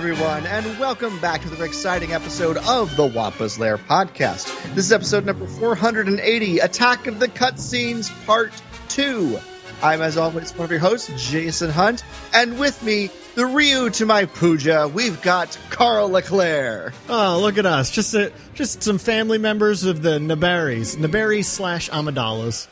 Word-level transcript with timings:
Everyone, 0.00 0.46
and 0.46 0.64
welcome 0.78 1.20
back 1.20 1.42
to 1.42 1.50
the 1.50 1.62
exciting 1.62 2.12
episode 2.14 2.56
of 2.56 2.96
the 2.96 3.04
Wampa's 3.04 3.58
Lair 3.58 3.76
podcast. 3.76 4.46
This 4.74 4.86
is 4.86 4.92
episode 4.92 5.26
number 5.26 5.46
480 5.46 6.58
Attack 6.60 7.06
of 7.06 7.18
the 7.18 7.28
Cutscenes 7.28 8.10
Part 8.24 8.50
2. 8.88 9.38
I'm, 9.82 10.00
as 10.00 10.16
always, 10.16 10.56
one 10.56 10.64
of 10.64 10.70
your 10.70 10.80
hosts, 10.80 11.30
Jason 11.30 11.68
Hunt, 11.68 12.02
and 12.32 12.58
with 12.58 12.82
me, 12.82 13.10
the 13.34 13.44
Ryu 13.44 13.90
to 13.90 14.06
my 14.06 14.24
puja, 14.24 14.88
we've 14.88 15.20
got 15.20 15.58
Carl 15.68 16.08
LeClaire. 16.08 16.94
Oh, 17.10 17.38
look 17.42 17.58
at 17.58 17.66
us! 17.66 17.90
Just 17.90 18.14
a, 18.14 18.32
just 18.54 18.82
some 18.82 18.96
family 18.96 19.36
members 19.36 19.84
of 19.84 20.00
the 20.00 20.18
Naberries, 20.18 20.96
Naberries 20.96 21.44
slash 21.44 21.90
Amidala's. 21.90 22.68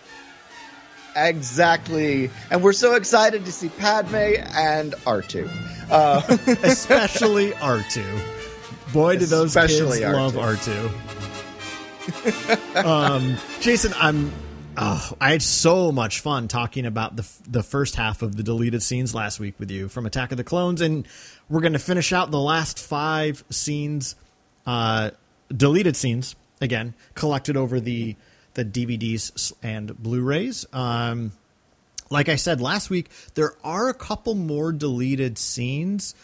Exactly. 1.27 2.30
And 2.50 2.62
we're 2.62 2.72
so 2.72 2.94
excited 2.94 3.44
to 3.44 3.52
see 3.52 3.69
Padme 3.69 4.14
and 4.16 4.92
R2. 4.92 5.50
Uh, 5.91 6.22
especially 6.62 7.50
R2. 7.52 8.92
Boy, 8.92 9.16
do 9.19 9.27
those 9.27 9.56
Especially 9.56 10.00
kids 10.00 10.12
love 10.12 10.34
R2. 10.34 10.89
R2. 10.89 12.84
um, 12.84 13.36
Jason, 13.61 13.92
I'm. 13.96 14.33
Oh, 14.80 15.12
I 15.20 15.33
had 15.33 15.42
so 15.42 15.91
much 15.91 16.20
fun 16.20 16.46
talking 16.46 16.86
about 16.86 17.16
the 17.16 17.28
the 17.48 17.64
first 17.64 17.96
half 17.96 18.22
of 18.22 18.36
the 18.36 18.44
deleted 18.44 18.83
scenes 18.83 19.12
last 19.14 19.41
week 19.41 19.58
with 19.58 19.70
you 19.72 19.89
from 19.89 20.06
Attack 20.06 20.30
of 20.30 20.36
the 20.36 20.44
Clones, 20.44 20.80
and 20.80 21.06
we're 21.48 21.61
going 21.61 21.72
to 21.72 21.80
finish 21.80 22.12
out 22.12 22.30
the 22.30 22.39
last 22.39 22.78
five 22.78 23.42
scenes, 23.50 24.14
uh, 24.66 25.11
deleted 25.55 25.96
scenes 25.96 26.36
again, 26.61 26.94
collected 27.14 27.56
over 27.56 27.80
the 27.80 28.16
the 28.59 28.64
DVDs 28.64 29.53
and 29.62 29.97
Blu-rays. 29.97 30.67
Um, 30.73 31.33
like 32.11 32.28
I 32.28 32.34
said 32.34 32.61
last 32.61 32.91
week, 32.91 33.09
there 33.34 33.55
are 33.62 33.89
a 33.89 33.95
couple 33.95 34.34
more 34.34 34.73
deleted 34.73 35.39
scenes 35.39 36.14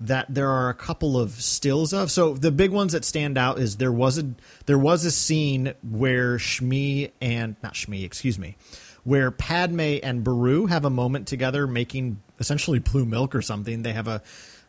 that 0.00 0.26
there 0.28 0.48
are 0.48 0.70
a 0.70 0.74
couple 0.74 1.20
of 1.20 1.32
stills 1.32 1.92
of. 1.92 2.10
So 2.10 2.34
the 2.34 2.50
big 2.50 2.70
ones 2.70 2.92
that 2.92 3.04
stand 3.04 3.36
out 3.36 3.58
is 3.58 3.76
there 3.76 3.92
was 3.92 4.18
a 4.18 4.34
there 4.66 4.78
was 4.78 5.04
a 5.04 5.10
scene 5.10 5.74
where 5.82 6.38
Shmi 6.38 7.10
and 7.20 7.56
not 7.62 7.74
Shmi, 7.74 8.04
excuse 8.04 8.38
me, 8.38 8.56
where 9.04 9.30
Padme 9.30 9.98
and 10.02 10.24
Beru 10.24 10.66
have 10.66 10.84
a 10.84 10.90
moment 10.90 11.28
together 11.28 11.66
making 11.66 12.22
essentially 12.40 12.78
blue 12.78 13.04
milk 13.04 13.34
or 13.34 13.42
something. 13.42 13.82
They 13.82 13.92
have 13.92 14.08
a 14.08 14.22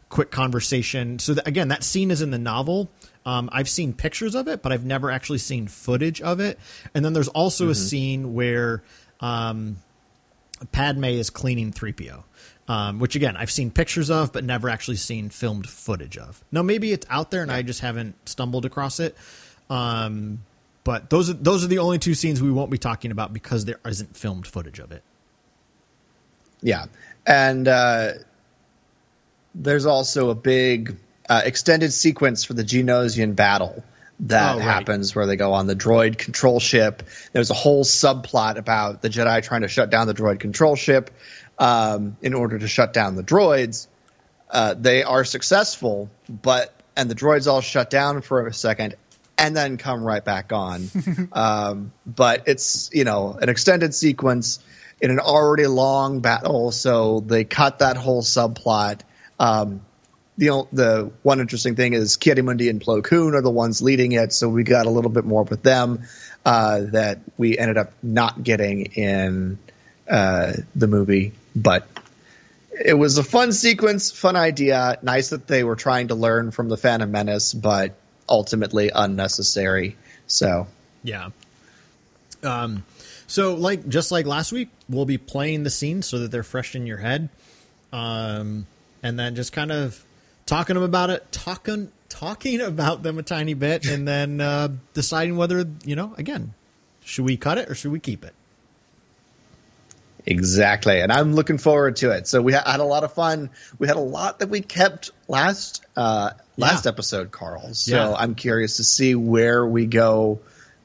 quick 0.09 0.29
conversation. 0.29 1.19
So 1.19 1.35
again, 1.45 1.69
that 1.69 1.83
scene 1.83 2.11
is 2.11 2.21
in 2.21 2.31
the 2.31 2.37
novel. 2.37 2.91
Um, 3.25 3.49
I've 3.51 3.69
seen 3.69 3.93
pictures 3.93 4.35
of 4.35 4.47
it, 4.47 4.61
but 4.61 4.71
I've 4.71 4.85
never 4.85 5.09
actually 5.09 5.37
seen 5.37 5.67
footage 5.67 6.21
of 6.21 6.39
it. 6.39 6.59
And 6.93 7.03
then 7.05 7.13
there's 7.13 7.29
also 7.29 7.69
a 7.69 7.75
scene 7.75 8.33
where 8.33 8.83
um, 9.21 9.77
Padme 10.71 11.05
is 11.05 11.29
cleaning 11.29 11.71
3PO. 11.71 12.23
Um, 12.65 12.99
which 12.99 13.17
again 13.17 13.35
I've 13.35 13.51
seen 13.51 13.71
pictures 13.71 14.09
of, 14.09 14.31
but 14.31 14.45
never 14.45 14.69
actually 14.69 14.95
seen 14.95 15.27
filmed 15.27 15.67
footage 15.67 16.17
of. 16.17 16.41
Now 16.49 16.61
maybe 16.61 16.93
it's 16.93 17.05
out 17.09 17.29
there 17.29 17.41
and 17.41 17.51
I 17.51 17.61
just 17.61 17.81
haven't 17.81 18.15
stumbled 18.29 18.63
across 18.63 19.01
it. 19.01 19.17
Um, 19.69 20.43
but 20.83 21.09
those 21.09 21.29
are 21.29 21.33
those 21.33 21.63
are 21.63 21.67
the 21.67 21.79
only 21.79 21.99
two 21.99 22.13
scenes 22.13 22.41
we 22.41 22.51
won't 22.51 22.71
be 22.71 22.77
talking 22.77 23.11
about 23.11 23.33
because 23.33 23.65
there 23.65 23.79
isn't 23.85 24.15
filmed 24.15 24.47
footage 24.47 24.79
of 24.79 24.93
it. 24.93 25.03
Yeah, 26.61 26.85
and 27.25 27.67
uh, 27.67 28.11
there's 29.53 29.85
also 29.85 30.29
a 30.29 30.35
big 30.35 30.95
uh, 31.29 31.41
extended 31.45 31.91
sequence 31.93 32.43
for 32.45 32.53
the 32.53 32.63
Geonosian 32.63 33.35
battle 33.35 33.83
that 34.21 34.55
Oh, 34.55 34.59
right. 34.59 34.63
happens 34.63 35.15
where 35.15 35.25
they 35.25 35.35
go 35.35 35.53
on 35.53 35.67
the 35.67 35.75
droid 35.75 36.17
control 36.17 36.59
ship. 36.59 37.03
There's 37.31 37.49
a 37.49 37.55
whole 37.55 37.83
subplot 37.83 38.57
about 38.57 39.01
the 39.01 39.09
Jedi 39.09 39.41
trying 39.43 39.61
to 39.61 39.67
shut 39.67 39.89
down 39.89 40.07
the 40.07 40.13
droid 40.13 40.39
control 40.39 40.75
ship 40.75 41.09
um, 41.57 42.15
in 42.21 42.33
order 42.33 42.59
to 42.59 42.67
shut 42.67 42.93
down 42.93 43.15
the 43.15 43.23
droids. 43.23 43.87
Uh, 44.49 44.75
they 44.75 45.03
are 45.03 45.23
successful, 45.23 46.09
but 46.29 46.73
and 46.95 47.09
the 47.09 47.15
droids 47.15 47.47
all 47.47 47.61
shut 47.61 47.89
down 47.89 48.21
for 48.21 48.45
a 48.45 48.53
second 48.53 48.95
and 49.35 49.57
then 49.57 49.77
come 49.77 50.03
right 50.03 50.23
back 50.23 50.53
on. 50.53 50.87
um, 51.31 51.91
but 52.05 52.43
it's 52.47 52.91
you 52.93 53.03
know 53.03 53.33
an 53.41 53.49
extended 53.49 53.95
sequence 53.95 54.59
in 55.01 55.09
an 55.09 55.19
already 55.19 55.65
long 55.65 56.19
battle, 56.21 56.71
so 56.71 57.19
they 57.21 57.43
cut 57.45 57.79
that 57.79 57.97
whole 57.97 58.21
subplot. 58.21 59.01
Um, 59.39 59.81
the 60.37 60.67
the 60.71 61.11
one 61.21 61.39
interesting 61.39 61.75
thing 61.75 61.93
is 61.93 62.17
Ki-Adi-Mundi 62.17 62.69
and 62.69 62.81
Plo 62.81 63.03
Koon 63.03 63.35
are 63.35 63.41
the 63.41 63.51
ones 63.51 63.81
leading 63.81 64.13
it, 64.13 64.33
so 64.33 64.49
we 64.49 64.63
got 64.63 64.85
a 64.85 64.89
little 64.89 65.11
bit 65.11 65.25
more 65.25 65.43
with 65.43 65.63
them 65.63 66.03
uh, 66.45 66.81
that 66.91 67.19
we 67.37 67.57
ended 67.57 67.77
up 67.77 67.93
not 68.01 68.43
getting 68.43 68.85
in 68.85 69.59
uh, 70.09 70.53
the 70.75 70.87
movie, 70.87 71.33
but 71.55 71.87
it 72.83 72.95
was 72.95 73.17
a 73.17 73.23
fun 73.23 73.51
sequence, 73.51 74.11
fun 74.11 74.35
idea. 74.35 74.97
Nice 75.03 75.29
that 75.29 75.47
they 75.47 75.63
were 75.63 75.75
trying 75.75 76.07
to 76.07 76.15
learn 76.15 76.51
from 76.51 76.69
the 76.69 76.77
Phantom 76.77 77.09
Menace, 77.09 77.53
but 77.53 77.95
ultimately 78.27 78.89
unnecessary. 78.93 79.95
So 80.27 80.67
Yeah. 81.03 81.29
Um, 82.41 82.83
so 83.27 83.53
like 83.55 83.87
just 83.87 84.11
like 84.11 84.25
last 84.25 84.51
week, 84.51 84.69
we'll 84.89 85.05
be 85.05 85.17
playing 85.17 85.63
the 85.63 85.69
scenes 85.69 86.07
so 86.07 86.19
that 86.19 86.31
they're 86.31 86.43
fresh 86.43 86.75
in 86.75 86.85
your 86.87 86.97
head, 86.97 87.29
um, 87.91 88.65
and 89.01 89.17
then 89.17 89.35
just 89.35 89.53
kind 89.53 89.71
of 89.71 90.03
talking 90.45 90.73
them 90.75 90.83
about 90.83 91.09
it, 91.09 91.31
talking 91.31 91.91
talking 92.09 92.61
about 92.73 93.03
them 93.03 93.17
a 93.17 93.23
tiny 93.23 93.53
bit, 93.53 93.85
and 93.85 94.07
then 94.07 94.41
uh, 94.41 94.69
deciding 94.93 95.37
whether 95.37 95.65
you 95.85 95.95
know 95.95 96.13
again 96.17 96.53
should 97.03 97.25
we 97.25 97.37
cut 97.37 97.57
it 97.57 97.69
or 97.69 97.75
should 97.75 97.91
we 97.91 97.99
keep 97.99 98.23
it. 98.23 98.33
Exactly, 100.25 101.01
and 101.01 101.11
I'm 101.11 101.33
looking 101.33 101.57
forward 101.57 101.97
to 101.97 102.11
it. 102.11 102.27
So 102.27 102.41
we 102.41 102.53
ha- 102.53 102.63
had 102.65 102.79
a 102.79 102.85
lot 102.85 103.03
of 103.03 103.11
fun. 103.13 103.49
We 103.77 103.87
had 103.87 103.97
a 103.97 104.01
lot 104.01 104.39
that 104.39 104.49
we 104.49 104.61
kept 104.61 105.11
last 105.27 105.83
uh, 105.97 106.31
last 106.55 106.85
Yeah. 106.85 106.91
episode, 106.91 107.31
Carl. 107.31 107.73
So 107.73 107.95
Yeah. 107.95 108.13
I'm 108.13 108.33
curious 108.35 108.77
to 108.77 108.85
see 108.85 109.15
where 109.15 109.65
we 109.65 109.85
go 109.85 110.39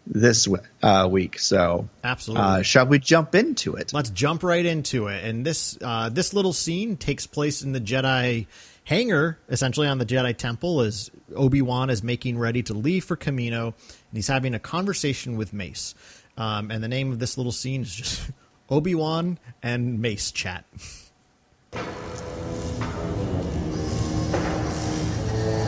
this 0.08 0.48
uh, 0.82 1.06
week. 1.08 1.38
So 1.38 1.88
Absolutely. 2.02 2.44
uh, 2.46 2.62
shall 2.62 2.86
we 2.86 2.98
jump 2.98 3.36
into 3.36 3.76
it? 3.76 3.92
Let's 3.92 4.10
jump 4.10 4.42
right 4.42 4.66
into 4.66 5.06
it. 5.06 5.22
And 5.24 5.46
this 5.46 5.78
uh, 5.80 6.08
this 6.08 6.34
little 6.34 6.52
scene 6.52 6.96
takes 6.96 7.28
place 7.28 7.62
in 7.62 7.70
the 7.70 7.80
Jedi 7.80 8.46
hangar, 8.88 9.38
essentially 9.50 9.86
on 9.86 9.98
the 9.98 10.06
Jedi 10.06 10.34
Temple, 10.34 10.80
as 10.80 11.10
Obi 11.36 11.60
Wan 11.60 11.90
is 11.90 12.02
making 12.02 12.38
ready 12.38 12.62
to 12.62 12.72
leave 12.72 13.04
for 13.04 13.16
Camino, 13.16 13.66
and 13.66 14.14
he's 14.14 14.28
having 14.28 14.54
a 14.54 14.58
conversation 14.58 15.36
with 15.36 15.52
Mace. 15.52 15.94
Um, 16.38 16.70
and 16.70 16.82
the 16.82 16.88
name 16.88 17.12
of 17.12 17.18
this 17.18 17.36
little 17.36 17.52
scene 17.52 17.82
is 17.82 17.94
just 17.94 18.30
Obi 18.70 18.94
Wan 18.94 19.38
and 19.62 20.00
Mace 20.00 20.32
chat. 20.32 20.64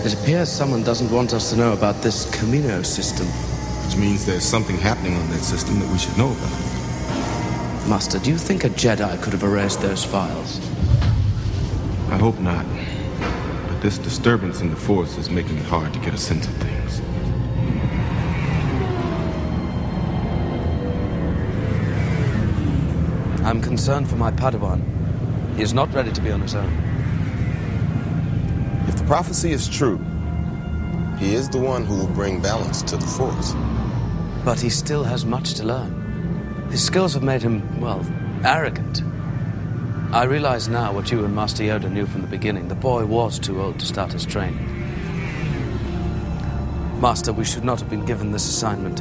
It 0.03 0.15
appears 0.15 0.51
someone 0.51 0.83
doesn't 0.83 1.11
want 1.11 1.35
us 1.35 1.51
to 1.51 1.57
know 1.57 1.75
about 1.75 1.97
this 2.03 2.25
Camino 2.41 2.81
system. 2.81 3.27
Which 3.27 3.99
means 3.99 4.25
there's 4.25 4.45
something 4.45 4.79
happening 4.79 5.15
on 5.17 5.29
that 5.29 5.41
system 5.41 5.79
that 5.81 5.91
we 5.91 5.99
should 5.99 6.17
know 6.17 6.31
about. 6.33 7.87
Master, 7.87 8.19
do 8.19 8.31
you 8.31 8.39
think 8.39 8.65
a 8.65 8.71
Jedi 8.71 9.21
could 9.21 9.35
have 9.35 9.43
erased 9.43 9.83
those 9.83 10.05
files? 10.05 10.59
I 12.11 12.17
hope 12.17 12.39
not. 12.39 12.65
But 13.81 13.85
this 13.87 13.99
disturbance 13.99 14.61
in 14.61 14.69
the 14.69 14.77
Force 14.77 15.17
is 15.17 15.31
making 15.31 15.57
it 15.57 15.65
hard 15.65 15.95
to 15.95 15.99
get 16.01 16.13
a 16.13 16.19
sense 16.19 16.47
of 16.47 16.53
things. 16.57 17.01
I'm 23.43 23.63
concerned 23.63 24.07
for 24.07 24.17
my 24.17 24.33
Padawan. 24.33 24.83
He 25.57 25.63
is 25.63 25.73
not 25.73 25.95
ready 25.95 26.13
to 26.13 26.21
be 26.21 26.31
on 26.31 26.43
his 26.43 26.55
own. 26.55 26.71
If 28.87 28.99
the 28.99 29.05
prophecy 29.05 29.51
is 29.53 29.67
true, 29.67 29.97
he 31.19 31.35
is 31.35 31.49
the 31.49 31.59
one 31.59 31.87
who 31.87 31.97
will 31.97 32.15
bring 32.15 32.43
balance 32.43 32.83
to 32.83 32.99
the 32.99 33.07
Force. 33.07 33.55
But 34.45 34.61
he 34.61 34.69
still 34.69 35.05
has 35.05 35.25
much 35.25 35.55
to 35.55 35.65
learn. 35.65 36.69
His 36.71 36.85
skills 36.85 37.15
have 37.15 37.23
made 37.23 37.41
him, 37.41 37.81
well, 37.81 38.05
arrogant. 38.45 39.03
I 40.13 40.25
realize 40.25 40.67
now 40.67 40.93
what 40.93 41.13
you 41.13 41.25
and 41.25 41.37
Master 41.37 41.63
Yoda 41.63 41.89
knew 41.89 42.05
from 42.05 42.23
the 42.23 42.27
beginning. 42.27 42.67
The 42.67 42.75
boy 42.75 43.07
was 43.07 43.39
too 43.39 43.63
old 43.63 43.79
to 43.79 43.87
start 43.87 44.13
his 44.13 44.27
training. 44.27 44.59
Master, 47.01 47.33
we 47.33 47.45
should 47.45 47.63
not 47.63 47.79
have 47.79 47.89
been 47.89 48.05
given 48.05 48.33
this 48.33 48.49
assignment. 48.49 49.01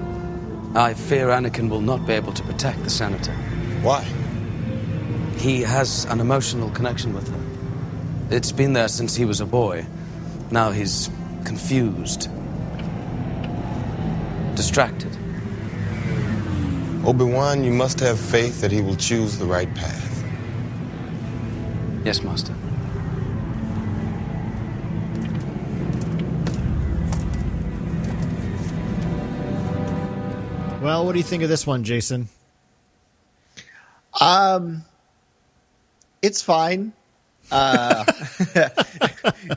I 0.78 0.94
fear 0.94 1.30
Anakin 1.30 1.68
will 1.68 1.82
not 1.82 2.06
be 2.06 2.14
able 2.14 2.32
to 2.34 2.44
protect 2.44 2.84
the 2.84 2.92
senator. 2.92 3.32
Why? 3.82 4.04
He 5.40 5.64
has 5.64 6.06
an 6.06 6.20
emotional 6.20 6.70
connection 6.70 7.16
with 7.16 7.28
her. 7.28 8.36
It's 8.36 8.52
been 8.52 8.74
there 8.74 8.88
since 8.88 9.16
he 9.16 9.26
was 9.26 9.42
a 9.42 9.48
boy. 9.48 9.88
Now 10.52 10.70
he's 10.70 11.10
confused, 11.44 12.30
distracted. 14.56 15.18
Obi-Wan, 17.04 17.64
you 17.64 17.72
must 17.72 18.00
have 18.00 18.20
faith 18.20 18.62
that 18.62 18.72
he 18.72 18.82
will 18.82 18.96
choose 18.96 19.40
the 19.40 19.46
right 19.46 19.74
path. 19.74 20.09
Yes, 22.10 22.24
Master. 22.24 22.56
Well, 30.82 31.06
what 31.06 31.12
do 31.12 31.20
you 31.20 31.24
think 31.24 31.44
of 31.44 31.50
this 31.50 31.68
one, 31.68 31.84
Jason? 31.84 32.28
Um, 34.20 34.84
it's 36.24 36.42
fine. 36.42 36.94
Uh, 37.52 38.06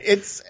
it's 0.02 0.42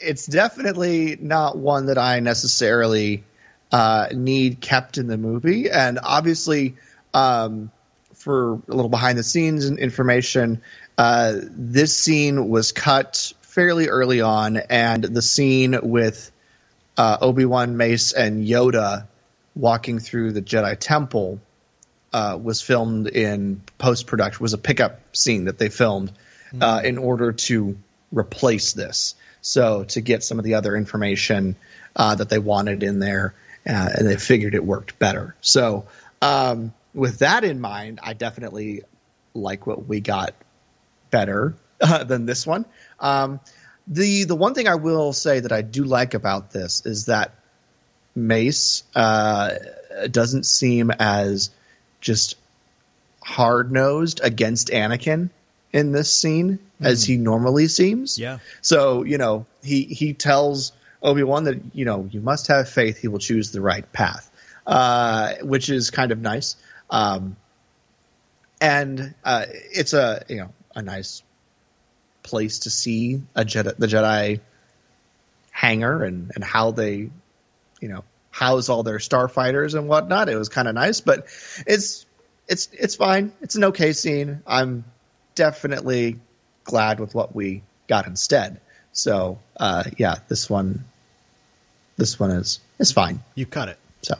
it's 0.00 0.26
definitely 0.26 1.16
not 1.20 1.56
one 1.56 1.86
that 1.86 1.98
I 1.98 2.18
necessarily 2.18 3.22
uh, 3.70 4.08
need 4.12 4.60
kept 4.60 4.98
in 4.98 5.06
the 5.06 5.16
movie, 5.16 5.70
and 5.70 6.00
obviously, 6.02 6.74
um, 7.14 7.70
for 8.18 8.54
a 8.54 8.60
little 8.66 8.88
behind 8.88 9.16
the 9.16 9.22
scenes 9.22 9.70
information, 9.70 10.60
uh, 10.98 11.34
this 11.42 11.96
scene 11.96 12.48
was 12.48 12.72
cut 12.72 13.32
fairly 13.42 13.88
early 13.88 14.20
on, 14.20 14.56
and 14.56 15.02
the 15.04 15.22
scene 15.22 15.78
with 15.82 16.30
uh, 16.96 17.18
Obi 17.20 17.44
Wan, 17.44 17.76
Mace, 17.76 18.12
and 18.12 18.44
Yoda 18.44 19.06
walking 19.54 20.00
through 20.00 20.32
the 20.32 20.42
Jedi 20.42 20.76
Temple 20.78 21.40
uh, 22.12 22.38
was 22.42 22.60
filmed 22.60 23.06
in 23.06 23.62
post 23.78 24.08
production. 24.08 24.42
Was 24.42 24.54
a 24.54 24.58
pickup 24.58 25.16
scene 25.16 25.44
that 25.44 25.58
they 25.58 25.68
filmed 25.68 26.12
uh, 26.60 26.80
in 26.84 26.98
order 26.98 27.32
to 27.32 27.78
replace 28.10 28.72
this. 28.72 29.14
So 29.40 29.84
to 29.84 30.00
get 30.00 30.24
some 30.24 30.38
of 30.38 30.44
the 30.44 30.54
other 30.54 30.76
information 30.76 31.54
uh, 31.94 32.16
that 32.16 32.28
they 32.28 32.38
wanted 32.38 32.82
in 32.82 32.98
there, 32.98 33.34
uh, 33.66 33.88
and 33.96 34.08
they 34.08 34.16
figured 34.16 34.54
it 34.54 34.64
worked 34.64 34.98
better. 34.98 35.36
So 35.42 35.86
um, 36.20 36.74
with 36.92 37.20
that 37.20 37.44
in 37.44 37.60
mind, 37.60 38.00
I 38.02 38.14
definitely 38.14 38.82
like 39.34 39.66
what 39.66 39.86
we 39.86 40.00
got 40.00 40.34
better 41.10 41.54
uh, 41.80 42.04
than 42.04 42.26
this 42.26 42.46
one. 42.46 42.64
Um, 43.00 43.40
the 43.86 44.24
the 44.24 44.36
one 44.36 44.54
thing 44.54 44.68
I 44.68 44.74
will 44.74 45.12
say 45.12 45.40
that 45.40 45.52
I 45.52 45.62
do 45.62 45.84
like 45.84 46.14
about 46.14 46.50
this 46.50 46.84
is 46.84 47.06
that 47.06 47.32
Mace 48.14 48.82
uh, 48.94 49.54
doesn't 50.10 50.44
seem 50.44 50.90
as 50.90 51.50
just 52.00 52.36
hard 53.22 53.72
nosed 53.72 54.20
against 54.22 54.68
Anakin 54.68 55.30
in 55.72 55.92
this 55.92 56.14
scene 56.14 56.58
as 56.80 57.04
he 57.04 57.16
normally 57.16 57.68
seems. 57.68 58.18
Yeah. 58.18 58.38
So 58.60 59.04
you 59.04 59.18
know 59.18 59.46
he 59.62 59.84
he 59.84 60.12
tells 60.12 60.72
Obi 61.02 61.22
Wan 61.22 61.44
that 61.44 61.60
you 61.72 61.84
know 61.84 62.08
you 62.10 62.20
must 62.20 62.48
have 62.48 62.68
faith 62.68 62.98
he 62.98 63.08
will 63.08 63.18
choose 63.18 63.52
the 63.52 63.60
right 63.60 63.90
path, 63.92 64.30
uh, 64.66 65.34
which 65.42 65.70
is 65.70 65.90
kind 65.90 66.12
of 66.12 66.18
nice. 66.18 66.56
Um, 66.90 67.36
and 68.60 69.14
uh, 69.24 69.46
it's 69.48 69.92
a 69.92 70.24
you 70.28 70.36
know 70.36 70.50
a 70.78 70.82
nice 70.82 71.22
place 72.22 72.60
to 72.60 72.70
see 72.70 73.20
a 73.34 73.44
Jedi, 73.44 73.76
the 73.76 73.86
Jedi 73.86 74.40
hangar 75.50 76.04
and 76.04 76.30
and 76.34 76.44
how 76.44 76.70
they 76.70 77.10
you 77.80 77.88
know 77.88 78.04
house 78.30 78.68
all 78.68 78.82
their 78.84 78.98
starfighters 78.98 79.74
and 79.74 79.88
whatnot. 79.88 80.28
It 80.28 80.36
was 80.36 80.48
kind 80.48 80.68
of 80.68 80.74
nice, 80.74 81.00
but 81.00 81.26
it's 81.66 82.06
it's 82.46 82.68
it's 82.72 82.94
fine. 82.94 83.32
It's 83.40 83.56
an 83.56 83.64
okay 83.64 83.92
scene. 83.92 84.42
I'm 84.46 84.84
definitely 85.34 86.18
glad 86.64 87.00
with 87.00 87.14
what 87.14 87.34
we 87.34 87.62
got 87.88 88.06
instead. 88.06 88.60
So 88.92 89.38
uh, 89.58 89.84
yeah, 89.96 90.16
this 90.28 90.48
one 90.48 90.84
this 91.96 92.18
one 92.20 92.30
is 92.30 92.60
is 92.78 92.92
fine. 92.92 93.20
You 93.34 93.46
cut 93.46 93.68
it. 93.68 93.78
So 94.02 94.14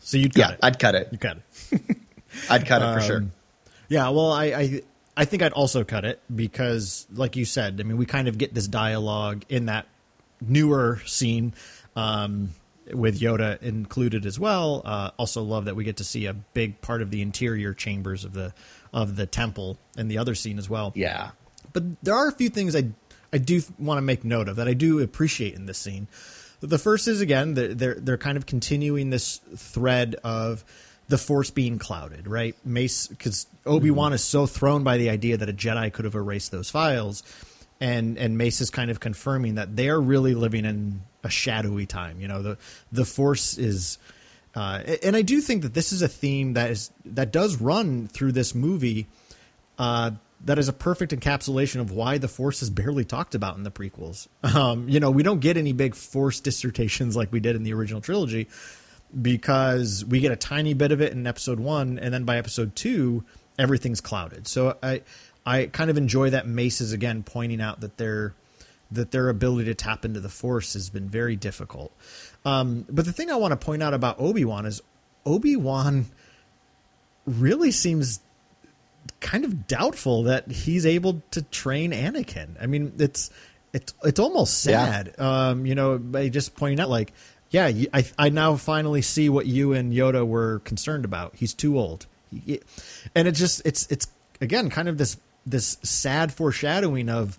So 0.00 0.16
you'd 0.16 0.34
cut 0.34 0.40
yeah, 0.40 0.52
it. 0.52 0.58
I'd 0.62 0.78
cut 0.78 0.94
it. 0.94 1.08
you 1.10 1.18
cut 1.18 1.38
it. 1.72 1.96
I'd 2.48 2.66
cut 2.66 2.82
it 2.82 2.94
for 2.94 3.00
sure. 3.06 3.16
Um, 3.18 3.32
Yeah, 3.88 4.10
well, 4.10 4.30
I, 4.30 4.44
I 4.44 4.82
I 5.16 5.24
think 5.24 5.42
I'd 5.42 5.52
also 5.52 5.84
cut 5.84 6.04
it 6.04 6.20
because, 6.34 7.06
like 7.12 7.36
you 7.36 7.44
said, 7.44 7.80
I 7.80 7.82
mean, 7.84 7.96
we 7.96 8.06
kind 8.06 8.28
of 8.28 8.38
get 8.38 8.54
this 8.54 8.68
dialogue 8.68 9.44
in 9.48 9.66
that 9.66 9.86
newer 10.40 11.00
scene 11.04 11.52
um, 11.96 12.50
with 12.92 13.20
Yoda 13.20 13.60
included 13.62 14.24
as 14.24 14.38
well. 14.38 14.82
Uh, 14.84 15.10
also, 15.16 15.42
love 15.42 15.66
that 15.66 15.76
we 15.76 15.84
get 15.84 15.98
to 15.98 16.04
see 16.04 16.26
a 16.26 16.32
big 16.32 16.80
part 16.80 17.02
of 17.02 17.10
the 17.10 17.22
interior 17.22 17.74
chambers 17.74 18.24
of 18.24 18.32
the 18.32 18.54
of 18.92 19.16
the 19.16 19.26
temple 19.26 19.78
in 19.96 20.08
the 20.08 20.18
other 20.18 20.34
scene 20.34 20.58
as 20.58 20.68
well. 20.68 20.92
Yeah. 20.94 21.30
But 21.72 22.02
there 22.02 22.14
are 22.14 22.28
a 22.28 22.32
few 22.32 22.48
things 22.48 22.74
I 22.74 22.90
I 23.32 23.38
do 23.38 23.62
want 23.78 23.98
to 23.98 24.02
make 24.02 24.24
note 24.24 24.48
of 24.48 24.56
that 24.56 24.68
I 24.68 24.74
do 24.74 25.00
appreciate 25.00 25.54
in 25.54 25.66
this 25.66 25.78
scene. 25.78 26.08
The 26.60 26.78
first 26.78 27.08
is 27.08 27.20
again 27.20 27.54
they're 27.54 27.74
they're, 27.74 27.94
they're 27.94 28.18
kind 28.18 28.36
of 28.36 28.46
continuing 28.46 29.10
this 29.10 29.40
thread 29.56 30.16
of 30.24 30.64
the 31.10 31.18
force 31.18 31.50
being 31.50 31.78
clouded, 31.78 32.28
right? 32.28 32.54
Mace 32.64 33.08
because 33.08 33.46
Obi 33.66 33.90
Wan 33.90 34.12
is 34.12 34.22
so 34.22 34.46
thrown 34.46 34.84
by 34.84 34.96
the 34.96 35.10
idea 35.10 35.36
that 35.36 35.48
a 35.48 35.52
Jedi 35.52 35.92
could 35.92 36.04
have 36.04 36.14
erased 36.14 36.52
those 36.52 36.70
files, 36.70 37.24
and 37.80 38.16
and 38.16 38.38
Mace 38.38 38.60
is 38.60 38.70
kind 38.70 38.90
of 38.90 39.00
confirming 39.00 39.56
that 39.56 39.74
they 39.74 39.88
are 39.88 40.00
really 40.00 40.34
living 40.34 40.64
in 40.64 41.02
a 41.24 41.28
shadowy 41.28 41.84
time. 41.84 42.20
You 42.20 42.28
know, 42.28 42.42
the 42.42 42.58
the 42.90 43.04
force 43.04 43.58
is. 43.58 43.98
Uh, 44.52 44.82
and 45.04 45.14
I 45.14 45.22
do 45.22 45.40
think 45.40 45.62
that 45.62 45.74
this 45.74 45.92
is 45.92 46.02
a 46.02 46.08
theme 46.08 46.54
that 46.54 46.72
is 46.72 46.90
that 47.04 47.32
does 47.32 47.60
run 47.60 48.08
through 48.08 48.32
this 48.32 48.52
movie 48.52 49.06
uh, 49.78 50.10
that 50.44 50.58
is 50.58 50.68
a 50.68 50.72
perfect 50.72 51.12
encapsulation 51.12 51.80
of 51.80 51.92
why 51.92 52.18
the 52.18 52.26
Force 52.26 52.60
is 52.60 52.68
barely 52.68 53.04
talked 53.04 53.36
about 53.36 53.56
in 53.56 53.62
the 53.62 53.70
prequels. 53.70 54.26
Um, 54.42 54.88
you 54.88 54.98
know, 54.98 55.12
we 55.12 55.22
don't 55.22 55.38
get 55.38 55.56
any 55.56 55.72
big 55.72 55.94
Force 55.94 56.40
dissertations 56.40 57.14
like 57.20 57.30
we 57.30 57.38
did 57.38 57.54
in 57.54 57.62
the 57.62 57.72
original 57.74 58.00
trilogy 58.00 58.48
because 59.20 60.04
we 60.04 60.20
get 60.20 60.32
a 60.32 60.36
tiny 60.36 60.74
bit 60.74 60.92
of 60.92 61.00
it 61.00 61.12
in 61.12 61.26
Episode 61.26 61.60
One, 61.60 61.98
and 61.98 62.12
then 62.12 62.24
by 62.24 62.36
Episode 62.36 62.76
Two, 62.76 63.24
everything's 63.58 64.00
clouded. 64.00 64.46
So 64.46 64.76
I, 64.82 65.02
I 65.44 65.66
kind 65.66 65.90
of 65.90 65.96
enjoy 65.96 66.30
that 66.30 66.46
Mace 66.46 66.80
is 66.80 66.92
again 66.92 67.22
pointing 67.22 67.60
out 67.60 67.80
that 67.80 67.96
their 67.96 68.34
that 68.90 69.12
their 69.12 69.28
ability 69.28 69.66
to 69.66 69.74
tap 69.74 70.04
into 70.04 70.20
the 70.20 70.28
Force 70.28 70.72
has 70.72 70.90
been 70.90 71.08
very 71.08 71.36
difficult. 71.36 71.92
Um, 72.44 72.86
but 72.88 73.04
the 73.04 73.12
thing 73.12 73.30
I 73.30 73.36
want 73.36 73.52
to 73.52 73.56
point 73.56 73.82
out 73.82 73.94
about 73.94 74.18
Obi 74.18 74.44
Wan 74.44 74.66
is 74.66 74.82
Obi 75.24 75.56
Wan 75.56 76.06
really 77.26 77.70
seems 77.70 78.20
kind 79.20 79.44
of 79.44 79.66
doubtful 79.66 80.24
that 80.24 80.50
he's 80.50 80.86
able 80.86 81.22
to 81.30 81.42
train 81.42 81.92
Anakin. 81.92 82.56
I 82.60 82.66
mean, 82.66 82.92
it's 82.98 83.30
it's 83.72 83.94
it's 84.02 84.18
almost 84.18 84.62
sad. 84.62 85.14
Um, 85.18 85.66
you 85.66 85.74
know, 85.74 85.98
by 85.98 86.28
just 86.28 86.56
pointing 86.56 86.80
out 86.80 86.88
like, 86.88 87.12
yeah, 87.50 87.70
I 87.92 88.04
I 88.18 88.28
now 88.28 88.56
finally 88.56 89.02
see 89.02 89.28
what 89.28 89.46
you 89.46 89.72
and 89.72 89.92
Yoda 89.92 90.26
were 90.26 90.60
concerned 90.60 91.04
about. 91.04 91.34
He's 91.36 91.54
too 91.54 91.78
old, 91.78 92.06
He- 92.30 92.60
and 93.14 93.26
it 93.28 93.32
just 93.32 93.62
it's 93.64 93.86
it's 93.90 94.06
again 94.40 94.70
kind 94.70 94.88
of 94.88 94.98
this 94.98 95.16
this 95.44 95.78
sad 95.82 96.32
foreshadowing 96.32 97.08
of 97.08 97.38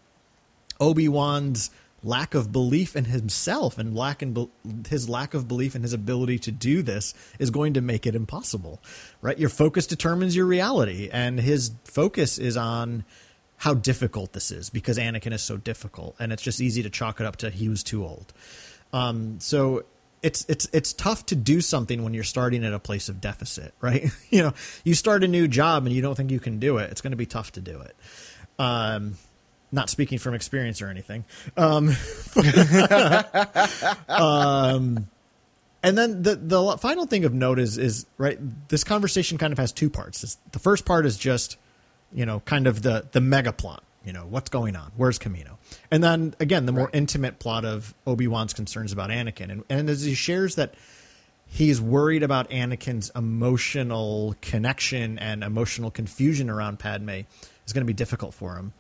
Obi 0.79 1.07
Wan's 1.07 1.71
lack 2.03 2.33
of 2.33 2.51
belief 2.51 2.95
in 2.95 3.05
himself 3.05 3.77
and 3.77 3.95
lack 3.95 4.23
in 4.23 4.49
his 4.89 5.07
lack 5.07 5.33
of 5.35 5.47
belief 5.47 5.75
in 5.75 5.83
his 5.83 5.93
ability 5.93 6.39
to 6.39 6.51
do 6.51 6.81
this 6.81 7.13
is 7.37 7.51
going 7.51 7.73
to 7.73 7.81
make 7.81 8.07
it 8.07 8.15
impossible. 8.15 8.81
Right? 9.21 9.37
Your 9.37 9.49
focus 9.49 9.85
determines 9.87 10.35
your 10.35 10.45
reality, 10.47 11.09
and 11.11 11.39
his 11.39 11.71
focus 11.85 12.37
is 12.37 12.57
on 12.57 13.05
how 13.57 13.75
difficult 13.75 14.33
this 14.33 14.49
is 14.49 14.71
because 14.71 14.97
Anakin 14.97 15.31
is 15.31 15.43
so 15.43 15.55
difficult, 15.55 16.15
and 16.19 16.33
it's 16.33 16.41
just 16.41 16.59
easy 16.59 16.81
to 16.83 16.89
chalk 16.89 17.19
it 17.19 17.25
up 17.27 17.35
to 17.37 17.49
he 17.51 17.69
was 17.69 17.83
too 17.83 18.03
old. 18.03 18.33
Um, 18.91 19.39
so 19.39 19.85
it's 20.23 20.45
it's 20.47 20.67
it's 20.73 20.93
tough 20.93 21.25
to 21.27 21.35
do 21.35 21.61
something 21.61 22.03
when 22.03 22.13
you're 22.13 22.23
starting 22.23 22.63
at 22.63 22.73
a 22.73 22.79
place 22.79 23.09
of 23.09 23.19
deficit, 23.21 23.73
right? 23.81 24.09
you 24.29 24.41
know, 24.43 24.53
you 24.83 24.93
start 24.93 25.23
a 25.23 25.27
new 25.27 25.47
job 25.47 25.85
and 25.85 25.95
you 25.95 26.01
don't 26.01 26.15
think 26.15 26.31
you 26.31 26.39
can 26.39 26.59
do 26.59 26.77
it. 26.77 26.91
It's 26.91 27.01
going 27.01 27.11
to 27.11 27.17
be 27.17 27.25
tough 27.25 27.51
to 27.53 27.61
do 27.61 27.81
it. 27.81 27.95
Um, 28.59 29.15
not 29.71 29.89
speaking 29.89 30.19
from 30.19 30.33
experience 30.33 30.81
or 30.81 30.89
anything. 30.89 31.23
Um, 31.55 31.95
um, 34.07 35.07
and 35.83 35.97
then 35.97 36.21
the 36.23 36.35
the 36.35 36.77
final 36.77 37.05
thing 37.05 37.25
of 37.25 37.33
note 37.33 37.59
is 37.59 37.77
is 37.77 38.05
right. 38.17 38.37
This 38.69 38.83
conversation 38.83 39.37
kind 39.37 39.51
of 39.51 39.59
has 39.59 39.71
two 39.71 39.89
parts. 39.89 40.21
This- 40.21 40.37
The 40.51 40.59
first 40.59 40.85
part 40.85 41.05
is 41.05 41.17
just 41.17 41.57
you 42.13 42.25
know 42.25 42.41
kind 42.41 42.67
of 42.67 42.81
the 42.81 43.07
the 43.11 43.21
mega 43.21 43.51
plot. 43.53 43.83
You 44.05 44.13
know 44.13 44.25
what's 44.29 44.49
going 44.49 44.75
on. 44.75 44.91
Where's 44.97 45.17
Camino? 45.17 45.57
And 45.89 46.03
then 46.03 46.35
again, 46.39 46.65
the 46.65 46.71
more 46.71 46.89
intimate 46.93 47.39
plot 47.39 47.65
of 47.65 47.93
Obi 48.05 48.27
Wan's 48.27 48.53
concerns 48.53 48.91
about 48.91 49.09
Anakin, 49.09 49.51
and, 49.51 49.63
and 49.69 49.89
as 49.89 50.03
he 50.03 50.13
shares 50.13 50.55
that 50.55 50.73
he's 51.45 51.81
worried 51.81 52.23
about 52.23 52.49
Anakin's 52.49 53.11
emotional 53.15 54.35
connection 54.41 55.19
and 55.19 55.43
emotional 55.43 55.91
confusion 55.91 56.49
around 56.49 56.79
Padme 56.79 57.09
is 57.65 57.73
going 57.73 57.81
to 57.81 57.85
be 57.85 57.93
difficult 57.93 58.33
for 58.33 58.55
him. 58.55 58.73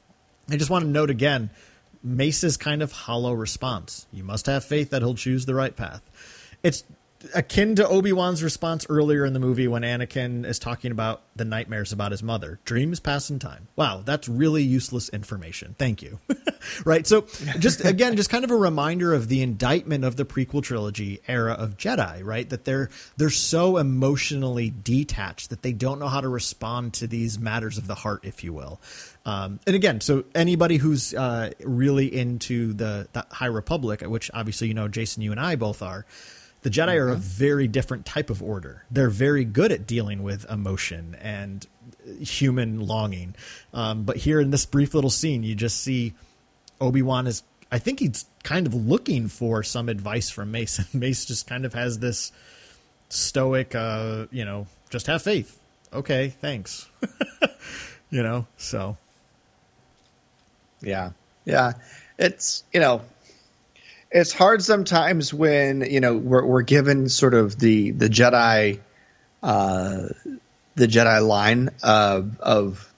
I 0.49 0.57
just 0.57 0.69
want 0.69 0.85
to 0.85 0.89
note 0.89 1.09
again 1.09 1.49
Mace's 2.03 2.57
kind 2.57 2.81
of 2.81 2.91
hollow 2.91 3.33
response. 3.33 4.07
You 4.11 4.23
must 4.23 4.45
have 4.47 4.63
faith 4.63 4.89
that 4.89 5.01
he'll 5.01 5.15
choose 5.15 5.45
the 5.45 5.55
right 5.55 5.75
path. 5.75 6.01
It's 6.63 6.83
akin 7.33 7.75
to 7.75 7.87
Obi 7.87 8.13
Wan's 8.13 8.43
response 8.43 8.85
earlier 8.89 9.25
in 9.25 9.33
the 9.33 9.39
movie 9.39 9.67
when 9.67 9.83
Anakin 9.83 10.45
is 10.45 10.59
talking 10.59 10.91
about 10.91 11.21
the 11.35 11.45
nightmares 11.45 11.91
about 11.91 12.11
his 12.11 12.21
mother. 12.21 12.59
Dreams 12.65 12.99
pass 12.99 13.29
in 13.29 13.39
time. 13.39 13.67
Wow, 13.75 14.01
that's 14.03 14.27
really 14.27 14.63
useless 14.63 15.09
information. 15.09 15.75
Thank 15.77 16.01
you. 16.01 16.19
right. 16.85 17.05
So, 17.05 17.21
just 17.59 17.83
again, 17.85 18.15
just 18.15 18.29
kind 18.29 18.43
of 18.43 18.51
a 18.51 18.55
reminder 18.55 19.13
of 19.13 19.27
the 19.27 19.41
indictment 19.41 20.03
of 20.03 20.15
the 20.15 20.25
prequel 20.25 20.63
trilogy 20.63 21.21
era 21.27 21.53
of 21.53 21.77
Jedi. 21.77 22.23
Right, 22.23 22.49
that 22.49 22.65
they're 22.65 22.89
they're 23.17 23.29
so 23.29 23.77
emotionally 23.77 24.73
detached 24.83 25.49
that 25.49 25.61
they 25.61 25.73
don't 25.73 25.99
know 25.99 26.07
how 26.07 26.21
to 26.21 26.29
respond 26.29 26.93
to 26.95 27.07
these 27.07 27.39
matters 27.39 27.77
of 27.77 27.87
the 27.87 27.95
heart, 27.95 28.25
if 28.25 28.43
you 28.43 28.53
will. 28.53 28.79
Um, 29.25 29.59
and 29.67 29.75
again, 29.75 30.01
so 30.01 30.23
anybody 30.33 30.77
who's 30.77 31.13
uh, 31.13 31.51
really 31.63 32.13
into 32.13 32.73
the, 32.73 33.07
the 33.13 33.25
High 33.29 33.45
Republic, 33.45 34.01
which 34.01 34.31
obviously 34.33 34.67
you 34.67 34.73
know, 34.73 34.87
Jason, 34.87 35.21
you 35.21 35.31
and 35.31 35.39
I 35.39 35.55
both 35.55 35.81
are 35.83 36.05
the 36.61 36.69
Jedi 36.69 36.95
are 36.95 37.09
a 37.09 37.15
very 37.15 37.67
different 37.67 38.05
type 38.05 38.29
of 38.29 38.41
order. 38.41 38.85
They're 38.91 39.09
very 39.09 39.45
good 39.45 39.71
at 39.71 39.87
dealing 39.87 40.21
with 40.21 40.49
emotion 40.49 41.15
and 41.19 41.65
human 42.19 42.79
longing. 42.79 43.35
Um, 43.73 44.03
but 44.03 44.17
here 44.17 44.39
in 44.39 44.51
this 44.51 44.65
brief 44.65 44.93
little 44.93 45.09
scene, 45.09 45.43
you 45.43 45.55
just 45.55 45.79
see 45.79 46.13
Obi 46.79 47.01
Wan 47.01 47.27
is. 47.27 47.43
I 47.71 47.79
think 47.79 47.99
he's 47.99 48.25
kind 48.43 48.67
of 48.67 48.73
looking 48.73 49.27
for 49.27 49.63
some 49.63 49.89
advice 49.89 50.29
from 50.29 50.51
Mace, 50.51 50.77
and 50.93 50.93
Mace 50.93 51.25
just 51.25 51.47
kind 51.47 51.65
of 51.65 51.73
has 51.73 51.99
this 51.99 52.31
stoic, 53.09 53.75
uh, 53.75 54.25
you 54.31 54.45
know, 54.45 54.67
just 54.89 55.07
have 55.07 55.21
faith. 55.21 55.59
Okay, 55.93 56.29
thanks. 56.41 56.87
you 58.09 58.21
know, 58.23 58.45
so 58.57 58.97
yeah, 60.81 61.11
yeah, 61.45 61.73
it's 62.19 62.63
you 62.71 62.79
know 62.79 63.01
it's 64.11 64.33
hard 64.33 64.61
sometimes 64.61 65.33
when 65.33 65.81
you 65.89 66.01
know 66.01 66.15
we're, 66.17 66.45
we're 66.45 66.61
given 66.61 67.09
sort 67.09 67.33
of 67.33 67.57
the 67.57 67.91
the 67.91 68.09
Jedi 68.09 68.79
uh, 69.41 70.07
the 70.75 70.87
Jedi 70.87 71.25
line 71.25 71.69
of 71.81 72.39
of 72.39 72.93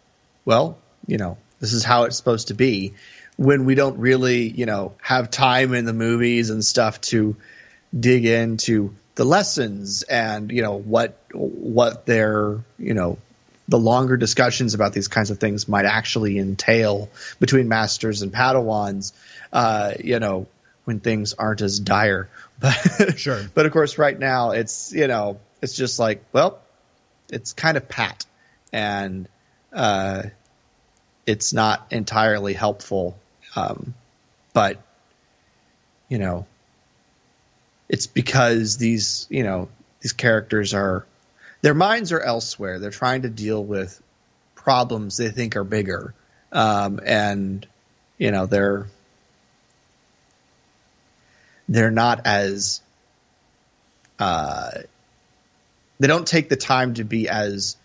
well 0.46 0.78
you 1.08 1.18
know 1.18 1.38
this 1.60 1.74
is 1.74 1.84
how 1.84 2.04
it's 2.04 2.18
supposed 2.18 2.48
to 2.48 2.56
be 2.56 2.94
when 3.38 3.66
we 3.66 3.76
don't 3.76 4.00
really 4.00 4.50
you 4.50 4.66
know 4.66 4.94
have 5.02 5.30
time 5.30 5.74
in 5.74 5.86
the 5.86 5.94
movies 5.94 6.50
and 6.50 6.66
stuff 6.66 7.00
to 7.02 7.36
dig 7.98 8.26
into 8.26 8.96
the 9.16 9.24
lessons 9.24 10.02
and 10.04 10.52
you 10.52 10.64
know 10.64 10.76
what 10.76 11.20
what 11.32 12.06
their 12.08 12.60
you 12.80 12.94
know 12.96 13.18
the 13.68 13.80
longer 13.80 14.18
discussions 14.18 14.74
about 14.74 14.92
these 14.92 15.08
kinds 15.08 15.30
of 15.30 15.40
things 15.40 15.70
might 15.70 15.86
actually 15.86 16.38
entail 16.38 17.10
between 17.40 17.68
masters 17.68 18.24
and 18.24 18.34
padawans 18.34 19.14
uh, 19.54 19.94
you 20.04 20.20
know 20.20 20.48
when 20.86 21.00
things 21.00 21.34
aren't 21.34 21.62
as 21.62 21.80
dire. 21.80 22.30
But 22.60 23.20
sure. 23.20 23.42
But 23.54 23.66
of 23.66 23.74
course, 23.74 23.98
right 23.98 24.18
now 24.18 24.52
it's 24.52 24.94
you 24.94 25.08
know 25.08 25.40
it's 25.62 25.76
just 25.76 26.00
like 26.00 26.24
well, 26.32 26.62
it's 27.30 27.52
kind 27.52 27.76
of 27.76 27.90
pat, 27.90 28.26
and 28.72 29.28
uh, 29.74 30.24
it's 31.26 31.52
not 31.52 31.88
entirely 31.92 32.54
helpful. 32.54 33.18
Um, 33.56 33.94
but 34.54 34.82
you 36.08 36.20
know, 36.20 36.46
it's 37.90 38.08
because 38.08 38.78
these 38.78 39.28
you 39.30 39.44
know 39.44 39.68
these 40.00 40.14
characters 40.14 40.74
are 40.74 41.06
their 41.62 41.74
minds 41.74 42.12
are 42.12 42.22
elsewhere. 42.22 42.80
They're 42.80 42.92
trying 42.92 43.24
to 43.24 43.30
deal 43.30 43.64
with 43.64 44.02
problems 44.56 45.18
they 45.18 45.30
think 45.30 45.56
are 45.56 45.64
bigger, 45.64 46.14
um, 46.52 47.00
and 47.04 47.66
you 48.18 48.32
know 48.32 48.46
they're 48.46 48.88
they're 51.68 51.92
not 51.92 52.26
as 52.26 52.82
uh, 54.20 54.72
they 56.00 56.08
don't 56.08 56.28
take 56.28 56.50
the 56.50 56.56
time 56.56 56.96
to 56.96 57.04
be 57.04 57.30
as 57.30 57.78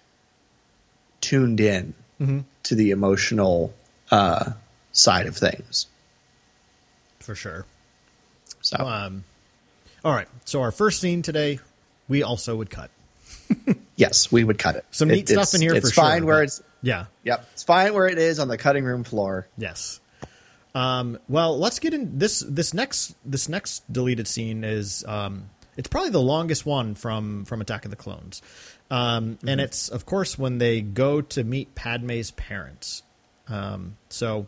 tuned 1.20 1.61
in 1.61 1.94
mm-hmm. 2.20 2.40
to 2.64 2.75
the 2.75 2.90
emotional 2.90 3.73
uh, 4.11 4.52
side 4.92 5.26
of 5.26 5.37
things. 5.37 5.87
For 7.20 7.35
sure. 7.35 7.66
So, 8.61 8.76
um, 8.78 9.25
all 10.04 10.12
right. 10.12 10.28
So 10.44 10.62
our 10.62 10.70
first 10.70 11.00
scene 11.00 11.23
today, 11.23 11.61
we 12.08 12.23
also 12.23 12.56
would 12.56 12.70
cut. 12.70 12.90
yes, 13.97 14.32
we 14.32 14.44
would 14.44 14.58
cut 14.58 14.76
it. 14.76 14.85
Some 14.90 15.08
neat 15.08 15.30
it, 15.30 15.35
stuff 15.35 15.54
in 15.54 15.61
here. 15.61 15.75
It's 15.75 15.90
for 15.90 15.94
fine 15.94 16.20
sure, 16.20 16.26
where 16.26 16.37
but, 16.38 16.44
it's 16.44 16.62
yeah. 16.82 17.06
Yep, 17.25 17.49
it's 17.52 17.62
fine 17.62 17.94
where 17.94 18.06
it 18.06 18.18
is 18.18 18.38
on 18.38 18.49
the 18.49 18.58
cutting 18.58 18.85
room 18.85 19.04
floor. 19.04 19.47
Yes. 19.56 20.00
Um, 20.78 21.18
well, 21.28 21.58
let's 21.58 21.80
get 21.80 21.92
in 21.92 22.18
this. 22.18 22.38
This 22.38 22.73
next 22.73 23.16
this 23.25 23.49
next 23.49 23.92
deleted 23.92 24.28
scene 24.28 24.62
is 24.62 25.04
um, 25.08 25.50
it's 25.76 25.88
probably 25.88 26.11
the 26.11 26.20
longest 26.20 26.64
one 26.64 26.94
from 26.94 27.44
from 27.47 27.61
Attack 27.61 27.85
of 27.85 27.90
the 27.90 27.97
Clones, 27.97 28.42
um, 28.88 29.35
mm-hmm. 29.35 29.49
and 29.49 29.61
it's 29.61 29.88
of 29.88 30.06
course 30.06 30.38
when 30.38 30.58
they 30.58 30.80
go 30.80 31.20
to 31.20 31.42
meet 31.42 31.75
Padme's 31.75 32.30
parents. 32.30 33.02
Um, 33.49 33.97
so 34.08 34.47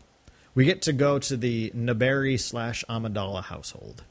we 0.54 0.66
get 0.66 0.82
to 0.82 0.92
go 0.92 1.18
to 1.18 1.37
the 1.37 1.72
Naberrie 1.75 2.38
slash 2.38 2.84
Amidala 2.88 3.42
household. 3.42 4.04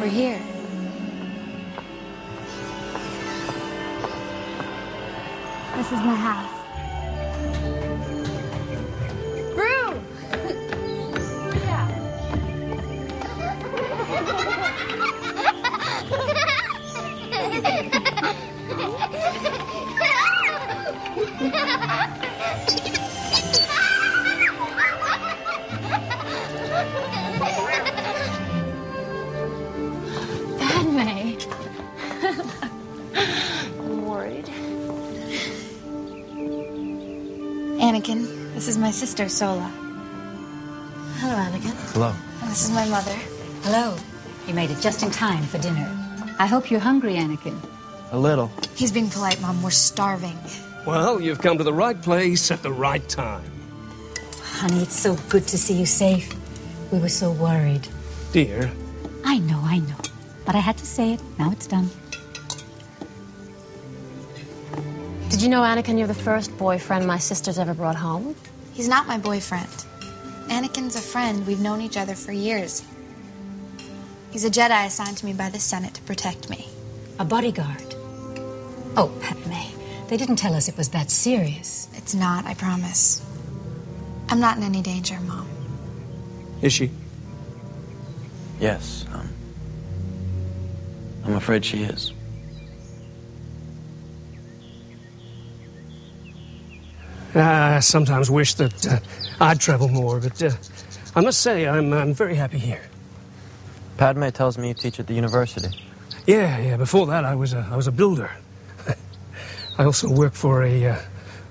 We're 0.00 0.08
here. 0.08 0.57
This 5.88 5.98
is 6.00 6.04
my 6.04 6.14
house. 6.16 6.57
Is 38.78 38.82
my 38.82 38.90
sister, 38.92 39.28
Sola. 39.28 39.68
Hello, 41.18 41.34
Anakin. 41.34 41.74
Hello. 41.92 42.14
And 42.42 42.50
this 42.50 42.64
is 42.64 42.70
my 42.70 42.88
mother. 42.88 43.14
Hello. 43.62 43.96
You 44.46 44.54
made 44.54 44.70
it 44.70 44.80
just 44.80 45.02
in 45.02 45.10
time 45.10 45.42
for 45.42 45.58
dinner. 45.58 45.88
I 46.38 46.46
hope 46.46 46.70
you're 46.70 46.80
hungry, 46.80 47.14
Anakin. 47.14 47.58
A 48.12 48.18
little. 48.18 48.52
He's 48.76 48.92
being 48.92 49.10
polite, 49.10 49.40
Mom. 49.40 49.62
We're 49.62 49.70
starving. 49.70 50.38
Well, 50.86 51.20
you've 51.20 51.40
come 51.40 51.58
to 51.58 51.64
the 51.64 51.72
right 51.72 52.00
place 52.00 52.52
at 52.52 52.62
the 52.62 52.70
right 52.70 53.06
time. 53.08 53.50
Honey, 54.42 54.80
it's 54.82 54.98
so 54.98 55.16
good 55.28 55.48
to 55.48 55.58
see 55.58 55.74
you 55.74 55.86
safe. 55.86 56.32
We 56.92 57.00
were 57.00 57.08
so 57.08 57.32
worried. 57.32 57.86
Dear. 58.32 58.70
I 59.24 59.38
know, 59.38 59.60
I 59.64 59.78
know. 59.78 59.98
But 60.46 60.54
I 60.54 60.60
had 60.60 60.78
to 60.78 60.86
say 60.86 61.14
it. 61.14 61.20
Now 61.36 61.50
it's 61.50 61.66
done. 61.66 61.90
Did 65.30 65.42
you 65.42 65.48
know, 65.48 65.62
Anakin, 65.62 65.98
you're 65.98 66.06
the 66.06 66.14
first 66.14 66.56
boyfriend 66.56 67.06
my 67.06 67.18
sister's 67.18 67.58
ever 67.58 67.74
brought 67.74 67.96
home? 67.96 68.36
He's 68.78 68.86
not 68.86 69.08
my 69.08 69.18
boyfriend. 69.18 69.66
Anakin's 70.46 70.94
a 70.94 71.00
friend. 71.00 71.44
We've 71.48 71.58
known 71.58 71.80
each 71.80 71.96
other 71.96 72.14
for 72.14 72.30
years. 72.30 72.84
He's 74.30 74.44
a 74.44 74.50
Jedi 74.50 74.86
assigned 74.86 75.16
to 75.16 75.26
me 75.26 75.32
by 75.32 75.48
the 75.50 75.58
Senate 75.58 75.94
to 75.94 76.02
protect 76.02 76.48
me. 76.48 76.68
A 77.18 77.24
bodyguard. 77.24 77.96
Oh, 78.96 79.12
Padme. 79.20 80.06
They 80.06 80.16
didn't 80.16 80.36
tell 80.36 80.54
us 80.54 80.68
it 80.68 80.76
was 80.76 80.90
that 80.90 81.10
serious. 81.10 81.88
It's 81.94 82.14
not, 82.14 82.46
I 82.46 82.54
promise. 82.54 83.20
I'm 84.28 84.38
not 84.38 84.58
in 84.58 84.62
any 84.62 84.80
danger, 84.80 85.18
Mom. 85.22 85.48
Is 86.62 86.72
she? 86.72 86.92
Yes, 88.60 89.06
um, 89.12 89.28
I'm 91.24 91.34
afraid 91.34 91.64
she 91.64 91.82
is. 91.82 92.12
I 97.34 97.80
sometimes 97.80 98.30
wish 98.30 98.54
that 98.54 98.86
uh, 98.86 98.98
I'd 99.40 99.60
travel 99.60 99.88
more, 99.88 100.20
but 100.20 100.42
uh, 100.42 100.50
I 101.14 101.20
must 101.20 101.40
say 101.40 101.66
I'm, 101.68 101.92
I'm 101.92 102.14
very 102.14 102.34
happy 102.34 102.58
here. 102.58 102.82
Padme 103.96 104.28
tells 104.28 104.56
me 104.56 104.68
you 104.68 104.74
teach 104.74 104.98
at 105.00 105.06
the 105.06 105.14
university. 105.14 105.68
Yeah, 106.26 106.58
yeah. 106.58 106.76
Before 106.76 107.06
that, 107.06 107.24
I 107.24 107.34
was 107.34 107.52
a, 107.52 107.66
I 107.70 107.76
was 107.76 107.86
a 107.86 107.92
builder. 107.92 108.30
I 109.78 109.84
also 109.84 110.08
worked 110.08 110.36
for 110.36 110.62
a, 110.62 110.86
uh, 110.86 110.98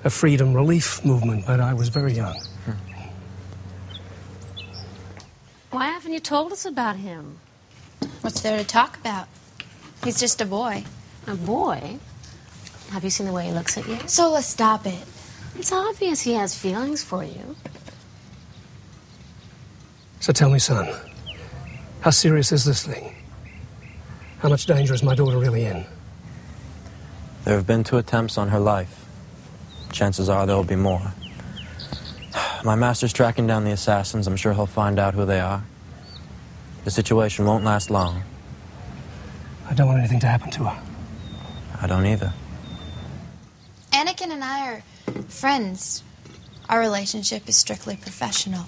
a 0.04 0.10
freedom 0.10 0.54
relief 0.54 1.04
movement, 1.04 1.46
but 1.46 1.60
I 1.60 1.74
was 1.74 1.90
very 1.90 2.14
young. 2.14 2.40
Why 5.72 5.88
haven't 5.88 6.14
you 6.14 6.20
told 6.20 6.52
us 6.54 6.66
about 6.66 6.96
him? 6.96 7.38
What's 8.22 8.42
there 8.42 8.58
to 8.58 8.64
talk 8.64 8.98
about? 8.98 9.28
He's 10.04 10.20
just 10.20 10.42
a 10.42 10.46
boy. 10.46 10.86
A 11.28 11.36
boy? 11.36 11.98
Have 12.92 13.04
you 13.04 13.10
seen 13.10 13.28
the 13.28 13.34
way 13.34 13.48
he 13.48 13.52
looks 13.52 13.78
at 13.78 13.88
you? 13.88 14.00
Sola, 14.08 14.42
stop 14.42 14.86
it. 14.86 15.04
It's 15.58 15.72
obvious 15.72 16.22
he 16.22 16.34
has 16.34 16.58
feelings 16.58 17.04
for 17.04 17.24
you. 17.24 17.56
So 20.20 20.32
tell 20.32 20.50
me, 20.50 20.60
son, 20.60 20.88
how 22.02 22.12
serious 22.12 22.52
is 22.52 22.64
this 22.64 22.86
thing? 22.86 23.16
How 24.40 24.50
much 24.50 24.68
danger 24.68 24.94
is 24.94 25.02
my 25.02 25.16
daughter 25.16 25.38
really 25.38 25.66
in? 25.66 25.86
There 27.44 27.56
have 27.56 27.66
been 27.66 27.84
two 27.84 27.98
attempts 27.98 28.38
on 28.38 28.50
her 28.50 28.60
life. 28.60 29.06
Chances 29.92 30.30
are 30.30 30.46
there 30.46 30.56
will 30.56 30.64
be 30.64 30.76
more. 30.76 31.14
My 32.64 32.76
master's 32.76 33.14
tracking 33.14 33.48
down 33.48 33.64
the 33.64 33.72
assassins. 33.72 34.28
I'm 34.28 34.36
sure 34.36 34.54
he'll 34.54 34.66
find 34.66 35.00
out 35.00 35.14
who 35.14 35.26
they 35.26 35.40
are. 35.40 35.64
The 36.84 36.92
situation 36.92 37.46
won't 37.46 37.64
last 37.64 37.90
long. 37.90 38.22
I 39.70 39.74
don't 39.74 39.88
want 39.88 40.00
anything 40.00 40.20
to 40.20 40.28
happen 40.28 40.52
to 40.52 40.66
her. 40.66 40.82
I 41.82 41.88
don't 41.88 42.06
either. 42.06 42.32
Anakin 43.92 44.32
and 44.32 44.44
I 44.44 44.74
are 44.74 44.84
friends. 45.24 46.04
Our 46.70 46.80
relationship 46.80 47.48
is 47.48 47.58
strictly 47.58 47.96
professional. 47.96 48.66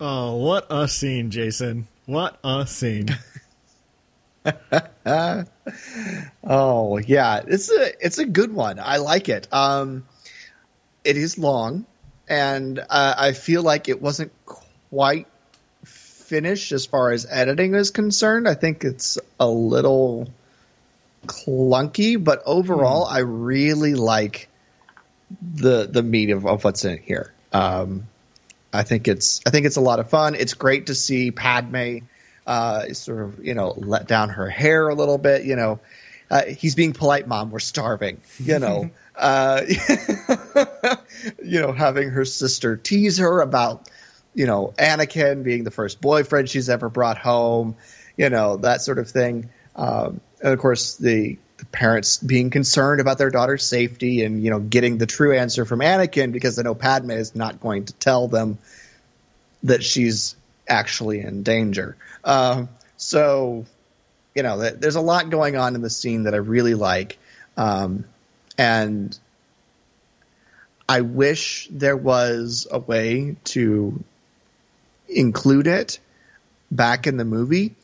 Oh, 0.00 0.36
what 0.36 0.66
a 0.70 0.88
scene, 0.88 1.30
Jason. 1.30 1.86
What 2.06 2.38
a 2.42 2.66
scene. 2.66 3.08
oh 6.44 6.98
yeah, 6.98 7.42
it's 7.46 7.70
a 7.70 8.06
it's 8.06 8.18
a 8.18 8.24
good 8.24 8.54
one. 8.54 8.80
I 8.80 8.96
like 8.96 9.28
it. 9.28 9.46
Um, 9.52 10.06
it 11.04 11.18
is 11.18 11.36
long, 11.36 11.84
and 12.28 12.78
uh, 12.78 13.14
I 13.18 13.32
feel 13.32 13.62
like 13.62 13.90
it 13.90 14.00
wasn't 14.00 14.32
quite 14.46 15.26
finished 16.30 16.70
as 16.70 16.86
far 16.86 17.10
as 17.10 17.26
editing 17.28 17.74
is 17.74 17.90
concerned. 17.90 18.48
I 18.48 18.54
think 18.54 18.84
it's 18.84 19.18
a 19.40 19.48
little 19.48 20.30
clunky, 21.26 22.22
but 22.22 22.42
overall, 22.46 23.04
I 23.04 23.18
really 23.18 23.94
like 23.94 24.48
the 25.42 25.88
the 25.90 26.04
meat 26.04 26.30
of, 26.30 26.46
of 26.46 26.62
what's 26.62 26.84
in 26.84 26.98
here. 26.98 27.34
Um, 27.52 28.06
I 28.72 28.84
think 28.84 29.08
it's 29.08 29.40
I 29.44 29.50
think 29.50 29.66
it's 29.66 29.76
a 29.76 29.80
lot 29.80 29.98
of 29.98 30.08
fun. 30.08 30.36
It's 30.36 30.54
great 30.54 30.86
to 30.86 30.94
see 30.94 31.32
Padme 31.32 31.98
uh, 32.46 32.92
sort 32.92 33.22
of 33.24 33.44
you 33.44 33.54
know 33.54 33.74
let 33.76 34.06
down 34.06 34.28
her 34.28 34.48
hair 34.48 34.88
a 34.88 34.94
little 34.94 35.18
bit. 35.18 35.44
You 35.44 35.56
know, 35.56 35.80
uh, 36.30 36.44
he's 36.44 36.76
being 36.76 36.92
polite, 36.92 37.26
mom. 37.26 37.50
We're 37.50 37.58
starving. 37.58 38.20
You 38.38 38.60
know, 38.60 38.90
uh, 39.16 39.62
you 41.44 41.60
know, 41.60 41.72
having 41.72 42.10
her 42.10 42.24
sister 42.24 42.76
tease 42.76 43.18
her 43.18 43.40
about 43.40 43.88
you 44.34 44.46
know 44.46 44.72
Anakin 44.78 45.42
being 45.42 45.64
the 45.64 45.70
first 45.70 46.00
boyfriend 46.00 46.48
she's 46.48 46.68
ever 46.68 46.88
brought 46.88 47.18
home. 47.18 47.76
You 48.16 48.30
know 48.30 48.56
that 48.58 48.82
sort 48.82 48.98
of 48.98 49.08
thing. 49.10 49.50
Um, 49.76 50.20
and 50.42 50.52
of 50.52 50.58
course 50.58 50.96
the 50.96 51.38
the 51.60 51.66
parents 51.66 52.16
being 52.18 52.50
concerned 52.50 53.00
about 53.00 53.18
their 53.18 53.30
daughter's 53.30 53.64
safety 53.64 54.24
and 54.24 54.42
you 54.42 54.50
know 54.50 54.60
getting 54.60 54.98
the 54.98 55.06
true 55.06 55.36
answer 55.36 55.64
from 55.64 55.80
Anakin 55.80 56.32
because 56.32 56.56
they 56.56 56.62
know 56.62 56.74
Padme 56.74 57.12
is 57.12 57.34
not 57.34 57.60
going 57.60 57.84
to 57.86 57.92
tell 57.94 58.28
them 58.28 58.58
that 59.62 59.84
she's 59.84 60.36
actually 60.66 61.20
in 61.20 61.42
danger. 61.42 61.96
Um, 62.24 62.68
so 62.96 63.66
you 64.34 64.42
know 64.42 64.60
th- 64.60 64.74
there's 64.80 64.96
a 64.96 65.00
lot 65.00 65.30
going 65.30 65.56
on 65.56 65.74
in 65.74 65.82
the 65.82 65.90
scene 65.90 66.24
that 66.24 66.34
I 66.34 66.38
really 66.38 66.74
like, 66.74 67.18
um, 67.56 68.04
and 68.56 69.18
I 70.88 71.02
wish 71.02 71.68
there 71.70 71.96
was 71.96 72.66
a 72.70 72.78
way 72.78 73.36
to 73.44 74.02
include 75.10 75.66
it 75.66 75.98
back 76.70 77.06
in 77.06 77.16
the 77.16 77.24
movie. 77.24 77.74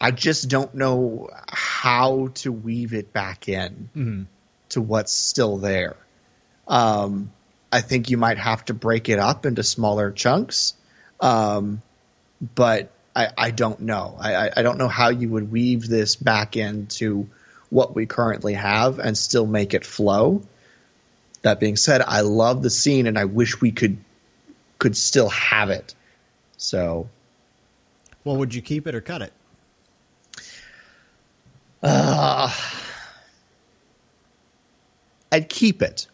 I 0.00 0.10
just 0.10 0.48
don't 0.48 0.74
know 0.74 1.30
how 1.48 2.28
to 2.36 2.52
weave 2.52 2.92
it 2.92 3.12
back 3.12 3.48
in 3.48 3.88
Mm-hmm. 3.96 4.22
to 4.70 4.80
what's 4.82 5.12
still 5.12 5.56
there. 5.56 5.96
Um, 6.68 7.32
I 7.72 7.80
think 7.80 8.10
you 8.10 8.16
might 8.18 8.38
have 8.38 8.64
to 8.66 8.74
break 8.74 9.08
it 9.08 9.18
up 9.18 9.46
into 9.46 9.62
smaller 9.62 10.10
chunks, 10.12 10.74
um, 11.20 11.80
but 12.54 12.90
I, 13.14 13.28
I 13.38 13.50
don't 13.50 13.80
know. 13.80 14.16
I, 14.18 14.34
I- 14.34 14.50
I 14.58 14.62
don't 14.62 14.76
know 14.78 14.88
how 14.88 15.08
you 15.08 15.28
would 15.30 15.50
weave 15.50 15.88
this 15.88 16.14
back 16.16 16.56
into 16.56 17.28
what 17.70 17.94
we 17.94 18.06
currently 18.06 18.54
have 18.54 18.98
and 18.98 19.16
still 19.18 19.46
make 19.46 19.74
it 19.74 19.84
flow. 19.84 20.42
That 21.42 21.58
being 21.58 21.76
said, 21.76 22.02
I 22.06 22.20
love 22.20 22.62
the 22.62 22.70
scene 22.70 23.06
and 23.06 23.18
I 23.18 23.24
wish 23.24 23.60
we 23.60 23.72
could 23.72 23.96
could 24.78 24.96
still 24.96 25.30
have 25.30 25.70
it. 25.70 25.94
So 26.56 27.08
Well, 28.24 28.36
would 28.36 28.54
you 28.54 28.62
keep 28.62 28.86
it 28.86 28.94
or 28.94 29.00
cut 29.00 29.22
it? 29.22 29.32
Uh, 31.82 32.52
I'd 35.30 35.48
keep 35.48 35.82
it. 35.82 36.06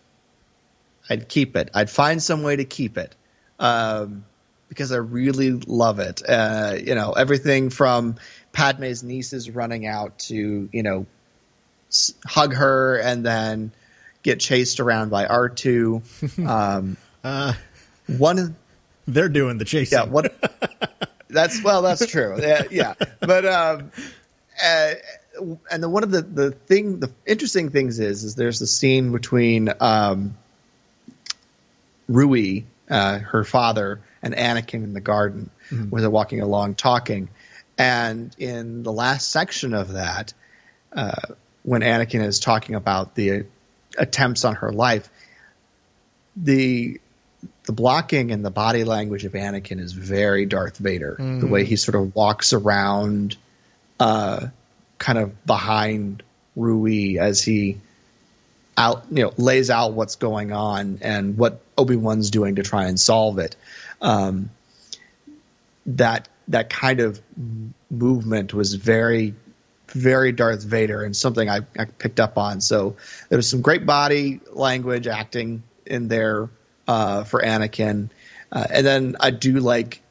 I'd 1.09 1.28
keep 1.28 1.57
it. 1.57 1.70
I'd 1.74 1.90
find 1.90 2.22
some 2.22 2.42
way 2.42 2.57
to 2.57 2.64
keep 2.64 2.96
it 2.98 3.14
um, 3.59 4.24
because 4.68 4.92
I 4.92 4.96
really 4.96 5.50
love 5.52 5.98
it. 5.98 6.22
Uh, 6.26 6.76
you 6.83 6.94
know, 6.94 7.12
everything 7.12 7.70
from 7.70 8.16
Padme's 8.52 9.02
nieces 9.02 9.50
running 9.50 9.87
out 9.87 10.18
to 10.20 10.68
you 10.72 10.83
know 10.83 11.07
s- 11.90 12.14
hug 12.24 12.55
her 12.55 12.96
and 12.98 13.24
then 13.24 13.72
get 14.22 14.40
chased 14.40 14.81
around 14.81 15.11
by 15.11 15.26
R 15.26 15.48
two. 15.48 16.02
Um, 16.46 16.96
uh, 17.24 17.55
one, 18.07 18.57
they're 19.07 19.29
doing 19.29 19.59
the 19.59 19.65
chasing. 19.65 19.99
Yeah, 19.99 20.05
what? 20.05 20.35
that's 21.29 21.62
well, 21.62 21.83
that's 21.83 22.07
true. 22.07 22.37
Yeah, 22.41 22.65
yeah. 22.71 22.95
but 23.21 23.45
um, 23.47 23.93
uh, 24.62 24.95
and 25.71 25.83
the 25.83 25.88
one 25.88 26.03
of 26.03 26.11
the 26.11 26.23
the 26.23 26.51
thing, 26.51 27.01
the 27.01 27.11
interesting 27.27 27.71
things 27.71 27.99
is, 28.01 28.25
is 28.25 28.35
there's 28.35 28.59
the 28.59 28.67
scene 28.67 29.12
between 29.12 29.71
um, 29.81 30.37
Ruwee, 32.11 32.65
uh, 32.91 33.19
her 33.19 33.45
father, 33.45 34.01
and 34.23 34.35
Anakin 34.35 34.85
in 34.85 34.93
the 34.93 35.01
garden, 35.01 35.51
Mhm. 35.71 35.91
where 35.91 36.03
they're 36.03 36.11
walking 36.11 36.41
along 36.41 36.75
talking, 36.75 37.29
and 37.79 38.35
in 38.38 38.83
the 38.83 38.93
last 38.93 39.31
section 39.31 39.75
of 39.75 39.93
that, 39.93 40.35
uh, 40.93 41.35
when 41.62 41.83
Anakin 41.83 42.23
is 42.25 42.41
talking 42.41 42.75
about 42.75 43.15
the 43.15 43.47
attempts 43.97 44.45
on 44.45 44.57
her 44.57 44.73
life, 44.73 45.09
the 46.37 47.01
the 47.64 47.72
blocking 47.72 48.33
and 48.33 48.44
the 48.44 48.51
body 48.51 48.85
language 48.85 49.25
of 49.25 49.33
Anakin 49.33 49.79
is 49.79 49.92
very 49.92 50.46
Darth 50.46 50.79
Vader. 50.79 51.14
The 51.18 51.46
Mhm. 51.46 51.48
way 51.48 51.64
he 51.64 51.77
sort 51.77 51.94
of 51.94 52.14
walks 52.14 52.53
around, 52.53 53.37
uh, 54.01 54.48
kind 54.98 55.18
of 55.18 55.46
behind 55.46 56.22
Ruwee 56.57 57.18
as 57.18 57.42
he 57.42 57.79
out, 58.77 59.05
you 59.11 59.22
know, 59.22 59.33
lays 59.37 59.70
out 59.70 59.92
what's 59.92 60.16
going 60.16 60.53
on 60.53 60.98
and 61.03 61.37
what 61.37 61.61
Obi 61.77 61.96
Wan's 61.96 62.31
doing 62.31 62.57
to 62.57 62.62
try 62.62 62.87
and 62.87 62.98
solve 62.98 63.38
it. 63.38 63.55
Um, 64.01 64.51
that 65.87 66.29
that 66.48 66.70
kind 66.70 67.01
of 67.01 67.20
movement 67.90 68.55
was 68.55 68.75
very 68.75 69.35
very 69.88 70.33
Darth 70.33 70.62
Vader 70.62 71.03
and 71.03 71.14
something 71.14 71.48
I, 71.48 71.61
I 71.79 71.85
picked 71.85 72.18
up 72.18 72.38
on. 72.38 72.61
So 72.62 72.96
there 73.29 73.37
was 73.37 73.48
some 73.48 73.61
great 73.61 73.85
body 73.85 74.40
language 74.51 75.07
acting 75.07 75.62
in 75.85 76.09
there 76.09 76.48
uh, 76.88 77.25
for 77.25 77.40
Anakin, 77.40 78.11
uh, 78.51 78.66
and 78.71 78.87
then 78.87 79.16
I 79.21 79.31
do 79.31 79.61
like 79.61 80.03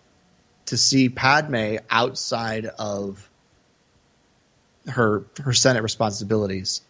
to 0.67 0.77
see 0.77 1.09
Padme 1.09 1.77
outside 1.89 2.65
of 2.65 3.29
her 4.87 5.23
her 5.41 5.53
Senate 5.53 5.83
responsibilities 5.83 6.81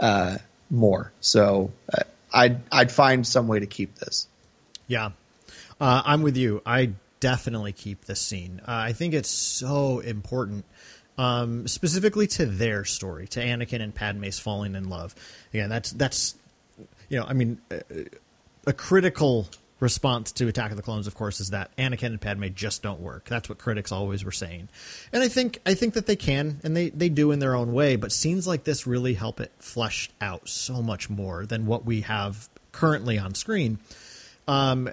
uh, 0.00 0.38
more. 0.70 1.12
So 1.20 1.72
uh, 1.92 2.02
I'd 2.32 2.60
I'd 2.70 2.92
find 2.92 3.26
some 3.26 3.48
way 3.48 3.60
to 3.60 3.66
keep 3.66 3.96
this. 3.96 4.28
Yeah, 4.86 5.10
uh, 5.80 6.02
I'm 6.04 6.22
with 6.22 6.36
you. 6.36 6.62
I 6.66 6.92
definitely 7.20 7.72
keep 7.72 8.04
this 8.04 8.20
scene. 8.20 8.60
Uh, 8.66 8.72
I 8.72 8.92
think 8.92 9.14
it's 9.14 9.30
so 9.30 10.00
important, 10.00 10.64
um, 11.16 11.66
specifically 11.68 12.26
to 12.28 12.46
their 12.46 12.84
story, 12.84 13.26
to 13.28 13.40
Anakin 13.40 13.82
and 13.82 13.94
Padme's 13.94 14.38
falling 14.38 14.74
in 14.74 14.88
love. 14.88 15.14
Again, 15.52 15.68
that's 15.68 15.90
that's 15.92 16.34
you 17.08 17.18
know, 17.18 17.24
I 17.26 17.32
mean, 17.32 17.60
a, 18.66 18.72
critical 18.72 19.48
response 19.80 20.32
to 20.32 20.48
Attack 20.48 20.70
of 20.72 20.76
the 20.76 20.82
Clones, 20.82 21.06
of 21.06 21.14
course, 21.14 21.40
is 21.40 21.50
that 21.50 21.74
Anakin 21.76 22.08
and 22.08 22.20
Padme 22.20 22.46
just 22.54 22.82
don't 22.82 23.00
work. 23.00 23.26
That's 23.26 23.48
what 23.48 23.58
critics 23.58 23.92
always 23.92 24.24
were 24.24 24.32
saying, 24.32 24.68
and 25.12 25.22
I 25.22 25.28
think 25.28 25.60
I 25.64 25.74
think 25.74 25.94
that 25.94 26.06
they 26.06 26.16
can, 26.16 26.60
and 26.64 26.76
they 26.76 26.90
they 26.90 27.08
do 27.08 27.30
in 27.30 27.38
their 27.38 27.54
own 27.54 27.72
way. 27.72 27.96
But 27.96 28.12
scenes 28.12 28.46
like 28.46 28.64
this 28.64 28.86
really 28.86 29.14
help 29.14 29.40
it 29.40 29.52
flesh 29.58 30.10
out 30.20 30.48
so 30.48 30.82
much 30.82 31.08
more 31.08 31.46
than 31.46 31.66
what 31.66 31.84
we 31.84 32.02
have 32.02 32.48
currently 32.72 33.18
on 33.18 33.34
screen. 33.34 33.78
Um, 34.46 34.90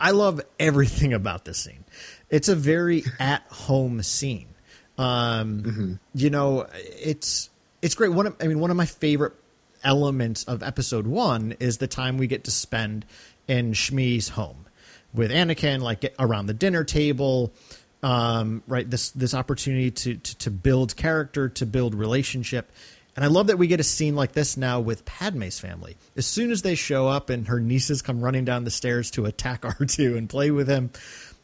I 0.00 0.10
love 0.10 0.40
everything 0.58 1.12
about 1.14 1.44
this 1.44 1.58
scene. 1.58 1.84
It's 2.30 2.48
a 2.48 2.56
very 2.56 3.04
at 3.20 3.42
home 3.48 4.02
scene. 4.02 4.48
Um, 4.98 5.98
You 6.14 6.30
know, 6.30 6.66
it's 6.74 7.50
it's 7.80 7.94
great. 7.94 8.12
One 8.12 8.26
of, 8.26 8.36
I 8.40 8.46
mean, 8.46 8.60
one 8.60 8.70
of 8.70 8.76
my 8.76 8.86
favorite 8.86 9.32
elements 9.84 10.44
of 10.44 10.62
episode 10.62 11.06
one 11.06 11.54
is 11.60 11.78
the 11.78 11.86
time 11.86 12.18
we 12.18 12.26
get 12.26 12.44
to 12.44 12.50
spend 12.50 13.04
in 13.48 13.72
Shmi's 13.72 14.30
home 14.30 14.66
with 15.14 15.30
Anakin, 15.30 15.80
like 15.80 16.14
around 16.18 16.46
the 16.46 16.54
dinner 16.54 16.84
table. 16.84 17.52
um, 18.02 18.62
right? 18.66 18.88
This 18.88 19.10
this 19.10 19.34
opportunity 19.34 19.90
to, 19.90 20.14
to 20.16 20.38
to 20.38 20.50
build 20.50 20.96
character, 20.96 21.48
to 21.50 21.66
build 21.66 21.94
relationship, 21.94 22.70
and 23.14 23.24
I 23.24 23.28
love 23.28 23.46
that 23.48 23.58
we 23.58 23.66
get 23.68 23.78
a 23.78 23.84
scene 23.84 24.16
like 24.16 24.32
this 24.32 24.56
now 24.56 24.80
with 24.80 25.04
Padme's 25.04 25.60
family. 25.60 25.96
As 26.16 26.26
soon 26.26 26.50
as 26.50 26.62
they 26.62 26.74
show 26.74 27.06
up 27.08 27.30
and 27.30 27.46
her 27.48 27.60
nieces 27.60 28.02
come 28.02 28.20
running 28.20 28.44
down 28.44 28.64
the 28.64 28.70
stairs 28.70 29.10
to 29.12 29.26
attack 29.26 29.64
R 29.80 29.86
two 29.86 30.16
and 30.16 30.28
play 30.28 30.50
with 30.50 30.68
him, 30.68 30.90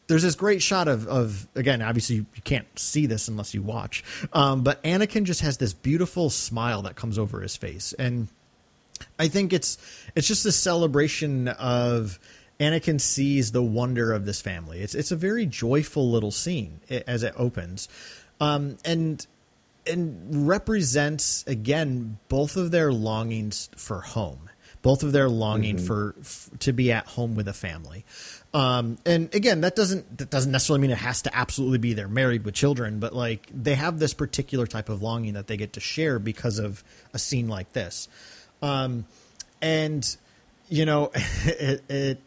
there's 0.09 0.23
this 0.23 0.35
great 0.35 0.61
shot 0.61 0.87
of, 0.87 1.07
of 1.07 1.47
again, 1.55 1.83
obviously 1.83 2.17
you, 2.17 2.25
can't 2.43 2.67
see 2.77 3.05
this 3.05 3.27
unless 3.27 3.53
you 3.53 3.61
watch, 3.61 4.03
um, 4.33 4.63
but 4.63 4.83
Anakin 4.83 5.23
just 5.23 5.41
has 5.41 5.57
this 5.57 5.71
beautiful 5.71 6.31
smile 6.31 6.81
that 6.81 6.95
comes 6.95 7.19
over 7.19 7.41
his 7.41 7.55
face, 7.55 7.93
and 7.93 8.27
I 9.19 9.27
think 9.27 9.53
it's 9.53 9.77
it's 10.15 10.27
just 10.27 10.45
a 10.47 10.51
celebration 10.51 11.47
of 11.47 12.19
Anakin 12.59 12.99
sees 12.99 13.51
the 13.51 13.61
wonder 13.61 14.11
of 14.11 14.25
this 14.25 14.41
family. 14.41 14.79
It's 14.79 14.95
it's 14.95 15.11
a 15.11 15.15
very 15.15 15.45
joyful 15.45 16.09
little 16.09 16.31
scene 16.31 16.79
as 16.89 17.21
it 17.21 17.35
opens, 17.37 17.87
um, 18.41 18.77
and 18.83 19.25
and 19.85 20.47
represents 20.47 21.45
again 21.45 22.17
both 22.29 22.57
of 22.57 22.71
their 22.71 22.91
longings 22.91 23.69
for 23.75 24.01
home, 24.01 24.49
both 24.81 25.03
of 25.03 25.11
their 25.11 25.29
longing 25.29 25.75
mm-hmm. 25.75 25.85
for 25.85 26.15
f- 26.19 26.49
to 26.59 26.73
be 26.73 26.91
at 26.91 27.05
home 27.05 27.35
with 27.35 27.47
a 27.47 27.53
family. 27.53 28.05
Um, 28.53 28.97
and 29.05 29.33
again, 29.35 29.61
that 29.61 29.75
doesn't 29.75 30.17
that 30.17 30.31
doesn't 30.31 30.51
necessarily 30.51 30.81
mean 30.81 30.91
it 30.91 30.97
has 30.97 31.21
to 31.23 31.35
absolutely 31.35 31.77
be 31.77 31.93
they're 31.93 32.07
married 32.07 32.45
with 32.45 32.55
children, 32.55 32.99
but 32.99 33.13
like 33.13 33.47
they 33.53 33.75
have 33.75 33.99
this 33.99 34.13
particular 34.13 34.65
type 34.65 34.89
of 34.89 35.03
longing 35.03 35.33
that 35.33 35.47
they 35.47 35.55
get 35.55 35.73
to 35.73 35.79
share 35.79 36.17
because 36.17 36.57
of 36.57 36.83
a 37.13 37.19
scene 37.19 37.47
like 37.47 37.73
this. 37.73 38.07
Um, 38.61 39.05
and 39.61 40.17
you 40.67 40.85
know, 40.85 41.11
it, 41.15 41.83
it 41.89 42.21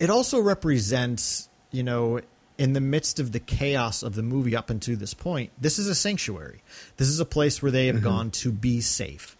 it 0.00 0.10
also 0.10 0.40
represents 0.40 1.48
you 1.70 1.84
know 1.84 2.20
in 2.58 2.72
the 2.72 2.80
midst 2.80 3.20
of 3.20 3.32
the 3.32 3.40
chaos 3.40 4.02
of 4.02 4.14
the 4.14 4.22
movie 4.22 4.56
up 4.56 4.70
until 4.70 4.96
this 4.96 5.14
point, 5.14 5.50
this 5.60 5.78
is 5.78 5.88
a 5.88 5.94
sanctuary. 5.94 6.62
This 6.96 7.08
is 7.08 7.20
a 7.20 7.24
place 7.24 7.62
where 7.62 7.72
they 7.72 7.86
have 7.86 7.96
mm-hmm. 7.96 8.04
gone 8.04 8.30
to 8.32 8.52
be 8.52 8.80
safe, 8.80 9.36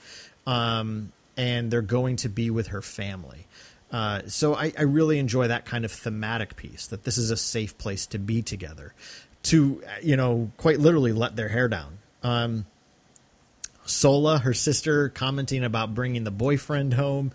um, 0.46 1.12
and 1.36 1.70
they're 1.70 1.82
going 1.82 2.16
to 2.16 2.28
be 2.28 2.50
with 2.50 2.68
her 2.68 2.82
family. 2.82 3.46
Uh, 3.92 4.22
so 4.26 4.54
I, 4.54 4.72
I, 4.78 4.84
really 4.84 5.18
enjoy 5.18 5.48
that 5.48 5.66
kind 5.66 5.84
of 5.84 5.92
thematic 5.92 6.56
piece 6.56 6.86
that 6.86 7.04
this 7.04 7.18
is 7.18 7.30
a 7.30 7.36
safe 7.36 7.76
place 7.76 8.06
to 8.06 8.18
be 8.18 8.40
together, 8.40 8.94
to 9.44 9.82
you 10.02 10.16
know 10.16 10.50
quite 10.56 10.80
literally 10.80 11.12
let 11.12 11.36
their 11.36 11.48
hair 11.48 11.68
down. 11.68 11.98
Um, 12.22 12.64
Sola, 13.84 14.38
her 14.38 14.54
sister, 14.54 15.10
commenting 15.10 15.62
about 15.62 15.94
bringing 15.94 16.24
the 16.24 16.30
boyfriend 16.30 16.94
home. 16.94 17.32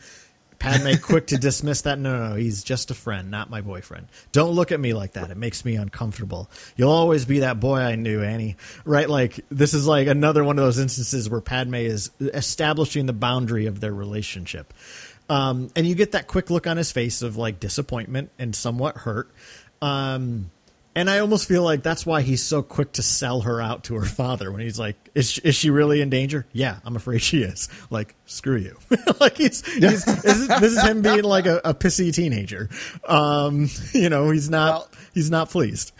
Padme 0.59 0.95
quick 1.01 1.27
to 1.27 1.37
dismiss 1.37 1.81
that. 1.81 1.99
No, 1.99 2.17
no, 2.17 2.29
no, 2.29 2.35
he's 2.35 2.63
just 2.63 2.89
a 2.89 2.95
friend, 2.95 3.29
not 3.29 3.49
my 3.49 3.61
boyfriend. 3.61 4.07
Don't 4.31 4.51
look 4.51 4.71
at 4.71 4.79
me 4.79 4.93
like 4.93 5.13
that. 5.13 5.29
It 5.29 5.37
makes 5.37 5.63
me 5.63 5.75
uncomfortable. 5.75 6.49
You'll 6.75 6.91
always 6.91 7.25
be 7.25 7.39
that 7.39 7.59
boy 7.59 7.77
I 7.77 7.95
knew, 7.95 8.23
Annie. 8.23 8.55
Right? 8.83 9.09
Like 9.09 9.39
this 9.49 9.73
is 9.73 9.85
like 9.85 10.07
another 10.07 10.43
one 10.43 10.57
of 10.57 10.65
those 10.65 10.79
instances 10.79 11.29
where 11.29 11.41
Padme 11.41 11.75
is 11.75 12.09
establishing 12.19 13.05
the 13.05 13.13
boundary 13.13 13.67
of 13.67 13.79
their 13.79 13.93
relationship. 13.93 14.73
Um, 15.29 15.69
and 15.75 15.85
you 15.85 15.95
get 15.95 16.13
that 16.13 16.27
quick 16.27 16.49
look 16.49 16.67
on 16.67 16.77
his 16.77 16.91
face 16.91 17.21
of 17.21 17.37
like 17.37 17.59
disappointment 17.59 18.31
and 18.39 18.55
somewhat 18.55 18.97
hurt. 18.97 19.29
Um, 19.81 20.51
and 20.97 21.11
I 21.11 21.19
almost 21.19 21.47
feel 21.47 21.61
like 21.61 21.83
that's 21.83 22.07
why 22.07 22.23
he's 22.23 22.41
so 22.41 22.63
quick 22.63 22.93
to 22.93 23.03
sell 23.03 23.41
her 23.41 23.61
out 23.61 23.83
to 23.83 23.93
her 23.95 24.05
father 24.05 24.51
when 24.51 24.61
he's 24.61 24.79
like, 24.79 24.95
"Is 25.13 25.29
she, 25.29 25.41
is 25.43 25.53
she 25.53 25.69
really 25.69 26.01
in 26.01 26.09
danger?" 26.09 26.47
Yeah, 26.53 26.79
I'm 26.83 26.95
afraid 26.95 27.21
she 27.21 27.43
is. 27.43 27.69
Like, 27.91 28.15
screw 28.25 28.57
you. 28.57 28.79
like 29.19 29.37
he's, 29.37 29.63
he's 29.63 30.03
this, 30.23 30.63
is, 30.63 30.81
him 30.81 31.03
being 31.03 31.23
like 31.23 31.45
a, 31.45 31.61
a 31.63 31.75
pissy 31.75 32.11
teenager. 32.11 32.69
Um, 33.07 33.69
you 33.93 34.09
know, 34.09 34.31
he's 34.31 34.49
not 34.49 34.71
well, 34.71 34.89
he's 35.13 35.29
not 35.29 35.51
pleased. 35.51 35.91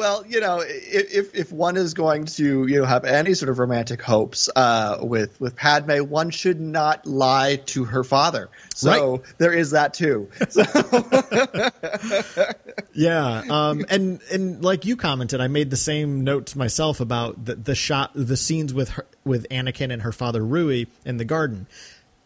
Well, 0.00 0.24
you 0.26 0.40
know, 0.40 0.62
if 0.64 1.34
if 1.34 1.52
one 1.52 1.76
is 1.76 1.92
going 1.92 2.24
to 2.24 2.66
you 2.66 2.78
know 2.78 2.86
have 2.86 3.04
any 3.04 3.34
sort 3.34 3.50
of 3.50 3.58
romantic 3.58 4.00
hopes 4.00 4.48
uh, 4.56 4.96
with 5.02 5.38
with 5.38 5.56
Padme, 5.56 6.08
one 6.08 6.30
should 6.30 6.58
not 6.58 7.04
lie 7.04 7.56
to 7.66 7.84
her 7.84 8.02
father. 8.02 8.48
So 8.74 9.10
right. 9.10 9.20
there 9.36 9.52
is 9.52 9.72
that 9.72 9.92
too. 9.92 10.30
So. 10.48 10.62
yeah, 12.94 13.42
um, 13.50 13.84
and 13.90 14.22
and 14.32 14.64
like 14.64 14.86
you 14.86 14.96
commented, 14.96 15.42
I 15.42 15.48
made 15.48 15.68
the 15.68 15.76
same 15.76 16.24
notes 16.24 16.56
myself 16.56 17.00
about 17.00 17.44
the, 17.44 17.56
the 17.56 17.74
shot, 17.74 18.12
the 18.14 18.38
scenes 18.38 18.72
with 18.72 18.88
her, 18.88 19.06
with 19.26 19.46
Anakin 19.50 19.92
and 19.92 20.00
her 20.00 20.12
father 20.12 20.40
Ruwee 20.40 20.86
in 21.04 21.18
the 21.18 21.26
garden. 21.26 21.66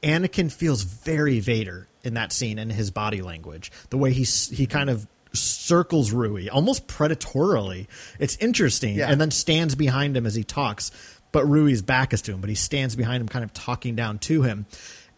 Anakin 0.00 0.52
feels 0.52 0.84
very 0.84 1.40
Vader 1.40 1.88
in 2.04 2.14
that 2.14 2.30
scene 2.30 2.60
and 2.60 2.70
his 2.70 2.92
body 2.92 3.20
language, 3.20 3.72
the 3.90 3.98
way 3.98 4.12
he 4.12 4.22
he 4.22 4.68
kind 4.68 4.90
of 4.90 5.08
circles 5.34 6.12
Ruwee 6.12 6.48
almost 6.52 6.86
predatorily. 6.86 7.86
It's 8.18 8.36
interesting, 8.36 8.96
yeah. 8.96 9.10
and 9.10 9.20
then 9.20 9.30
stands 9.30 9.74
behind 9.74 10.16
him 10.16 10.26
as 10.26 10.34
he 10.34 10.44
talks. 10.44 10.90
But 11.32 11.46
Ruwee's 11.46 11.82
back 11.82 12.12
is 12.12 12.22
to 12.22 12.32
him, 12.32 12.40
but 12.40 12.48
he 12.48 12.54
stands 12.54 12.94
behind 12.94 13.20
him, 13.20 13.28
kind 13.28 13.44
of 13.44 13.52
talking 13.52 13.96
down 13.96 14.18
to 14.20 14.42
him. 14.42 14.66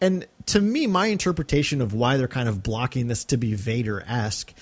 And 0.01 0.25
to 0.47 0.61
me, 0.61 0.87
my 0.87 1.07
interpretation 1.07 1.81
of 1.81 1.93
why 1.93 2.17
they're 2.17 2.27
kind 2.27 2.49
of 2.49 2.63
blocking 2.63 3.07
this 3.07 3.25
to 3.25 3.37
be 3.37 3.53
Vader 3.53 4.03
esque 4.07 4.53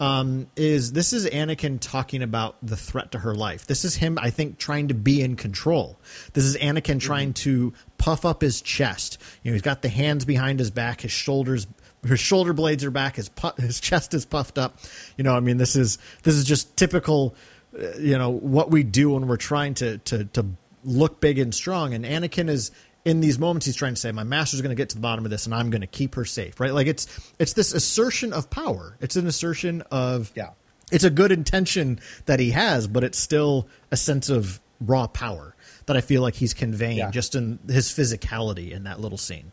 um, 0.00 0.48
is 0.56 0.92
this 0.92 1.12
is 1.12 1.26
Anakin 1.26 1.78
talking 1.80 2.22
about 2.22 2.56
the 2.62 2.76
threat 2.76 3.12
to 3.12 3.18
her 3.20 3.34
life. 3.34 3.66
This 3.66 3.84
is 3.84 3.94
him, 3.96 4.18
I 4.20 4.30
think, 4.30 4.58
trying 4.58 4.88
to 4.88 4.94
be 4.94 5.22
in 5.22 5.36
control. 5.36 5.98
This 6.32 6.44
is 6.44 6.56
Anakin 6.56 6.96
mm-hmm. 6.96 6.98
trying 6.98 7.32
to 7.34 7.72
puff 7.98 8.24
up 8.24 8.42
his 8.42 8.60
chest. 8.60 9.18
You 9.42 9.50
know, 9.50 9.54
he's 9.54 9.62
got 9.62 9.82
the 9.82 9.88
hands 9.88 10.24
behind 10.24 10.58
his 10.58 10.70
back, 10.70 11.02
his 11.02 11.12
shoulders 11.12 11.66
his 12.04 12.20
shoulder 12.20 12.52
blades 12.52 12.84
are 12.84 12.90
back, 12.90 13.16
his 13.16 13.28
pu- 13.28 13.60
his 13.60 13.80
chest 13.80 14.14
is 14.14 14.24
puffed 14.24 14.58
up. 14.58 14.78
You 15.16 15.24
know, 15.24 15.34
I 15.34 15.40
mean, 15.40 15.56
this 15.56 15.76
is 15.76 15.98
this 16.22 16.34
is 16.34 16.44
just 16.44 16.76
typical. 16.76 17.34
Uh, 17.76 17.98
you 17.98 18.16
know 18.16 18.30
what 18.30 18.70
we 18.70 18.82
do 18.82 19.10
when 19.10 19.26
we're 19.26 19.36
trying 19.36 19.74
to 19.74 19.98
to 19.98 20.24
to 20.26 20.46
look 20.84 21.20
big 21.20 21.38
and 21.38 21.54
strong. 21.54 21.94
And 21.94 22.04
Anakin 22.04 22.48
is 22.48 22.70
in 23.04 23.20
these 23.20 23.38
moments 23.38 23.66
he's 23.66 23.76
trying 23.76 23.94
to 23.94 24.00
say, 24.00 24.12
my 24.12 24.22
master's 24.22 24.60
going 24.60 24.70
to 24.70 24.76
get 24.76 24.90
to 24.90 24.96
the 24.96 25.02
bottom 25.02 25.24
of 25.24 25.30
this, 25.30 25.46
and 25.46 25.54
I'm 25.54 25.70
going 25.70 25.80
to 25.80 25.86
keep 25.86 26.14
her 26.14 26.24
safe. 26.24 26.60
Right? 26.60 26.72
Like 26.72 26.86
it's 26.86 27.32
it's 27.38 27.52
this 27.52 27.72
assertion 27.72 28.32
of 28.32 28.50
power. 28.50 28.96
It's 29.00 29.16
an 29.16 29.26
assertion 29.26 29.82
of 29.90 30.32
yeah. 30.34 30.50
It's 30.92 31.04
a 31.04 31.10
good 31.10 31.32
intention 31.32 31.98
that 32.26 32.38
he 32.38 32.50
has, 32.50 32.86
but 32.86 33.04
it's 33.04 33.18
still 33.18 33.68
a 33.90 33.96
sense 33.96 34.28
of 34.28 34.60
raw 34.80 35.06
power 35.06 35.56
that 35.86 35.96
I 35.96 36.00
feel 36.00 36.22
like 36.22 36.34
he's 36.34 36.54
conveying 36.54 36.98
yeah. 36.98 37.10
just 37.10 37.34
in 37.34 37.58
his 37.68 37.88
physicality 37.88 38.70
in 38.70 38.84
that 38.84 39.00
little 39.00 39.18
scene 39.18 39.52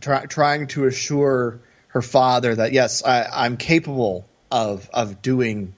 try, 0.00 0.26
trying 0.26 0.66
to 0.68 0.86
assure 0.86 1.60
her 1.88 2.02
father 2.02 2.54
that 2.54 2.72
yes, 2.72 3.04
I, 3.04 3.46
am 3.46 3.56
capable 3.56 4.26
of 4.50 4.88
of 4.92 5.22
doing 5.22 5.74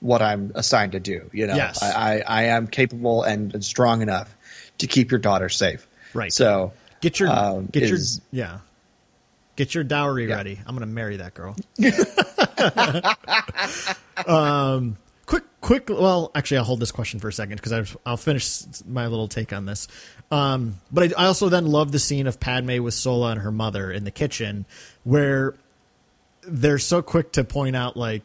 what 0.00 0.22
I'm 0.22 0.52
assigned 0.54 0.92
to 0.92 1.00
do. 1.00 1.30
You 1.32 1.46
know, 1.46 1.56
yes. 1.56 1.82
I, 1.82 1.88
I, 1.88 2.22
I 2.26 2.42
am 2.44 2.66
capable 2.66 3.22
and, 3.22 3.54
and, 3.54 3.64
strong 3.64 4.02
enough 4.02 4.34
to 4.78 4.86
keep 4.86 5.10
your 5.10 5.20
daughter 5.20 5.48
safe. 5.48 5.86
Right. 6.14 6.32
So 6.32 6.72
get 7.00 7.18
your 7.18 7.30
um, 7.30 7.66
get 7.66 7.82
is, 7.82 8.20
your 8.30 8.46
yeah. 8.46 8.58
Get 9.56 9.74
your 9.74 9.82
dowry 9.82 10.28
yeah. 10.28 10.36
ready. 10.36 10.60
I'm 10.66 10.76
going 10.76 10.88
to 10.88 10.94
marry 10.94 11.16
that 11.16 11.34
girl. 11.34 11.56
um, 14.26 14.96
quick. 15.68 15.90
Well, 15.90 16.30
actually, 16.34 16.56
I'll 16.58 16.64
hold 16.64 16.80
this 16.80 16.92
question 16.92 17.20
for 17.20 17.28
a 17.28 17.32
second 17.32 17.60
because 17.60 17.94
I'll 18.06 18.16
finish 18.16 18.62
my 18.86 19.06
little 19.06 19.28
take 19.28 19.52
on 19.52 19.66
this. 19.66 19.86
Um, 20.30 20.80
but 20.90 21.12
I, 21.12 21.24
I 21.24 21.26
also 21.26 21.50
then 21.50 21.66
love 21.66 21.92
the 21.92 21.98
scene 21.98 22.26
of 22.26 22.40
Padme 22.40 22.82
with 22.82 22.94
Sola 22.94 23.32
and 23.32 23.40
her 23.42 23.52
mother 23.52 23.92
in 23.92 24.04
the 24.04 24.10
kitchen, 24.10 24.64
where 25.04 25.54
they're 26.40 26.78
so 26.78 27.02
quick 27.02 27.32
to 27.32 27.44
point 27.44 27.76
out 27.76 27.98
like 27.98 28.22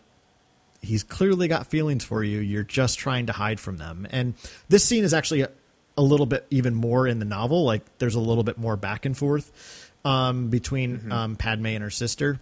he's 0.81 1.03
clearly 1.03 1.49
got 1.49 1.67
feelings 1.67 2.05
for 2.05 2.23
you. 2.23 2.39
You're 2.39 2.63
just 2.63 2.97
trying 2.97 3.25
to 3.25 3.33
hide 3.33 3.59
from 3.59 3.75
them. 3.75 4.07
And 4.09 4.35
this 4.69 4.85
scene 4.85 5.03
is 5.03 5.13
actually 5.13 5.41
a, 5.41 5.49
a 5.97 6.01
little 6.01 6.25
bit 6.25 6.47
even 6.49 6.73
more 6.73 7.09
in 7.09 7.19
the 7.19 7.25
novel. 7.25 7.65
Like 7.65 7.83
there's 7.97 8.15
a 8.15 8.21
little 8.21 8.45
bit 8.45 8.57
more 8.57 8.77
back 8.77 9.05
and 9.05 9.17
forth 9.17 9.91
um, 10.05 10.47
between 10.47 10.97
mm-hmm. 10.97 11.11
um, 11.11 11.35
Padme 11.35 11.65
and 11.65 11.83
her 11.83 11.89
sister. 11.89 12.39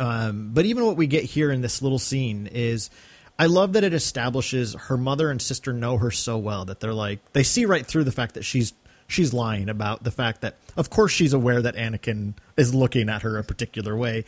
Um, 0.00 0.50
but 0.52 0.64
even 0.64 0.84
what 0.86 0.96
we 0.96 1.06
get 1.06 1.22
here 1.22 1.52
in 1.52 1.60
this 1.60 1.82
little 1.82 2.00
scene 2.00 2.48
is 2.48 2.90
I 3.38 3.46
love 3.46 3.74
that 3.74 3.84
it 3.84 3.94
establishes 3.94 4.74
her 4.74 4.96
mother 4.96 5.30
and 5.30 5.40
sister 5.40 5.72
know 5.72 5.96
her 5.98 6.10
so 6.10 6.36
well 6.38 6.64
that 6.64 6.80
they're 6.80 6.94
like 6.94 7.20
they 7.32 7.42
see 7.42 7.64
right 7.66 7.86
through 7.86 8.04
the 8.04 8.12
fact 8.12 8.34
that 8.34 8.44
she's 8.44 8.72
she's 9.06 9.32
lying 9.32 9.68
about 9.68 10.02
the 10.04 10.10
fact 10.10 10.40
that 10.40 10.56
of 10.76 10.90
course 10.90 11.12
she's 11.12 11.32
aware 11.32 11.62
that 11.62 11.76
Anakin 11.76 12.34
is 12.56 12.74
looking 12.74 13.08
at 13.08 13.22
her 13.22 13.38
a 13.38 13.44
particular 13.44 13.96
way. 13.96 14.24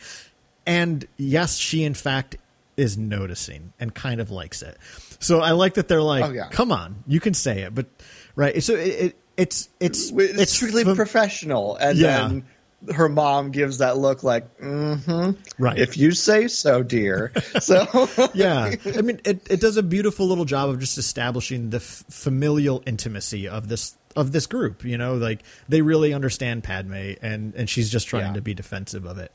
And 0.65 1.07
yes, 1.17 1.57
she 1.57 1.83
in 1.83 1.93
fact 1.93 2.37
is 2.77 2.97
noticing 2.97 3.73
and 3.79 3.93
kind 3.93 4.21
of 4.21 4.31
likes 4.31 4.61
it. 4.61 4.77
So 5.19 5.41
I 5.41 5.51
like 5.51 5.75
that 5.75 5.87
they're 5.87 6.01
like, 6.01 6.23
oh, 6.23 6.31
yeah. 6.31 6.49
"Come 6.49 6.71
on, 6.71 7.03
you 7.05 7.19
can 7.19 7.33
say 7.33 7.61
it." 7.61 7.75
But 7.75 7.87
right, 8.35 8.63
so 8.63 8.75
it, 8.75 8.87
it 8.87 9.17
it's 9.37 9.69
it's 9.79 10.11
it's, 10.11 10.39
it's 10.39 10.53
strictly 10.53 10.83
professional 10.83 11.75
and 11.75 11.97
yeah. 11.97 12.27
then 12.27 12.45
her 12.89 13.09
mom 13.09 13.51
gives 13.51 13.77
that 13.77 13.97
look 13.97 14.23
like, 14.23 14.57
mm-hmm. 14.59 15.31
Right. 15.61 15.77
If 15.77 15.97
you 15.97 16.11
say 16.11 16.47
so, 16.47 16.83
dear. 16.83 17.31
So 17.61 18.09
yeah, 18.33 18.73
I 18.85 19.01
mean, 19.01 19.21
it, 19.23 19.45
it 19.49 19.61
does 19.61 19.77
a 19.77 19.83
beautiful 19.83 20.25
little 20.25 20.45
job 20.45 20.69
of 20.69 20.79
just 20.79 20.97
establishing 20.97 21.69
the 21.69 21.77
f- 21.77 22.03
familial 22.09 22.81
intimacy 22.87 23.47
of 23.47 23.67
this 23.67 23.95
of 24.15 24.31
this 24.31 24.47
group. 24.47 24.83
You 24.83 24.97
know, 24.97 25.15
like 25.15 25.43
they 25.69 25.81
really 25.81 26.13
understand 26.13 26.63
Padme, 26.63 27.13
and 27.21 27.53
and 27.53 27.69
she's 27.69 27.89
just 27.89 28.07
trying 28.07 28.27
yeah. 28.27 28.33
to 28.33 28.41
be 28.41 28.53
defensive 28.53 29.05
of 29.05 29.19
it. 29.19 29.31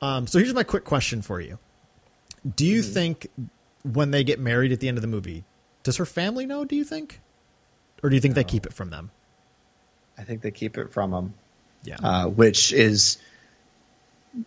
Um, 0.00 0.26
so 0.26 0.38
here's 0.38 0.54
my 0.54 0.64
quick 0.64 0.84
question 0.84 1.22
for 1.22 1.40
you: 1.40 1.58
Do 2.56 2.66
you 2.66 2.82
think 2.82 3.28
when 3.84 4.10
they 4.10 4.24
get 4.24 4.40
married 4.40 4.72
at 4.72 4.80
the 4.80 4.88
end 4.88 4.98
of 4.98 5.02
the 5.02 5.08
movie, 5.08 5.44
does 5.82 5.98
her 5.98 6.06
family 6.06 6.46
know? 6.46 6.64
Do 6.64 6.74
you 6.74 6.84
think, 6.84 7.20
or 8.02 8.08
do 8.10 8.16
you 8.16 8.20
think 8.20 8.34
they 8.34 8.44
keep 8.44 8.66
it 8.66 8.72
from 8.72 8.90
them? 8.90 9.10
I 10.18 10.24
think 10.24 10.42
they 10.42 10.50
keep 10.50 10.76
it 10.76 10.92
from 10.92 11.12
him. 11.12 11.34
Yeah. 11.82 11.96
Uh, 12.02 12.26
which 12.28 12.72
is 12.72 13.18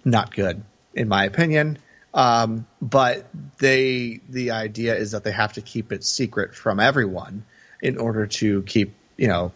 not 0.05 0.33
good 0.35 0.63
in 0.93 1.07
my 1.07 1.25
opinion. 1.25 1.77
Um, 2.13 2.67
but 2.81 3.25
they 3.57 4.19
the 4.29 4.51
idea 4.51 4.95
is 4.95 5.11
that 5.11 5.23
they 5.23 5.31
have 5.31 5.53
to 5.53 5.61
keep 5.61 5.91
it 5.91 6.03
secret 6.03 6.53
from 6.53 6.79
everyone 6.79 7.43
in 7.81 7.97
order 7.97 8.27
to 8.27 8.61
keep 8.63 8.93
you 9.17 9.27
know 9.27 9.51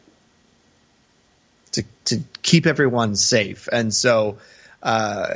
to 1.73 1.83
to 2.05 2.23
keep 2.41 2.65
everyone 2.65 3.15
safe, 3.15 3.69
and 3.71 3.93
so 3.93 4.37
uh, 4.81 5.35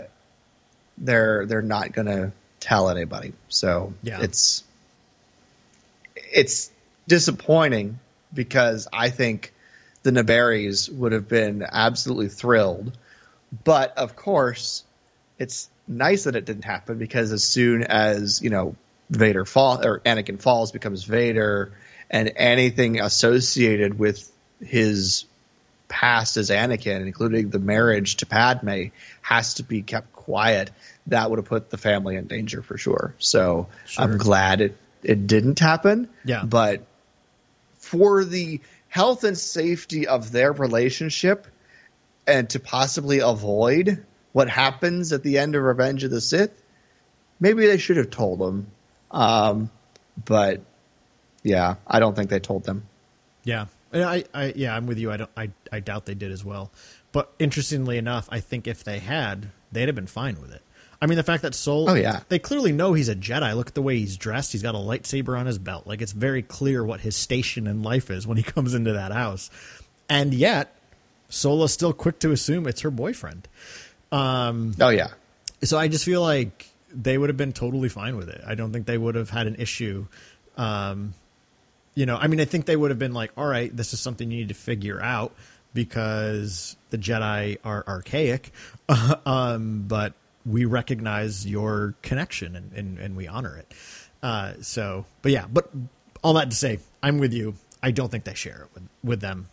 they're 0.97 1.45
they're 1.45 1.62
not 1.62 1.91
going 1.93 2.08
to 2.08 2.32
tell 2.60 2.89
anybody. 2.89 3.34
So 3.49 3.93
Yeah. 4.01 4.21
it's 4.21 4.63
it's 6.15 6.71
disappointing 7.08 7.99
because 8.34 8.88
I 8.91 9.10
think 9.10 9.54
the 10.04 10.12
Naberries 10.12 10.92
would 10.92 11.12
have 11.12 11.28
been 11.28 11.66
absolutely 11.70 12.30
thrilled. 12.30 12.92
But 13.64 13.98
of 13.98 14.16
course, 14.16 14.84
it's 15.38 15.70
nice 15.88 16.24
that 16.24 16.36
it 16.36 16.46
didn't 16.46 16.66
happen 16.66 16.98
because 16.98 17.32
as 17.32 17.44
soon 17.44 17.84
as, 17.84 18.42
you 18.42 18.50
know, 18.50 18.76
Vader 19.10 19.46
fall 19.46 19.86
or 19.86 20.00
Anakin 20.00 20.40
falls 20.40 20.72
becomes 20.72 21.04
Vader 21.04 21.74
and 22.10 22.32
anything 22.36 23.00
associated 23.02 24.00
with 24.00 24.32
his 24.64 25.26
past 25.90 26.38
as 26.38 26.50
Anakin, 26.50 27.02
including 27.06 27.50
the 27.50 27.60
marriage 27.60 28.18
to 28.18 28.26
Padme, 28.26 28.86
has 29.22 29.56
to 29.56 29.64
be 29.64 29.82
kept 29.82 30.14
quiet. 30.14 30.72
That 31.08 31.30
would 31.30 31.40
have 31.40 31.46
put 31.46 31.70
the 31.70 31.78
family 31.78 32.16
in 32.16 32.28
danger 32.28 32.62
for 32.62 32.78
sure. 32.78 33.14
So 33.20 33.68
I'm 33.98 34.18
glad 34.18 34.62
it, 34.62 34.78
it 35.04 35.28
didn't 35.28 35.60
happen. 35.60 36.08
Yeah. 36.24 36.44
But 36.46 36.86
for 37.80 38.24
the 38.24 38.62
health 38.91 39.23
and 39.23 39.38
safety 39.38 40.06
of 40.06 40.34
their 40.34 40.51
relationship 40.51 41.47
and 42.27 42.49
to 42.49 42.60
possibly 42.60 43.19
avoid 43.19 44.06
what 44.34 44.49
happens 44.49 45.13
at 45.13 45.23
the 45.23 45.38
end 45.38 45.56
of 45.56 45.63
Revenge 45.63 46.04
of 46.04 46.12
the 46.12 46.19
Sith, 46.19 46.62
maybe 47.39 47.65
they 47.65 47.77
should 47.77 47.95
have 47.95 48.10
told 48.10 48.39
them. 48.39 48.67
Um, 49.10 49.71
but 50.25 50.60
yeah, 51.41 51.75
I 51.88 52.01
don't 52.01 52.17
think 52.17 52.30
they 52.30 52.39
told 52.39 52.65
them. 52.65 52.86
Yeah, 53.45 53.67
And 53.93 54.04
I, 54.04 54.25
I, 54.34 54.54
yeah, 54.58 54.75
I'm 54.75 54.88
with 54.88 54.99
you. 54.99 55.10
I 55.10 55.17
don't, 55.17 55.32
I, 55.38 55.51
I 55.71 55.80
doubt 55.80 56.06
they 56.06 56.13
did 56.13 56.32
as 56.34 56.43
well. 56.43 56.69
But 57.13 57.32
interestingly 57.39 57.97
enough, 57.97 58.27
I 58.30 58.41
think 58.41 58.67
if 58.67 58.84
they 58.84 58.99
had, 58.99 59.51
they'd 59.71 59.88
have 59.88 59.95
been 59.95 60.06
fine 60.06 60.39
with 60.41 60.51
it. 60.51 60.62
I 61.02 61.08
mean, 61.08 61.16
the 61.18 61.24
fact 61.24 61.42
that 61.44 61.56
Soul, 61.56 61.90
Oh, 61.90 61.96
yeah. 61.96 62.20
they 62.30 62.38
clearly 62.38 62.72
know 62.72 62.94
he's 62.94 63.10
a 63.10 63.16
Jedi. 63.16 63.56
Look 63.56 63.70
at 63.70 63.74
the 63.74 63.82
way 63.82 63.98
he's 63.98 64.18
dressed. 64.18 64.52
He's 64.52 64.62
got 64.62 64.76
a 64.76 64.78
lightsaber 64.78 65.38
on 65.38 65.48
his 65.48 65.58
belt. 65.58 65.88
Like 65.88 66.02
it's 66.02 66.12
very 66.12 66.44
clear 66.44 66.84
what 66.86 67.00
his 67.02 67.16
station 67.16 67.66
in 67.66 67.82
life 67.82 68.12
is 68.12 68.28
when 68.28 68.38
he 68.38 68.44
comes 68.56 68.74
into 68.76 68.94
that 68.94 69.12
house. 69.12 69.50
And 70.08 70.34
yet, 70.34 70.76
Sola's 71.30 71.74
still 71.74 71.94
quick 71.94 72.20
to 72.20 72.32
assume 72.32 72.68
it's 72.68 72.82
her 72.82 72.92
boyfriend. 72.92 73.48
Um, 74.12 74.76
oh 74.80 74.90
yeah. 74.90 75.08
So 75.64 75.78
I 75.78 75.88
just 75.88 76.06
feel 76.06 76.22
like 76.22 76.68
they 76.94 77.18
would 77.18 77.30
have 77.30 77.38
been 77.38 77.54
totally 77.54 77.88
fine 77.90 78.18
with 78.18 78.30
it. 78.30 78.42
I 78.46 78.54
don't 78.56 78.72
think 78.74 78.86
they 78.86 78.98
would 78.98 79.16
have 79.16 79.30
had 79.30 79.48
an 79.48 79.56
issue. 79.56 80.06
Um, 80.58 81.14
you 81.96 82.06
know, 82.06 82.18
I 82.18 82.28
mean, 82.28 82.40
I 82.42 82.46
think 82.46 82.66
they 82.66 82.76
would 82.76 82.92
have 82.92 83.00
been 83.00 83.14
like, 83.14 83.32
all 83.38 83.46
right, 83.48 83.76
this 83.76 83.94
is 83.94 84.00
something 84.00 84.30
you 84.30 84.38
need 84.40 84.50
to 84.50 84.54
figure 84.54 85.02
out 85.02 85.34
because 85.74 86.76
the 86.90 86.98
Jedi 86.98 87.58
are 87.64 87.84
archaic, 87.88 88.52
um, 89.26 89.86
but 89.88 90.14
we 90.45 90.65
recognize 90.65 91.45
your 91.45 91.95
connection 92.01 92.56
and, 92.56 92.71
and, 92.73 92.99
and 92.99 93.15
we 93.15 93.27
honor 93.27 93.58
it. 93.58 93.73
Uh, 94.23 94.54
so, 94.62 95.06
but 95.21 95.32
yeah, 95.32 95.45
but 95.51 95.71
all 96.23 96.34
that 96.34 96.49
to 96.49 96.56
say, 96.56 96.80
I'm 97.01 97.19
with 97.19 97.34
you. 97.34 97.56
I 97.84 97.91
don't 97.91 98.10
think 98.10 98.23
they 98.23 98.34
share 98.34 98.63
it 98.63 98.69
with, 98.73 98.84
with 99.04 99.21
them. 99.21 99.47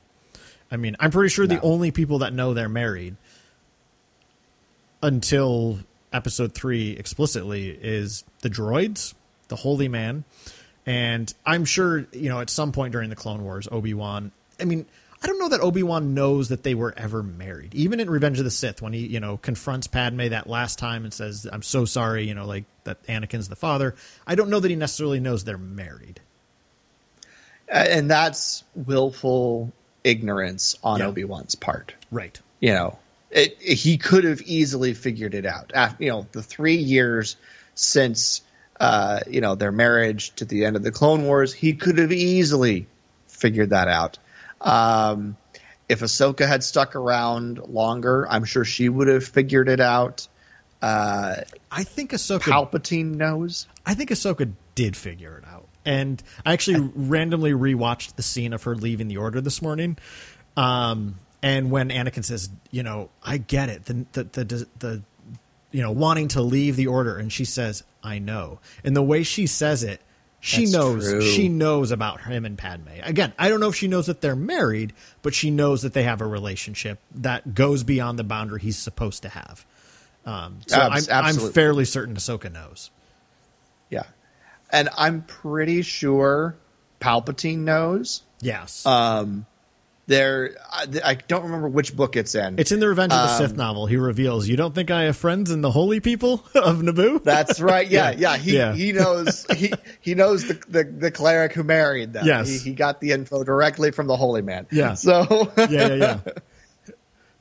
I 0.70 0.77
mean, 0.77 0.96
I'm 1.01 1.11
pretty 1.11 1.31
sure 1.31 1.46
the 1.46 1.61
only 1.62 1.90
people 1.90 2.18
that 2.18 2.33
know 2.33 2.53
they're 2.53 2.68
married 2.68 3.16
until 5.03 5.79
episode 6.12 6.55
three 6.55 6.90
explicitly 6.92 7.70
is 7.70 8.24
the 8.40 8.51
droids, 8.51 9.14
the 9.48 9.57
Holy 9.57 9.88
Man, 9.88 10.24
and 10.85 11.33
I'm 11.46 11.64
sure 11.64 12.07
you 12.12 12.29
know 12.29 12.40
at 12.40 12.51
some 12.51 12.72
point 12.72 12.92
during 12.92 13.11
the 13.11 13.16
Clone 13.16 13.44
Wars, 13.44 13.68
Obi 13.70 13.94
Wan. 13.94 14.33
I 14.61 14.64
mean, 14.64 14.87
I 15.22 15.26
don't 15.26 15.38
know 15.40 15.48
that 15.48 15.61
Obi 15.61 15.83
Wan 15.83 16.14
knows 16.14 16.48
that 16.50 16.62
they 16.62 16.74
were 16.74 16.94
ever 16.96 17.22
married. 17.22 17.74
Even 17.74 17.98
in 18.00 18.09
Revenge 18.09 18.38
of 18.38 18.44
the 18.44 18.50
Sith, 18.50 18.81
when 18.81 18.92
he 18.92 19.07
you 19.07 19.20
know 19.20 19.37
confronts 19.37 19.87
Padme 19.87 20.28
that 20.28 20.48
last 20.48 20.78
time 20.78 21.04
and 21.04 21.12
says, 21.12 21.46
"I'm 21.50 21.62
so 21.62 21.85
sorry," 21.85 22.26
you 22.28 22.35
know, 22.35 22.46
like 22.46 22.64
that 22.85 23.02
Anakin's 23.07 23.48
the 23.48 23.57
father. 23.57 23.94
I 24.26 24.35
don't 24.37 24.48
know 24.50 24.61
that 24.61 24.68
he 24.70 24.76
necessarily 24.76 25.20
knows 25.20 25.44
they're 25.44 25.59
married. 25.59 26.20
and 27.70 28.11
that's 28.11 28.64
willful 28.74 29.70
ignorance 30.02 30.76
on 30.83 31.00
Yeah. 31.00 31.07
Obi 31.09 31.24
Wan's 31.24 31.54
part. 31.54 31.92
Right. 32.11 32.40
You 32.61 32.72
know, 32.72 32.98
it, 33.31 33.59
it- 33.61 33.74
he 33.74 33.98
could 33.98 34.24
have 34.24 34.40
easily 34.42 34.94
figured 34.94 35.35
it 35.35 35.44
out. 35.44 35.72
After, 35.74 36.02
you 36.04 36.11
know, 36.11 36.26
the 36.33 36.42
three 36.42 36.76
years 36.76 37.37
since 37.74 38.40
uh, 38.81 39.20
you 39.28 39.40
know 39.40 39.54
their 39.57 39.72
marriage 39.72 40.35
to 40.37 40.44
the 40.44 40.64
end 40.64 40.76
of 40.76 40.83
the 40.83 40.92
Clone 40.92 41.24
Wars, 41.24 41.52
he 41.52 41.74
could 41.74 41.98
have 41.98 42.12
easily 42.12 42.87
figured 43.26 43.70
that 43.70 43.88
out. 43.88 44.18
Um, 44.61 45.37
if 45.88 46.01
Ahsoka 46.01 46.47
had 46.47 46.62
stuck 46.62 46.97
around 46.97 47.59
longer, 47.59 48.27
I'm 48.29 48.44
sure 48.44 48.64
she 48.64 48.88
would 48.88 49.09
have 49.09 49.25
figured 49.25 49.68
it 49.68 49.81
out. 49.81 50.29
Uh, 50.81 51.37
I 51.71 51.85
think 51.85 52.12
Ahsoka 52.12 52.40
Palpatine 52.40 53.14
knows. 53.14 53.66
I 53.85 53.94
think 53.94 54.11
Ahsoka 54.11 54.53
did 54.75 54.97
figure 54.97 55.38
it 55.38 55.49
out. 55.49 55.66
And 55.85 56.23
I 56.44 56.53
actually 56.53 56.90
randomly 56.94 57.53
rewatched 57.53 58.16
the 58.16 58.23
scene 58.23 58.53
of 58.53 58.64
her 58.64 58.75
leaving 58.77 59.09
the 59.09 59.16
Order 59.16 59.40
this 59.40 59.62
morning. 59.62 59.97
Um, 60.57 61.16
and 61.42 61.71
when 61.71 61.88
Anakin 61.88 62.25
says, 62.25 62.51
you 62.71 62.83
know, 62.83 63.11
I 63.23 63.38
get 63.38 63.71
it, 63.71 63.87
the, 63.87 64.07
the, 64.12 64.25
the, 64.25 64.68
the, 64.79 65.03
you 65.71 65.83
know, 65.83 65.92
wanting 65.92 66.29
to 66.29 66.42
leave 66.42 66.77
the 66.77 66.88
Order, 66.88 67.16
and 67.16 67.33
she 67.33 67.44
says, 67.44 67.85
I 68.03 68.18
know. 68.18 68.61
And 68.85 68.94
the 68.94 69.03
way 69.03 69.23
she 69.23 69.47
says 69.47 69.83
it, 69.83 70.03
she 70.40 70.62
That's 70.62 70.72
knows 70.72 71.09
true. 71.09 71.20
she 71.20 71.48
knows 71.48 71.90
about 71.90 72.22
him 72.22 72.44
and 72.44 72.57
Padme. 72.57 72.88
Again, 73.03 73.33
I 73.38 73.48
don't 73.48 73.61
know 73.61 73.68
if 73.68 73.74
she 73.74 73.88
knows 73.88 74.07
that 74.07 74.20
they're 74.20 74.37
married, 74.37 74.92
but 75.22 75.35
she 75.35 75.51
knows 75.51 75.83
that 75.83 75.94
they 75.94 76.05
have 76.05 76.20
a 76.20 76.27
relationship 76.27 77.01
that 77.16 77.55
goes 77.55 77.83
beyond 77.83 78.18
the 78.18 78.24
boundary 78.24 78.61
he's 78.61 78.79
supposed 78.79 79.22
to 79.22 79.29
have. 79.29 79.66
Um, 80.24 80.61
so 80.66 80.79
I'm, 80.79 81.03
I'm 81.11 81.37
fairly 81.53 81.85
certain 81.85 82.14
Ahsoka 82.14 82.53
knows. 82.53 82.90
Yeah. 83.90 84.05
And 84.70 84.90
I'm 84.96 85.22
pretty 85.22 85.83
sure 85.83 86.55
Palpatine 87.01 87.59
knows. 87.61 88.22
Yes. 88.40 88.85
Um, 88.87 89.46
there, 90.09 90.57
I, 90.73 90.87
I 91.05 91.14
don't 91.14 91.44
remember 91.44 91.68
which 91.68 91.94
book 91.94 92.16
it's 92.16 92.35
in. 92.35 92.59
It's 92.59 92.73
in 92.73 92.81
the 92.81 92.88
Revenge 92.88 93.12
of 93.12 93.18
the 93.29 93.33
Um, 93.44 93.49
Sith 93.49 93.57
novel. 93.57 93.87
He 93.87 93.97
reveals, 93.97 94.49
"You 94.49 94.57
don't 94.57 94.75
think 94.75 94.90
I 94.90 95.03
have 95.05 95.16
friends 95.16 95.51
in 95.53 95.61
the 95.61 95.71
holy 95.71 96.01
people 96.01 96.42
of 96.55 96.79
Naboo?" 96.79 97.23
That's 97.23 97.61
right. 97.61 97.87
Yeah, 97.90 98.11
Yeah. 98.11 98.16
yeah. 98.18 98.37
He 98.38 98.57
Yeah. 98.57 98.75
he 98.75 98.92
knows 98.92 99.47
he 99.55 99.73
he 100.01 100.14
knows 100.16 100.49
the, 100.49 100.55
the 100.68 100.83
the 100.85 101.11
cleric 101.12 101.53
who 101.53 101.62
married 101.62 102.12
them. 102.14 102.27
Yes. 102.27 102.49
he, 102.49 102.59
he 102.59 102.73
got 102.75 103.01
the 103.01 103.12
info 103.12 103.44
directly 103.44 103.92
from 103.92 104.09
the 104.09 104.16
holy 104.16 104.42
man. 104.42 104.66
Yeah. 104.73 104.94
So 104.94 105.53
yeah, 105.57 105.68
yeah, 105.68 105.94
yeah. 105.94 106.18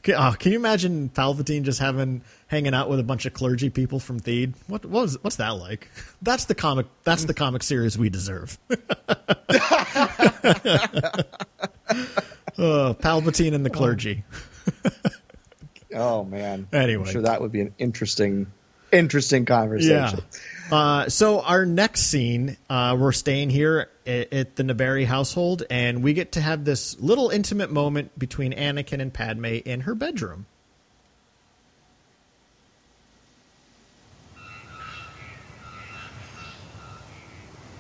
Can, 0.04 0.16
oh, 0.16 0.36
can 0.40 0.52
you 0.54 0.58
imagine 0.60 1.10
Palpatine 1.10 1.64
just 1.64 1.80
having 1.80 2.22
hanging 2.48 2.74
out 2.74 2.90
with 2.90 3.00
a 3.00 3.04
bunch 3.04 3.26
of 3.26 3.34
clergy 3.34 3.70
people 3.70 4.00
from 4.00 4.20
Theed? 4.22 4.54
What, 4.68 4.86
what 4.86 5.02
was, 5.02 5.18
what's 5.22 5.36
that 5.38 5.50
like? 5.58 5.90
That's 6.22 6.46
the 6.46 6.56
comic. 6.56 6.86
That's 7.04 7.26
the 7.26 7.34
comic 7.34 7.62
series 7.64 7.98
we 7.98 8.10
deserve. 8.10 8.58
Oh, 12.58 12.96
Palpatine 13.00 13.54
and 13.54 13.66
the 13.66 13.70
clergy. 13.70 14.24
Oh 15.94 16.24
man. 16.26 16.68
Anyway. 16.74 17.06
I'm 17.06 17.12
sure 17.12 17.22
that 17.24 17.42
would 17.42 17.52
be 17.52 17.62
an 17.62 17.74
interesting 17.78 18.48
interesting 18.92 19.46
conversation. 19.46 20.20
Yeah. 20.72 20.78
Uh, 20.78 21.10
so 21.10 21.42
our 21.42 21.66
next 21.66 22.02
scene, 22.02 22.58
uh, 22.70 22.96
we're 23.00 23.12
staying 23.12 23.50
here 23.50 23.90
at, 24.06 24.34
at 24.34 24.56
the 24.56 24.64
Naberrie 24.64 25.06
household, 25.06 25.64
and 25.70 26.04
we 26.04 26.14
get 26.14 26.34
to 26.34 26.42
have 26.42 26.66
this 26.66 27.00
little 27.00 27.30
intimate 27.30 27.72
moment 27.72 28.18
between 28.18 28.54
Anakin 28.54 29.02
and 29.02 29.14
Padme 29.14 29.46
in 29.46 29.82
her 29.82 29.96
bedroom. 29.96 30.46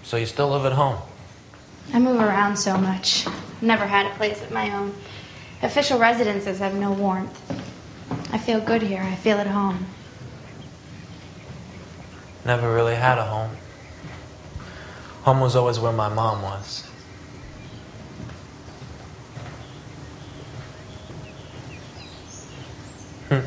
So 0.04 0.16
you 0.16 0.26
still 0.26 0.50
live 0.50 0.66
at 0.66 0.72
home? 0.72 1.02
I 1.93 2.00
move 2.00 2.19
around 2.19 2.58
so 2.58 2.78
much. 2.78 3.26
Never 3.62 3.86
had 3.86 4.06
a 4.06 4.15
place 4.15 4.41
of 4.41 4.52
my 4.52 4.71
own. 4.76 4.93
Official 5.62 5.97
residences 6.00 6.60
have 6.60 6.76
no 6.76 6.91
warmth. 6.91 7.41
I 8.32 8.38
feel 8.38 8.60
good 8.60 8.82
here. 8.82 9.02
I 9.02 9.15
feel 9.15 9.38
at 9.38 9.47
home. 9.47 9.86
Never 12.45 12.73
really 12.73 12.95
had 12.95 13.17
a 13.17 13.26
home. 13.26 13.52
Home 15.23 15.39
was 15.41 15.56
always 15.56 15.80
where 15.80 15.91
my 15.91 16.08
mom 16.08 16.41
was. 16.41 16.84
Hmm. 23.30 23.41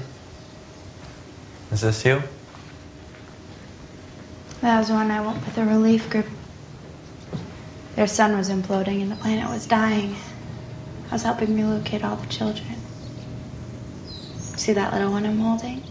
Is 1.72 1.81
this 1.81 2.05
you? 2.05 2.22
That 4.61 4.79
was 4.79 4.90
when 4.90 5.11
I 5.11 5.20
went 5.24 5.42
with 5.46 5.57
a 5.57 5.64
relief 5.64 6.11
group. 6.11 6.26
Their 8.00 8.06
sun 8.06 8.34
was 8.34 8.48
imploding 8.48 9.02
and 9.02 9.12
the 9.12 9.16
planet 9.16 9.50
was 9.50 9.66
dying. 9.66 10.16
I 11.10 11.12
was 11.12 11.22
helping 11.22 11.54
relocate 11.54 12.02
all 12.02 12.16
the 12.16 12.26
children. 12.28 12.76
See 14.56 14.72
that 14.72 14.94
little 14.94 15.12
one 15.12 15.26
I'm 15.26 15.38
holding? 15.38 15.82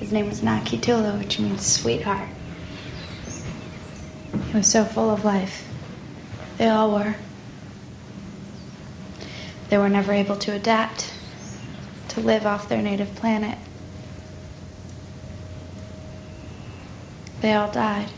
His 0.00 0.10
name 0.10 0.26
was 0.26 0.42
N'a-kee-tula, 0.42 1.16
which 1.18 1.38
means 1.38 1.64
sweetheart. 1.64 2.28
He 4.48 4.56
was 4.56 4.66
so 4.66 4.84
full 4.84 5.08
of 5.08 5.24
life. 5.24 5.64
They 6.58 6.68
all 6.68 6.90
were. 6.90 7.14
They 9.68 9.78
were 9.78 9.88
never 9.88 10.12
able 10.12 10.34
to 10.38 10.50
adapt, 10.50 11.14
to 12.08 12.18
live 12.18 12.44
off 12.44 12.68
their 12.68 12.82
native 12.82 13.14
planet. 13.14 13.56
They 17.40 17.54
all 17.54 17.70
died. 17.70 18.08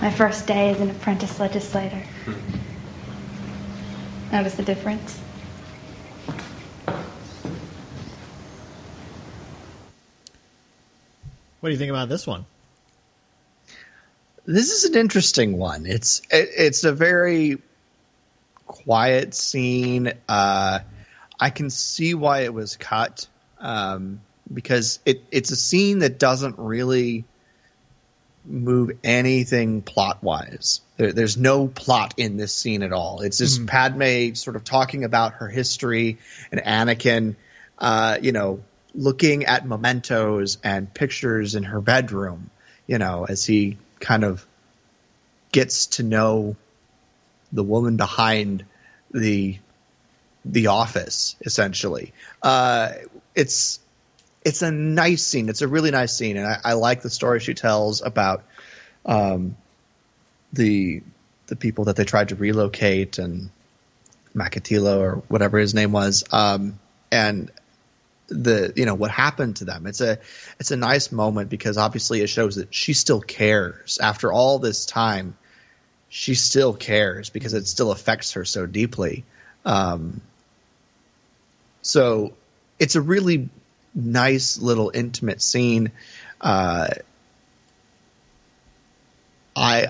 My 0.00 0.10
first 0.10 0.46
day 0.46 0.70
as 0.70 0.80
an 0.80 0.90
apprentice 0.90 1.38
legislator. 1.38 2.02
Notice 4.32 4.54
the 4.54 4.62
difference? 4.62 5.20
What 11.60 11.68
do 11.68 11.72
you 11.72 11.78
think 11.78 11.90
about 11.90 12.08
this 12.08 12.26
one? 12.26 12.46
This 14.46 14.70
is 14.70 14.84
an 14.84 14.98
interesting 14.98 15.58
one. 15.58 15.84
It's 15.84 16.22
it, 16.30 16.48
it's 16.56 16.84
a 16.84 16.92
very 16.92 17.58
quiet 18.66 19.34
scene. 19.34 20.14
Uh, 20.26 20.80
I 21.38 21.50
can 21.50 21.68
see 21.68 22.14
why 22.14 22.40
it 22.40 22.54
was 22.54 22.76
cut 22.76 23.26
um, 23.58 24.22
because 24.52 24.98
it 25.04 25.22
it's 25.30 25.50
a 25.50 25.56
scene 25.56 25.98
that 25.98 26.18
doesn't 26.18 26.58
really 26.58 27.24
move 28.50 28.98
anything 29.04 29.82
plot 29.82 30.22
wise. 30.22 30.80
There, 30.96 31.12
there's 31.12 31.36
no 31.36 31.68
plot 31.68 32.14
in 32.16 32.36
this 32.36 32.52
scene 32.52 32.82
at 32.82 32.92
all. 32.92 33.20
It's 33.20 33.38
just 33.38 33.66
Padme 33.66 34.34
sort 34.34 34.56
of 34.56 34.64
talking 34.64 35.04
about 35.04 35.34
her 35.34 35.48
history 35.48 36.18
and 36.50 36.60
Anakin, 36.60 37.36
uh, 37.78 38.18
you 38.20 38.32
know, 38.32 38.60
looking 38.94 39.44
at 39.44 39.66
mementos 39.66 40.58
and 40.64 40.92
pictures 40.92 41.54
in 41.54 41.62
her 41.62 41.80
bedroom, 41.80 42.50
you 42.86 42.98
know, 42.98 43.24
as 43.28 43.44
he 43.44 43.78
kind 44.00 44.24
of 44.24 44.44
gets 45.52 45.86
to 45.86 46.02
know 46.02 46.56
the 47.52 47.62
woman 47.62 47.96
behind 47.96 48.64
the 49.10 49.58
the 50.44 50.68
office 50.68 51.36
essentially 51.42 52.12
uh 52.42 52.92
it's 53.34 53.80
it's 54.44 54.62
a 54.62 54.70
nice 54.70 55.22
scene. 55.22 55.48
It's 55.48 55.62
a 55.62 55.68
really 55.68 55.90
nice 55.90 56.16
scene 56.16 56.36
and 56.36 56.46
i, 56.46 56.58
I 56.64 56.72
like 56.74 57.02
the 57.02 57.10
story 57.10 57.40
she 57.40 57.54
tells 57.54 58.02
about 58.02 58.44
um 59.04 59.56
the 60.52 61.02
the 61.46 61.56
people 61.56 61.84
that 61.84 61.96
they 61.96 62.04
tried 62.04 62.28
to 62.28 62.36
relocate 62.36 63.18
and 63.18 63.50
Makatilo 64.34 64.98
or 64.98 65.14
whatever 65.28 65.58
his 65.58 65.74
name 65.74 65.92
was 65.92 66.24
um 66.32 66.78
and 67.10 67.50
the 68.28 68.72
you 68.76 68.86
know 68.86 68.94
what 68.94 69.10
happened 69.10 69.56
to 69.56 69.64
them. 69.64 69.86
It's 69.86 70.00
a 70.00 70.18
it's 70.58 70.70
a 70.70 70.76
nice 70.76 71.10
moment 71.10 71.50
because 71.50 71.76
obviously 71.76 72.20
it 72.20 72.28
shows 72.28 72.56
that 72.56 72.72
she 72.72 72.92
still 72.92 73.20
cares. 73.20 73.98
After 74.00 74.32
all 74.32 74.58
this 74.58 74.86
time 74.86 75.36
she 76.08 76.34
still 76.34 76.72
cares 76.74 77.30
because 77.30 77.54
it 77.54 77.66
still 77.66 77.90
affects 77.90 78.32
her 78.32 78.44
so 78.44 78.66
deeply. 78.66 79.24
Um 79.64 80.20
so 81.82 82.34
it's 82.78 82.94
a 82.94 83.00
really 83.00 83.48
nice 83.94 84.58
little 84.58 84.90
intimate 84.94 85.42
scene 85.42 85.90
uh 86.40 86.88
i 89.56 89.86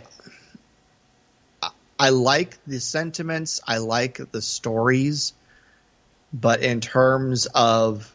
i 1.98 2.08
like 2.08 2.56
the 2.66 2.80
sentiments 2.80 3.60
i 3.66 3.78
like 3.78 4.20
the 4.32 4.40
stories 4.42 5.34
but 6.32 6.62
in 6.62 6.80
terms 6.80 7.46
of 7.46 8.14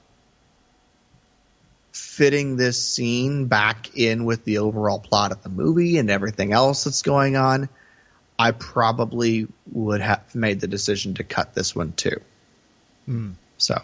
fitting 2.15 2.55
this 2.55 2.81
scene 2.81 3.45
back 3.45 3.97
in 3.97 4.25
with 4.25 4.45
the 4.45 4.59
overall 4.59 4.99
plot 4.99 5.31
of 5.31 5.43
the 5.43 5.49
movie 5.49 5.97
and 5.97 6.09
everything 6.09 6.53
else 6.53 6.85
that's 6.85 7.01
going 7.01 7.35
on, 7.35 7.69
I 8.39 8.51
probably 8.51 9.47
would 9.71 10.01
have 10.01 10.35
made 10.35 10.59
the 10.61 10.67
decision 10.67 11.15
to 11.15 11.23
cut 11.23 11.53
this 11.53 11.75
one 11.75 11.93
too. 11.93 12.21
Hmm. 13.05 13.31
So, 13.57 13.81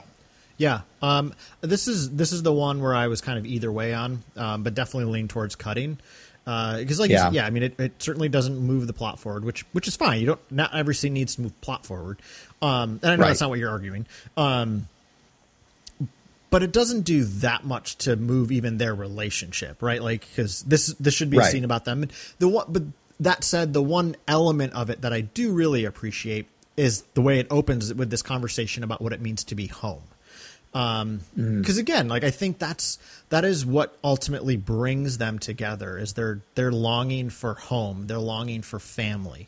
Yeah, 0.62 0.82
um, 1.02 1.34
this 1.62 1.88
is 1.88 2.12
this 2.12 2.32
is 2.32 2.44
the 2.44 2.54
one 2.54 2.84
where 2.84 2.94
I 2.94 3.08
was 3.08 3.20
kind 3.20 3.40
of 3.40 3.48
either 3.48 3.72
way 3.72 3.96
on, 3.96 4.22
um, 4.38 4.62
but 4.62 4.76
definitely 4.76 5.12
lean 5.12 5.28
towards 5.28 5.56
cutting 5.56 5.98
because, 6.46 7.00
like, 7.00 7.10
Yeah. 7.10 7.32
yeah, 7.32 7.48
I 7.48 7.50
mean, 7.50 7.64
it, 7.64 7.80
it 7.80 7.94
certainly 7.98 8.30
doesn't 8.30 8.60
move 8.60 8.86
the 8.86 8.94
plot 8.94 9.20
forward, 9.20 9.44
which 9.44 9.66
which 9.72 9.88
is 9.88 9.96
fine. 9.96 10.20
You 10.20 10.28
don't 10.28 10.52
not 10.52 10.76
every 10.76 10.94
scene 10.94 11.14
needs 11.14 11.34
to 11.38 11.42
move 11.42 11.60
plot 11.62 11.84
forward, 11.84 12.22
um, 12.62 13.00
and 13.02 13.12
I 13.12 13.16
know 13.16 13.24
Right. 13.24 13.28
that's 13.30 13.42
not 13.42 13.50
what 13.50 13.58
you're 13.58 13.72
arguing, 13.72 14.06
um, 14.38 14.88
but 16.52 16.62
it 16.62 16.72
doesn't 16.72 17.06
do 17.06 17.24
that 17.24 17.66
much 17.66 17.98
to 18.06 18.16
move 18.16 18.52
even 18.52 18.78
their 18.78 18.94
relationship, 18.94 19.82
right? 19.82 20.00
Like, 20.00 20.28
because 20.30 20.62
this 20.62 20.94
this 21.00 21.16
should 21.16 21.32
be 21.32 21.38
a 21.40 21.44
scene 21.46 21.64
about 21.66 21.86
them. 21.86 22.08
The 22.38 22.48
one, 22.48 22.66
but 22.70 22.84
that 23.20 23.44
said, 23.44 23.74
the 23.74 23.82
one 23.82 24.16
element 24.28 24.74
of 24.74 24.92
it 24.92 25.02
that 25.02 25.12
I 25.12 25.22
do 25.22 25.54
really 25.54 25.86
appreciate 25.86 26.46
is 26.78 27.02
the 27.16 27.22
way 27.24 27.40
it 27.40 27.48
opens 27.50 27.92
with 27.96 28.12
this 28.12 28.22
conversation 28.22 28.84
about 28.84 29.02
what 29.02 29.12
it 29.12 29.22
means 29.22 29.44
to 29.46 29.56
be 29.56 29.66
home 29.66 30.04
um 30.74 31.20
because 31.36 31.78
again 31.78 32.08
like 32.08 32.24
i 32.24 32.32
think 32.32 32.58
that's 32.58 32.98
that 33.30 33.44
is 33.44 33.66
what 33.66 33.98
ultimately 34.04 34.56
brings 34.56 35.18
them 35.18 35.38
together 35.38 35.98
is 35.98 36.14
they're 36.14 36.40
they're 36.56 36.72
longing 36.72 37.30
for 37.30 37.56
home. 37.56 38.08
They're 38.08 38.20
longing 38.20 38.62
for 38.62 38.80
family. 38.80 39.48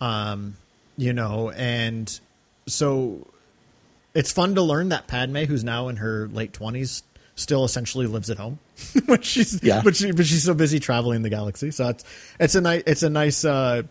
Um 0.00 0.56
you 0.96 1.12
know 1.12 1.50
and 1.50 2.20
so 2.66 3.26
it's 4.14 4.32
fun 4.32 4.54
to 4.56 4.62
learn 4.62 4.88
that 4.90 5.06
padme 5.06 5.38
who's 5.44 5.62
now 5.64 5.88
in 5.88 5.96
her 5.96 6.28
late 6.28 6.52
20s 6.52 7.02
still 7.36 7.64
essentially 7.64 8.06
lives 8.06 8.30
at 8.30 8.38
home. 8.38 8.58
But 9.06 9.24
she's 9.24 9.62
Yeah. 9.62 9.80
but 9.82 9.94
she 9.96 10.10
but 10.12 10.26
she's 10.26 10.44
so 10.44 10.54
busy 10.54 10.78
traveling 10.80 11.22
the 11.22 11.30
galaxy. 11.30 11.70
So 11.70 11.88
it's 11.88 12.04
it's 12.40 12.54
a 12.56 12.60
nice 12.60 12.82
it's 12.86 13.02
a 13.02 13.10
nice 13.10 13.44
uh 13.44 13.82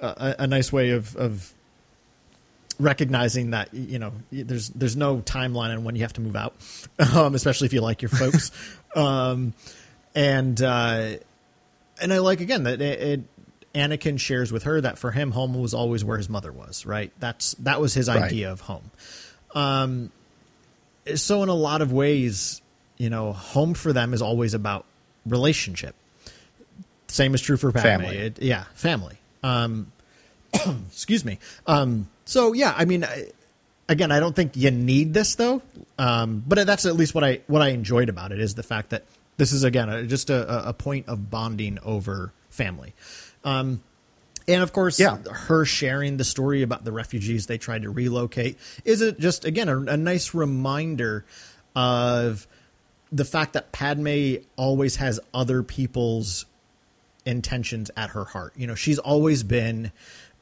a, 0.00 0.34
a 0.40 0.46
nice 0.46 0.72
way 0.72 0.90
of 0.90 1.14
of 1.16 1.52
recognizing 2.78 3.50
that 3.50 3.72
you 3.74 3.98
know 3.98 4.12
there's 4.30 4.68
there's 4.70 4.96
no 4.96 5.18
timeline 5.18 5.70
on 5.72 5.84
when 5.84 5.96
you 5.96 6.02
have 6.02 6.12
to 6.14 6.20
move 6.20 6.36
out, 6.36 6.54
um, 7.14 7.34
especially 7.34 7.66
if 7.66 7.72
you 7.72 7.80
like 7.80 8.02
your 8.02 8.08
folks. 8.08 8.50
um, 8.96 9.54
and 10.14 10.60
uh, 10.62 11.14
and 12.00 12.12
I 12.12 12.18
like 12.18 12.40
again 12.40 12.64
that 12.64 12.80
it, 12.80 13.00
it 13.00 13.20
Anakin 13.74 14.18
shares 14.18 14.50
with 14.52 14.62
her 14.62 14.80
that 14.80 14.98
for 14.98 15.10
him 15.10 15.32
home 15.32 15.54
was 15.60 15.74
always 15.74 16.02
where 16.04 16.16
his 16.16 16.28
mother 16.30 16.50
was. 16.52 16.86
Right. 16.86 17.12
That's 17.20 17.52
that 17.54 17.80
was 17.80 17.92
his 17.94 18.08
Right. 18.08 18.22
idea 18.22 18.50
of 18.50 18.60
home. 18.62 18.90
Um, 19.54 20.10
so 21.14 21.42
in 21.42 21.48
a 21.48 21.54
lot 21.54 21.82
of 21.82 21.92
ways, 21.92 22.60
you 22.96 23.10
know, 23.10 23.32
home 23.32 23.74
for 23.74 23.92
them 23.92 24.14
is 24.14 24.22
always 24.22 24.54
about 24.54 24.86
relationship. 25.26 25.94
Same 27.08 27.34
is 27.34 27.40
true 27.40 27.56
for 27.56 27.70
Padme. 27.70 27.82
Family. 28.02 28.16
It- 28.16 28.42
yeah, 28.42 28.64
family. 28.74 29.18
Um, 29.42 29.92
excuse 30.88 31.24
me. 31.24 31.38
Um, 31.66 32.08
so 32.26 32.52
yeah, 32.52 32.74
I 32.76 32.84
mean, 32.84 33.02
I, 33.04 33.30
again, 33.88 34.12
I 34.12 34.20
don't 34.20 34.36
think 34.36 34.56
you 34.56 34.70
need 34.70 35.14
this 35.14 35.34
though. 35.36 35.62
Um, 35.98 36.44
but 36.46 36.66
that's 36.66 36.84
at 36.84 36.94
least 36.96 37.14
what 37.14 37.24
I 37.24 37.40
what 37.46 37.62
I 37.62 37.68
enjoyed 37.68 38.08
about 38.10 38.32
it 38.32 38.40
is 38.40 38.54
the 38.54 38.62
fact 38.62 38.90
that 38.90 39.04
this 39.38 39.52
is 39.52 39.64
again 39.64 39.88
a, 39.88 40.02
just 40.04 40.28
a, 40.28 40.68
a 40.68 40.72
point 40.74 41.08
of 41.08 41.30
bonding 41.30 41.78
over 41.82 42.32
family. 42.50 42.92
Um, 43.44 43.82
and 44.48 44.62
of 44.62 44.72
course, 44.72 45.00
Yeah. 45.00 45.16
her 45.30 45.64
sharing 45.64 46.18
the 46.18 46.24
story 46.24 46.62
about 46.62 46.84
the 46.84 46.92
refugees 46.92 47.46
they 47.46 47.58
tried 47.58 47.82
to 47.82 47.90
relocate 47.90 48.58
is 48.84 49.00
it 49.00 49.18
just 49.18 49.44
again 49.44 49.68
a, 49.68 49.78
a 49.78 49.96
nice 49.96 50.34
reminder 50.34 51.24
of 51.74 52.46
the 53.12 53.24
fact 53.24 53.52
that 53.54 53.72
Padme 53.72 54.36
always 54.56 54.96
has 54.96 55.20
other 55.32 55.62
people's 55.62 56.44
intentions 57.24 57.90
at 57.96 58.10
her 58.10 58.24
heart. 58.24 58.52
You 58.56 58.66
know, 58.66 58.74
she's 58.74 58.98
always 58.98 59.42
been 59.42 59.92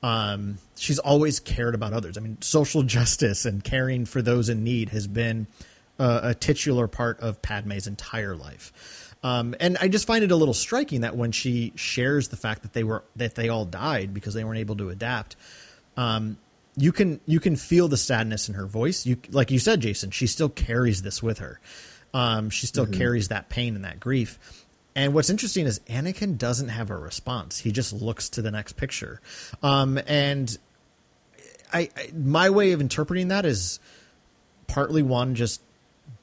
um, 0.05 0.59
she's 0.77 0.99
always 0.99 1.41
cared 1.41 1.75
about 1.75 1.95
others. 1.95 2.19
I 2.19 2.21
mean, 2.21 2.37
social 2.43 2.83
justice 2.83 3.47
and 3.47 3.65
caring 3.65 4.05
for 4.05 4.21
those 4.21 4.51
in 4.51 4.63
need 4.63 4.91
has 4.91 5.07
been 5.07 5.47
a, 5.99 6.21
a 6.25 6.35
titular 6.35 6.87
part 6.89 7.21
of 7.21 7.41
Padme's 7.41 7.87
entire 7.87 8.37
life. 8.37 9.15
Um, 9.23 9.55
and 9.61 9.79
I 9.81 9.89
just 9.89 10.07
find 10.07 10.23
it 10.23 10.31
a 10.31 10.37
little 10.37 10.53
striking 10.53 11.01
that 11.01 11.17
when 11.17 11.33
she 11.33 11.73
shares 11.77 12.29
the 12.29 12.37
fact 12.37 12.65
that 12.65 12.75
they 12.75 12.85
were 12.85 13.03
that 13.17 13.35
they 13.35 13.49
all 13.49 13.65
died 13.65 14.13
because 14.13 14.35
they 14.35 14.45
weren't 14.45 14.59
able 14.59 14.77
to 14.77 14.91
adapt, 14.91 15.37
um, 15.97 16.37
you 16.77 16.93
can 16.93 17.19
you 17.25 17.41
can 17.41 17.57
feel 17.57 17.89
the 17.89 17.97
sadness 17.97 18.51
in 18.51 18.57
her 18.57 18.67
voice. 18.67 19.07
You 19.07 19.17
like 19.31 19.51
you 19.51 19.59
said, 19.59 19.81
Jason, 19.81 20.11
she 20.11 20.27
still 20.27 20.51
carries 20.51 21.01
this 21.01 21.23
with 21.23 21.39
her. 21.39 21.61
Um, 22.13 22.51
she 22.51 22.67
still 22.67 22.87
carries 22.87 23.29
that 23.29 23.49
pain 23.49 23.75
and 23.75 23.87
that 23.87 24.01
grief. 24.01 24.64
And 24.97 25.13
what's 25.13 25.31
interesting 25.31 25.67
is 25.67 25.81
Anakin 25.89 26.39
doesn't 26.39 26.69
have 26.69 26.91
a 26.91 26.97
response. 26.97 27.59
He 27.59 27.73
just 27.73 27.93
looks 27.93 28.29
to 28.31 28.43
the 28.43 28.51
next 28.51 28.75
picture. 28.75 29.21
Um, 29.63 29.99
and 30.07 30.57
I, 31.73 31.91
I 31.97 32.11
my 32.15 32.51
way 32.51 32.73
of 32.73 32.81
interpreting 32.81 33.29
that 33.29 33.45
is 33.45 33.81
partly 34.67 35.03
one 35.03 35.35
just 35.35 35.61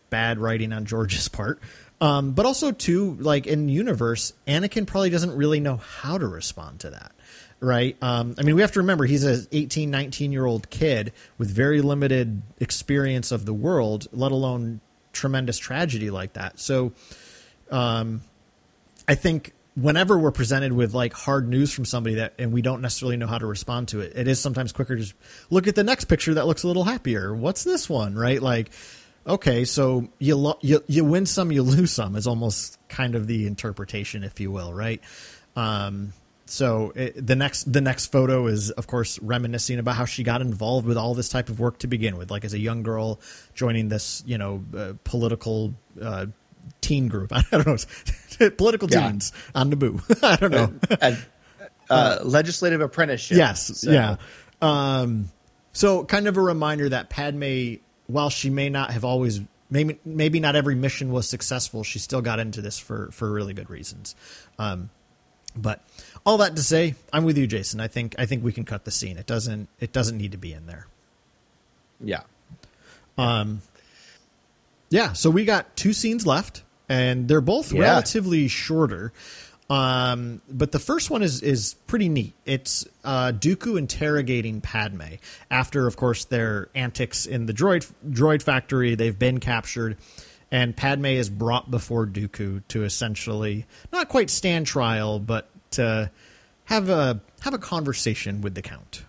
bad 0.10 0.40
writing 0.40 0.72
on 0.74 0.86
George's 0.86 1.28
part. 1.30 1.60
Um, 2.00 2.32
but 2.32 2.46
also 2.48 2.72
too, 2.72 3.16
like 3.20 3.46
in 3.46 3.70
universe, 3.70 4.34
Anakin 4.48 4.88
probably 4.88 5.12
doesn't 5.12 5.36
really 5.36 5.60
know 5.60 5.78
how 5.78 6.18
to 6.18 6.28
respond 6.28 6.80
to 6.80 6.90
that. 6.92 7.12
Right. 7.60 7.96
Um, 8.02 8.34
I 8.40 8.42
mean, 8.42 8.56
we 8.56 8.62
have 8.62 8.72
to 8.72 8.80
remember 8.80 9.06
he's 9.06 9.24
a 9.24 9.46
18, 9.52 9.92
19 9.92 10.32
year 10.32 10.46
old 10.46 10.72
kid 10.72 11.14
with 11.38 11.52
very 11.52 11.82
limited 11.82 12.42
experience 12.60 13.32
of 13.32 13.46
the 13.46 13.54
world, 13.54 14.08
let 14.12 14.32
alone 14.32 14.82
tremendous 15.14 15.60
tragedy 15.60 16.10
like 16.10 16.34
that. 16.34 16.60
So, 16.60 16.94
um, 17.70 18.22
I 19.12 19.16
think 19.16 19.52
whenever 19.76 20.18
we're 20.18 20.32
presented 20.32 20.72
with 20.72 20.94
like 20.94 21.12
hard 21.12 21.50
news 21.50 21.74
from 21.74 21.84
somebody 21.84 22.16
that 22.16 22.34
and 22.40 22.54
we 22.54 22.62
don't 22.62 22.82
necessarily 22.82 23.18
know 23.18 23.28
how 23.28 23.38
to 23.38 23.46
respond 23.46 23.90
to 23.90 24.00
it, 24.00 24.14
it 24.16 24.26
is 24.26 24.40
sometimes 24.40 24.72
quicker 24.72 24.96
to 24.96 25.02
just 25.02 25.16
look 25.50 25.68
at 25.68 25.76
the 25.76 25.84
next 25.84 26.06
picture 26.06 26.36
that 26.36 26.48
looks 26.48 26.64
a 26.64 26.68
little 26.68 26.86
happier. 26.86 27.36
What's 27.36 27.66
this 27.66 27.90
one, 27.90 28.16
right? 28.16 28.42
Like, 28.42 28.72
okay, 29.28 29.66
so 29.66 30.08
you 30.18 30.38
lo- 30.38 30.60
you 30.62 30.82
you 30.88 31.04
win 31.04 31.26
some, 31.26 31.52
you 31.52 31.62
lose 31.76 31.92
some 31.92 32.16
is 32.16 32.26
almost 32.26 32.80
kind 32.88 33.16
of 33.16 33.28
the 33.28 33.48
interpretation, 33.48 34.24
if 34.24 34.40
you 34.40 34.50
will, 34.50 34.74
right? 34.74 35.02
Um, 35.58 36.14
so 36.46 36.94
it, 36.96 37.28
the 37.28 37.36
next 37.36 37.74
the 37.74 37.82
next 37.82 38.14
photo 38.14 38.48
is 38.48 38.72
of 38.72 38.88
course 38.88 39.20
reminiscing 39.20 39.78
about 39.78 39.98
how 39.98 40.06
she 40.06 40.24
got 40.24 40.40
involved 40.40 40.88
with 40.88 40.96
all 40.96 41.16
this 41.16 41.28
type 41.28 41.50
of 41.50 41.60
work 41.60 41.80
to 41.80 41.88
begin 41.88 42.16
with, 42.16 42.32
like 42.32 42.46
as 42.46 42.54
a 42.54 42.60
young 42.60 42.82
girl 42.82 43.20
joining 43.56 43.90
this 43.90 44.24
you 44.26 44.38
know 44.38 44.64
uh, 44.74 44.94
political 45.04 45.74
uh, 46.02 46.28
teen 46.82 47.08
group. 47.08 47.32
I 47.36 47.44
don't 47.52 47.66
know, 47.68 48.50
political 48.58 48.90
Yeah. 48.90 49.10
teens 49.10 49.32
on 49.56 49.72
Naboo. 49.72 50.02
I 50.24 50.36
don't 50.36 50.52
know. 50.52 50.74
And, 51.02 51.18
uh, 51.90 52.20
legislative 52.24 52.82
apprenticeship. 52.82 53.38
Yes, 53.38 53.80
So- 53.82 53.92
yeah. 53.92 54.16
Um, 54.62 55.32
so 55.74 56.04
kind 56.06 56.28
of 56.28 56.38
a 56.38 56.42
reminder 56.42 56.90
that 56.90 57.10
Padme, 57.10 57.76
while 58.08 58.30
she 58.30 58.50
may 58.50 58.70
not 58.70 58.92
have 58.92 59.04
always, 59.04 59.42
maybe 59.70 59.98
maybe 60.06 60.40
not 60.40 60.56
every 60.56 60.76
mission 60.76 61.12
was 61.12 61.28
successful, 61.28 61.84
she 61.84 61.98
still 61.98 62.22
got 62.22 62.40
into 62.40 62.62
this 62.62 62.78
for 62.78 63.10
for 63.12 63.32
really 63.32 63.54
good 63.54 63.70
reasons. 63.70 64.16
Um, 64.60 64.90
but 65.56 65.82
all 66.26 66.38
that 66.40 66.56
to 66.58 66.62
say, 66.64 66.96
I'm 67.12 67.24
with 67.24 67.38
you, 67.38 67.48
Jason. 67.48 67.80
I 67.80 67.88
think 67.88 68.16
I 68.20 68.26
think 68.26 68.44
we 68.44 68.52
can 68.54 68.66
cut 68.66 68.86
the 68.86 68.92
scene. 68.92 69.18
It 69.18 69.26
doesn't 69.26 69.68
it 69.80 69.92
doesn't 69.94 70.18
need 70.18 70.34
to 70.34 70.38
be 70.38 70.54
in 70.54 70.66
there. 70.68 70.88
Yeah. 72.00 72.22
Um, 73.18 73.62
yeah, 74.92 75.14
so 75.14 75.32
we 75.32 75.44
got 75.46 75.76
two 75.76 75.92
scenes 75.94 76.28
left, 76.28 76.62
and 76.88 77.28
they're 77.28 77.42
both 77.42 77.72
Yeah. 77.74 77.82
relatively 77.82 78.48
shorter. 78.48 79.12
Um, 79.70 80.42
but 80.50 80.74
the 80.74 80.80
first 80.80 81.10
one 81.10 81.24
is 81.24 81.42
is 81.42 81.76
pretty 81.88 82.10
neat. 82.10 82.34
It's 82.46 82.86
uh, 83.06 83.32
Dooku 83.32 83.78
interrogating 83.78 84.60
Padme 84.60 85.16
after, 85.50 85.88
of 85.88 85.96
course, 85.96 86.26
their 86.26 86.68
antics 86.76 87.26
in 87.26 87.46
the 87.46 87.54
droid 87.54 87.90
droid 88.10 88.42
factory. 88.44 88.96
They've 88.96 89.18
been 89.18 89.40
captured, 89.40 89.96
and 90.52 90.76
Padme 90.76 91.06
is 91.06 91.30
brought 91.30 91.72
before 91.72 92.06
Dooku 92.06 92.64
to 92.68 92.84
essentially 92.84 93.66
not 93.94 94.10
quite 94.10 94.30
stand 94.30 94.68
trial, 94.68 95.20
but 95.20 95.48
to 95.72 96.12
have 96.66 96.90
a 96.90 97.22
have 97.40 97.54
a 97.54 97.58
conversation 97.58 98.42
with 98.42 98.56
the 98.56 98.62
Count. 98.62 99.04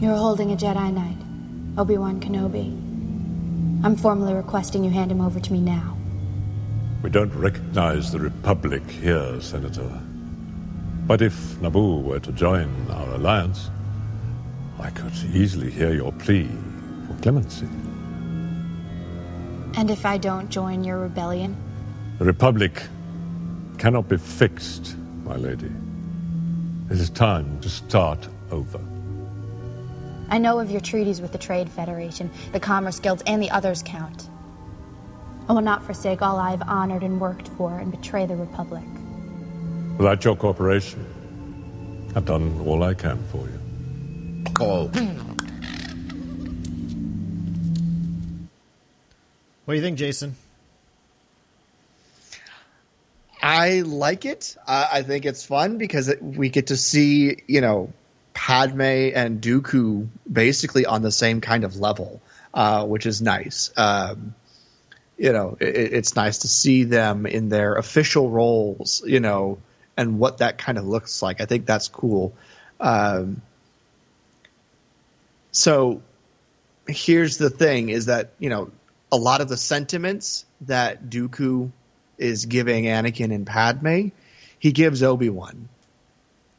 You're 0.00 0.16
holding 0.16 0.50
a 0.50 0.56
Jedi 0.56 0.94
Knight, 0.94 1.18
Obi 1.78 1.98
Wan 1.98 2.20
Kenobi. 2.20 2.68
I'm 3.84 3.94
formally 3.94 4.32
requesting 4.32 4.82
you 4.82 4.88
hand 4.88 5.12
him 5.12 5.20
over 5.20 5.38
to 5.38 5.52
me 5.52 5.60
now. 5.60 5.94
We 7.02 7.10
don't 7.10 7.34
recognize 7.34 8.10
the 8.10 8.18
Republic 8.18 8.82
here, 8.88 9.38
Senator. 9.42 10.00
But 11.06 11.20
if 11.20 11.34
Naboo 11.60 12.02
were 12.02 12.18
to 12.18 12.32
join 12.32 12.90
our 12.90 13.14
alliance, 13.16 13.68
I 14.78 14.88
could 14.88 15.12
easily 15.34 15.70
hear 15.70 15.92
your 15.92 16.12
plea 16.12 16.48
for 17.06 17.12
clemency. 17.20 17.68
And 19.76 19.90
if 19.90 20.06
I 20.06 20.16
don't 20.16 20.48
join 20.48 20.82
your 20.82 20.96
rebellion? 20.96 21.54
The 22.18 22.24
Republic 22.24 22.82
cannot 23.76 24.08
be 24.08 24.16
fixed, 24.16 24.96
my 25.24 25.36
lady. 25.36 25.70
It 26.88 26.96
is 26.96 27.10
time 27.10 27.60
to 27.60 27.68
start 27.68 28.26
over. 28.50 28.80
I 30.30 30.38
know 30.38 30.60
of 30.60 30.70
your 30.70 30.80
treaties 30.80 31.20
with 31.20 31.32
the 31.32 31.38
Trade 31.38 31.68
Federation, 31.68 32.30
the 32.52 32.60
Commerce 32.60 33.00
Guilds, 33.00 33.24
and 33.26 33.42
the 33.42 33.50
others, 33.50 33.82
Count. 33.82 34.28
I 35.48 35.52
will 35.52 35.60
not 35.60 35.84
forsake 35.84 36.22
all 36.22 36.38
I 36.38 36.52
have 36.52 36.62
honored 36.62 37.02
and 37.02 37.20
worked 37.20 37.48
for 37.48 37.76
and 37.76 37.90
betray 37.90 38.26
the 38.26 38.36
Republic. 38.36 38.84
Without 39.98 40.24
your 40.24 40.36
cooperation, 40.36 41.04
I've 42.14 42.24
done 42.24 42.60
all 42.64 42.84
I 42.84 42.94
can 42.94 43.20
for 43.32 43.48
you. 43.48 44.44
Oh. 44.60 44.86
What 49.64 49.74
do 49.74 49.74
you 49.74 49.82
think, 49.82 49.98
Jason? 49.98 50.36
I 53.42 53.80
like 53.80 54.26
it. 54.26 54.56
Uh, 54.64 54.88
I 54.92 55.02
think 55.02 55.24
it's 55.24 55.44
fun 55.44 55.78
because 55.78 56.08
it, 56.08 56.22
we 56.22 56.50
get 56.50 56.68
to 56.68 56.76
see, 56.76 57.42
you 57.48 57.60
know, 57.60 57.92
Padme 58.32 58.80
and 58.80 59.40
Dooku 59.40 60.08
basically 60.30 60.86
on 60.86 61.02
the 61.02 61.12
same 61.12 61.40
kind 61.40 61.64
of 61.64 61.76
level, 61.76 62.20
uh, 62.54 62.86
which 62.86 63.06
is 63.06 63.20
nice. 63.20 63.70
Um, 63.76 64.34
you 65.18 65.32
know, 65.32 65.56
it, 65.60 65.92
it's 65.92 66.16
nice 66.16 66.38
to 66.38 66.48
see 66.48 66.84
them 66.84 67.26
in 67.26 67.48
their 67.48 67.74
official 67.74 68.30
roles, 68.30 69.02
you 69.06 69.20
know, 69.20 69.58
and 69.96 70.18
what 70.18 70.38
that 70.38 70.58
kind 70.58 70.78
of 70.78 70.86
looks 70.86 71.22
like. 71.22 71.40
I 71.40 71.44
think 71.44 71.66
that's 71.66 71.88
cool. 71.88 72.32
Um, 72.80 73.42
so 75.52 76.00
here's 76.86 77.36
the 77.36 77.50
thing 77.50 77.90
is 77.90 78.06
that, 78.06 78.30
you 78.38 78.48
know, 78.50 78.70
a 79.12 79.16
lot 79.16 79.40
of 79.40 79.48
the 79.48 79.56
sentiments 79.56 80.44
that 80.62 81.10
Dooku 81.10 81.70
is 82.16 82.46
giving 82.46 82.84
Anakin 82.84 83.34
and 83.34 83.46
Padme, 83.46 84.08
he 84.58 84.72
gives 84.72 85.02
Obi 85.02 85.28
Wan. 85.28 85.68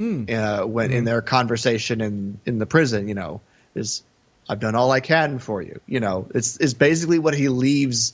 Uh, 0.01 0.65
when 0.65 0.91
in 0.91 1.03
their 1.05 1.21
conversation 1.21 2.01
in 2.01 2.39
in 2.45 2.59
the 2.59 2.65
prison, 2.65 3.07
you 3.07 3.13
know, 3.13 3.41
is 3.75 4.03
I've 4.49 4.59
done 4.59 4.75
all 4.75 4.91
I 4.91 4.99
can 4.99 5.39
for 5.39 5.61
you. 5.61 5.79
You 5.85 5.99
know, 5.99 6.27
it's 6.33 6.57
is 6.57 6.73
basically 6.73 7.19
what 7.19 7.35
he 7.35 7.49
leaves 7.49 8.13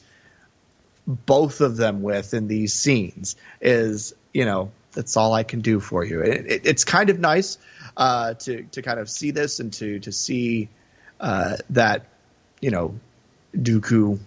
both 1.07 1.61
of 1.61 1.77
them 1.77 2.01
with 2.01 2.33
in 2.33 2.47
these 2.47 2.73
scenes 2.73 3.37
is 3.61 4.13
you 4.33 4.43
know 4.43 4.71
that's 4.91 5.15
all 5.15 5.33
I 5.33 5.43
can 5.43 5.61
do 5.61 5.79
for 5.79 6.03
you. 6.03 6.21
It, 6.21 6.45
it, 6.51 6.61
it's 6.65 6.83
kind 6.83 7.09
of 7.09 7.19
nice 7.19 7.57
uh, 7.95 8.33
to 8.33 8.63
to 8.63 8.81
kind 8.81 8.99
of 8.99 9.09
see 9.09 9.31
this 9.31 9.59
and 9.59 9.71
to 9.73 9.99
to 9.99 10.11
see 10.11 10.69
uh, 11.19 11.57
that 11.69 12.05
you 12.59 12.71
know 12.71 12.99
Dooku 13.55 14.19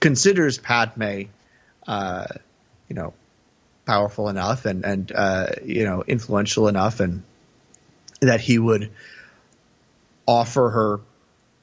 considers 0.00 0.58
Padme, 0.58 1.22
uh, 1.86 2.26
you 2.88 2.94
know, 2.94 3.12
powerful 3.88 4.28
enough 4.28 4.66
and 4.66 4.84
and 4.84 5.10
uh, 5.12 5.46
you 5.64 5.84
know 5.84 6.04
influential 6.06 6.68
enough, 6.68 7.00
and 7.00 7.22
that 8.20 8.40
he 8.40 8.58
would 8.58 8.90
offer 10.26 10.68
her, 10.68 11.00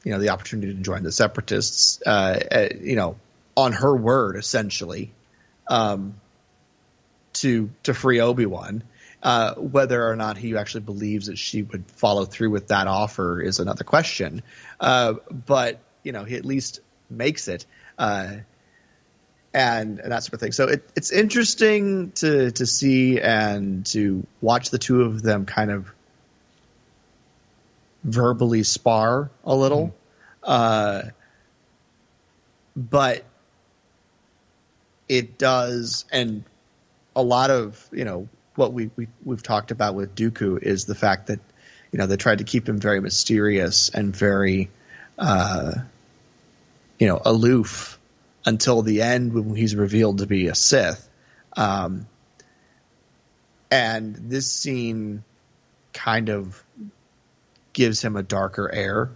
you 0.04 0.12
know, 0.12 0.20
the 0.20 0.30
opportunity 0.30 0.74
to 0.74 0.82
join 0.82 1.04
the 1.04 1.12
Separatists, 1.12 2.02
uh, 2.04 2.40
uh, 2.52 2.68
you 2.82 2.96
know, 2.96 3.16
on 3.56 3.74
her 3.74 3.96
word 3.96 4.38
essentially, 4.38 5.12
um, 5.68 6.16
to 7.34 7.70
to 7.84 7.94
free 7.94 8.20
Obi 8.20 8.48
Wan. 8.48 8.84
Uh, 9.22 9.56
whether 9.56 10.08
or 10.08 10.16
not 10.16 10.38
he 10.38 10.56
actually 10.56 10.82
believes 10.82 11.28
that 11.28 11.38
she 11.38 11.64
would 11.64 11.84
follow 11.92 12.26
through 12.26 12.52
with 12.52 12.68
that 12.68 12.88
offer 12.88 13.42
is 13.42 13.60
another 13.60 13.84
question. 13.84 14.44
Uh, 14.80 15.14
but 15.32 15.80
you 16.04 16.12
know, 16.12 16.24
he 16.24 16.36
at 16.36 16.46
least 16.46 16.80
makes 17.10 17.48
it. 17.48 17.66
Uh, 17.98 18.38
and, 19.56 19.99
and 19.99 20.12
that 20.12 20.22
sort 20.22 20.34
of 20.34 20.41
thing. 20.41 20.51
So 20.51 20.68
it, 20.68 20.88
it's 20.97 21.12
interesting 21.12 22.12
to 22.16 22.51
to 22.51 22.66
see 22.66 23.22
and 23.22 23.86
to 23.88 24.28
watch 24.41 24.70
the 24.70 24.78
two 24.78 25.03
of 25.03 25.24
them 25.24 25.45
kind 25.45 25.72
of 25.72 25.89
verbally 28.03 28.64
spar 28.64 29.32
a 29.45 29.56
little, 29.56 29.95
uh, 30.43 31.03
but 32.76 33.24
it 35.08 35.38
does, 35.38 36.03
and 36.12 36.43
a 37.16 37.24
lot 37.24 37.49
of 37.49 37.88
you 37.93 38.03
know 38.03 38.28
what 38.56 38.74
we, 38.74 38.91
we 38.97 39.08
we've 39.24 39.43
talked 39.43 39.72
about 39.72 39.95
with 39.95 40.16
Dooku 40.16 40.62
is 40.62 40.84
the 40.84 40.95
fact 40.95 41.28
that 41.28 41.39
you 41.93 41.97
know 41.97 42.08
they 42.08 42.18
tried 42.18 42.39
to 42.39 42.43
keep 42.43 42.68
him 42.68 42.78
very 42.78 42.99
mysterious 42.99 43.88
and 43.88 44.14
very 44.14 44.70
uh, 45.18 45.76
you 46.99 47.08
know 47.08 47.22
aloof 47.24 47.95
until 48.46 48.82
the 48.82 49.02
end 49.02 49.34
when 49.34 49.56
he's 49.56 49.76
revealed 49.76 50.20
to 50.20 50.28
be 50.28 50.48
a 50.48 50.56
Sith. 50.56 51.10
Um, 51.54 52.08
and 53.72 54.16
this 54.16 54.52
scene 54.52 55.24
kind 55.93 56.30
of 56.30 56.64
gives 57.74 58.02
him 58.02 58.16
a 58.16 58.24
darker 58.24 58.72
air 58.72 59.10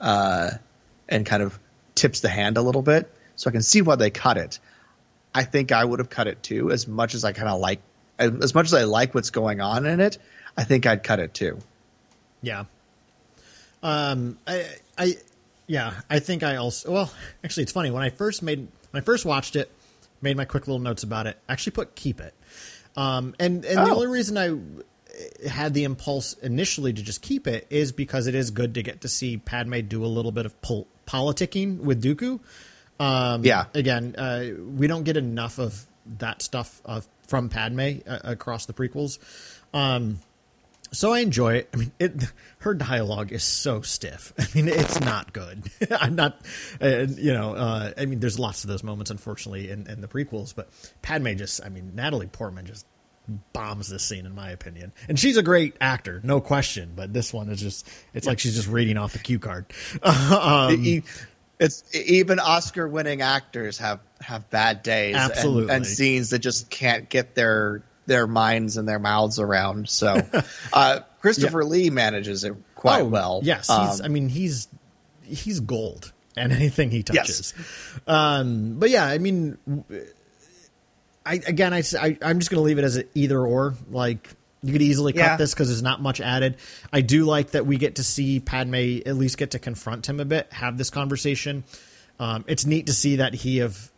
uh, 0.00 0.50
and 1.08 1.26
kind 1.26 1.42
of 1.42 1.58
tips 1.94 2.20
the 2.20 2.28
hand 2.28 2.56
a 2.56 2.62
little 2.62 2.82
bit. 2.82 3.12
So 3.36 3.50
I 3.50 3.52
can 3.52 3.62
see 3.62 3.82
why 3.82 3.96
they 3.96 4.10
cut 4.10 4.38
it. 4.38 4.58
I 5.34 5.42
think 5.42 5.72
I 5.72 5.84
would 5.84 5.98
have 5.98 6.10
cut 6.10 6.28
it 6.28 6.42
too, 6.42 6.70
as 6.70 6.86
much 6.86 7.14
as 7.14 7.24
I 7.24 7.32
kind 7.32 7.48
of 7.48 7.60
like 7.60 7.80
as 8.18 8.54
much 8.54 8.66
as 8.66 8.74
I 8.74 8.84
like 8.84 9.12
what's 9.12 9.30
going 9.30 9.60
on 9.60 9.86
in 9.86 9.98
it, 9.98 10.18
I 10.56 10.62
think 10.62 10.86
I'd 10.86 11.02
cut 11.02 11.18
it 11.18 11.34
too. 11.34 11.58
Yeah. 12.42 12.64
Um, 13.82 14.38
I, 14.46 14.66
I, 14.96 15.16
yeah, 15.66 15.94
I 16.10 16.18
think 16.18 16.42
I 16.42 16.56
also. 16.56 16.92
Well, 16.92 17.12
actually, 17.42 17.64
it's 17.64 17.72
funny 17.72 17.90
when 17.90 18.02
I 18.02 18.10
first 18.10 18.42
made 18.42 18.68
when 18.90 19.02
I 19.02 19.04
first 19.04 19.24
watched 19.24 19.56
it, 19.56 19.70
made 20.20 20.36
my 20.36 20.44
quick 20.44 20.66
little 20.66 20.80
notes 20.80 21.02
about 21.02 21.26
it. 21.26 21.38
Actually, 21.48 21.72
put 21.72 21.94
keep 21.94 22.20
it. 22.20 22.34
Um, 22.96 23.34
and 23.38 23.64
and 23.64 23.78
oh. 23.78 23.84
the 23.84 23.90
only 23.90 24.06
reason 24.06 24.38
I 24.38 25.48
had 25.48 25.74
the 25.74 25.84
impulse 25.84 26.34
initially 26.34 26.92
to 26.92 27.02
just 27.02 27.22
keep 27.22 27.46
it 27.46 27.66
is 27.70 27.92
because 27.92 28.26
it 28.26 28.34
is 28.34 28.50
good 28.50 28.74
to 28.74 28.82
get 28.82 29.02
to 29.02 29.08
see 29.08 29.36
Padme 29.36 29.80
do 29.80 30.04
a 30.04 30.06
little 30.06 30.32
bit 30.32 30.46
of 30.46 30.60
pol- 30.60 30.88
politicking 31.06 31.78
with 31.78 32.02
Dooku. 32.02 32.40
Um, 33.00 33.44
yeah. 33.44 33.66
Again, 33.74 34.14
uh, 34.16 34.46
we 34.76 34.86
don't 34.86 35.04
get 35.04 35.16
enough 35.16 35.58
of 35.58 35.86
that 36.18 36.42
stuff 36.42 36.80
of, 36.84 37.08
from 37.26 37.48
Padme 37.48 37.98
uh, 38.06 38.18
across 38.24 38.66
the 38.66 38.72
prequels. 38.72 39.18
Um, 39.72 40.20
so 40.94 41.12
I 41.12 41.20
enjoy 41.20 41.54
it. 41.54 41.70
I 41.72 41.76
mean, 41.76 41.92
it, 41.98 42.12
her 42.58 42.74
dialogue 42.74 43.32
is 43.32 43.44
so 43.44 43.82
stiff. 43.82 44.32
I 44.38 44.46
mean, 44.54 44.68
it's 44.68 45.00
not 45.00 45.32
good. 45.32 45.64
I'm 46.00 46.14
not, 46.14 46.40
uh, 46.80 47.06
you 47.08 47.32
know, 47.32 47.54
uh, 47.54 47.92
I 47.98 48.06
mean, 48.06 48.20
there's 48.20 48.38
lots 48.38 48.64
of 48.64 48.70
those 48.70 48.82
moments, 48.82 49.10
unfortunately, 49.10 49.70
in, 49.70 49.86
in 49.86 50.00
the 50.00 50.08
prequels, 50.08 50.54
but 50.54 50.68
Padme 51.02 51.34
just, 51.34 51.64
I 51.64 51.68
mean, 51.68 51.92
Natalie 51.94 52.26
Portman 52.26 52.66
just 52.66 52.86
bombs 53.52 53.88
this 53.88 54.04
scene 54.04 54.26
in 54.26 54.34
my 54.34 54.50
opinion. 54.50 54.92
And 55.08 55.18
she's 55.18 55.36
a 55.36 55.42
great 55.42 55.76
actor, 55.80 56.20
no 56.22 56.40
question, 56.40 56.92
but 56.94 57.12
this 57.12 57.32
one 57.32 57.48
is 57.48 57.60
just 57.60 57.88
it's 58.12 58.26
like 58.26 58.38
she's 58.38 58.54
just 58.54 58.68
reading 58.68 58.96
off 58.96 59.12
the 59.12 59.18
cue 59.18 59.38
card. 59.38 59.66
um, 60.02 61.02
it's 61.58 61.94
even 61.94 62.40
Oscar 62.40 62.86
winning 62.88 63.22
actors 63.22 63.78
have 63.78 64.00
have 64.20 64.50
bad 64.50 64.82
days 64.82 65.14
absolutely. 65.14 65.62
And, 65.62 65.70
and, 65.70 65.86
scenes 65.86 66.30
that 66.30 66.40
just 66.40 66.68
can't 66.68 67.08
get 67.08 67.34
their 67.34 67.82
their 68.06 68.26
minds 68.26 68.76
and 68.76 68.88
their 68.88 68.98
mouths 68.98 69.38
around. 69.38 69.88
So 69.88 70.20
uh, 70.72 71.00
Christopher 71.20 71.62
yeah. 71.62 71.68
Lee 71.68 71.90
manages 71.90 72.44
it 72.44 72.54
quite 72.74 73.02
oh, 73.02 73.06
well. 73.06 73.40
Yes, 73.42 73.70
um, 73.70 74.00
I 74.02 74.08
mean 74.08 74.28
he's 74.28 74.68
he's 75.22 75.60
gold 75.60 76.12
and 76.36 76.52
anything 76.60 76.90
he 76.90 77.02
touches. 77.02 77.54
Yes. 77.56 78.00
Um, 78.06 78.78
but 78.78 78.90
yeah, 78.90 79.04
I 79.04 79.18
mean 79.18 79.58
I 81.26 81.34
again, 81.34 81.72
I, 81.72 81.82
I 82.00 82.16
am 82.22 82.38
just 82.38 82.50
going 82.50 82.58
to 82.58 82.64
leave 82.64 82.78
it 82.78 82.84
as 82.84 82.96
an 82.96 83.08
either 83.14 83.40
or. 83.40 83.74
Like 83.90 84.28
you 84.62 84.72
could 84.72 84.82
easily 84.82 85.12
cut 85.12 85.20
yeah. 85.20 85.36
this 85.36 85.52
because 85.52 85.68
there's 85.68 85.82
not 85.82 86.00
much 86.00 86.20
added. 86.20 86.56
I 86.92 87.00
do 87.00 87.24
like 87.24 87.52
that 87.52 87.66
we 87.66 87.76
get 87.76 87.96
to 87.96 88.04
see 88.04 88.40
Padme 88.40 89.00
at 89.06 89.16
least 89.16 89.36
get 89.38 89.52
to 89.52 89.58
confront 89.58 90.08
him 90.08 90.20
a 90.20 90.24
bit, 90.24 90.52
have 90.52 90.78
this 90.78 90.90
conversation. 90.90 91.64
Um, 92.18 92.44
it's 92.46 92.64
neat 92.64 92.86
to 92.86 92.92
see 92.92 93.16
that 93.16 93.34
he 93.34 93.58
have 93.58 93.90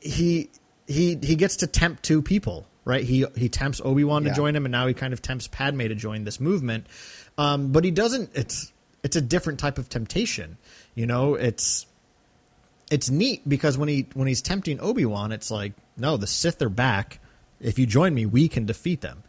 he 0.00 0.50
he 0.86 1.18
he 1.22 1.36
gets 1.36 1.56
to 1.56 1.66
tempt 1.66 2.02
two 2.02 2.22
people, 2.22 2.66
right? 2.84 3.04
He 3.04 3.26
he 3.36 3.48
tempts 3.48 3.80
Obi 3.84 4.04
Wan 4.04 4.24
yeah. 4.24 4.30
to 4.30 4.36
join 4.36 4.56
him, 4.56 4.64
and 4.64 4.72
now 4.72 4.86
he 4.86 4.94
kind 4.94 5.12
of 5.12 5.22
tempts 5.22 5.48
Padme 5.48 5.80
to 5.80 5.94
join 5.94 6.24
this 6.24 6.40
movement. 6.40 6.86
Um, 7.38 7.72
but 7.72 7.84
he 7.84 7.90
doesn't. 7.90 8.30
It's 8.34 8.72
it's 9.02 9.16
a 9.16 9.20
different 9.20 9.58
type 9.58 9.78
of 9.78 9.88
temptation. 9.88 10.58
You 10.94 11.06
know, 11.06 11.34
it's 11.34 11.86
it's 12.90 13.10
neat 13.10 13.48
because 13.48 13.78
when 13.78 13.88
he 13.88 14.06
when 14.14 14.28
he's 14.28 14.42
tempting 14.42 14.80
Obi 14.80 15.06
Wan, 15.06 15.32
it's 15.32 15.50
like, 15.50 15.72
no, 15.96 16.16
the 16.16 16.26
Sith 16.26 16.60
are 16.62 16.68
back. 16.68 17.18
If 17.60 17.78
you 17.78 17.86
join 17.86 18.14
me, 18.14 18.26
we 18.26 18.48
can 18.48 18.66
defeat 18.66 19.00
them. 19.00 19.22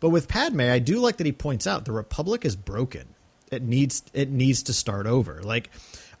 But 0.00 0.10
with 0.10 0.28
Padme, 0.28 0.60
I 0.60 0.78
do 0.78 0.98
like 0.98 1.16
that 1.16 1.26
he 1.26 1.32
points 1.32 1.66
out 1.66 1.84
the 1.84 1.92
Republic 1.92 2.44
is 2.44 2.56
broken. 2.56 3.08
It 3.50 3.62
needs 3.62 4.02
it 4.12 4.30
needs 4.30 4.64
to 4.64 4.72
start 4.72 5.06
over. 5.06 5.42
Like 5.42 5.70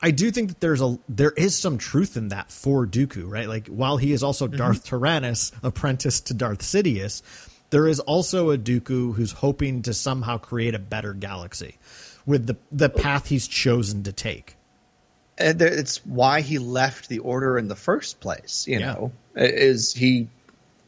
I 0.00 0.10
do 0.10 0.30
think 0.30 0.50
that 0.50 0.60
there's 0.60 0.82
a 0.82 0.98
there 1.08 1.32
is 1.32 1.56
some 1.56 1.78
truth 1.78 2.16
in 2.16 2.28
that 2.28 2.50
for 2.50 2.86
Dooku, 2.86 3.28
right? 3.28 3.48
Like 3.48 3.68
while 3.68 3.96
he 3.96 4.12
is 4.12 4.22
also 4.22 4.46
mm-hmm. 4.46 4.56
Darth 4.56 4.84
Tyrannus, 4.84 5.52
apprentice 5.62 6.20
to 6.22 6.34
Darth 6.34 6.60
Sidious, 6.60 7.22
there 7.70 7.86
is 7.86 8.00
also 8.00 8.50
a 8.50 8.58
Dooku 8.58 9.14
who's 9.14 9.32
hoping 9.32 9.82
to 9.82 9.94
somehow 9.94 10.38
create 10.38 10.74
a 10.74 10.78
better 10.78 11.12
galaxy 11.12 11.78
with 12.26 12.46
the 12.46 12.56
the 12.70 12.88
path 12.88 13.28
he's 13.28 13.48
chosen 13.48 14.02
to 14.04 14.12
take 14.12 14.56
and 15.38 15.60
it's 15.60 16.04
why 16.06 16.40
he 16.40 16.58
left 16.58 17.08
the 17.08 17.18
order 17.20 17.58
in 17.58 17.68
the 17.68 17.76
first 17.76 18.20
place. 18.20 18.66
You 18.66 18.80
yeah. 18.80 18.92
know, 18.92 19.12
is 19.34 19.92
he 19.92 20.28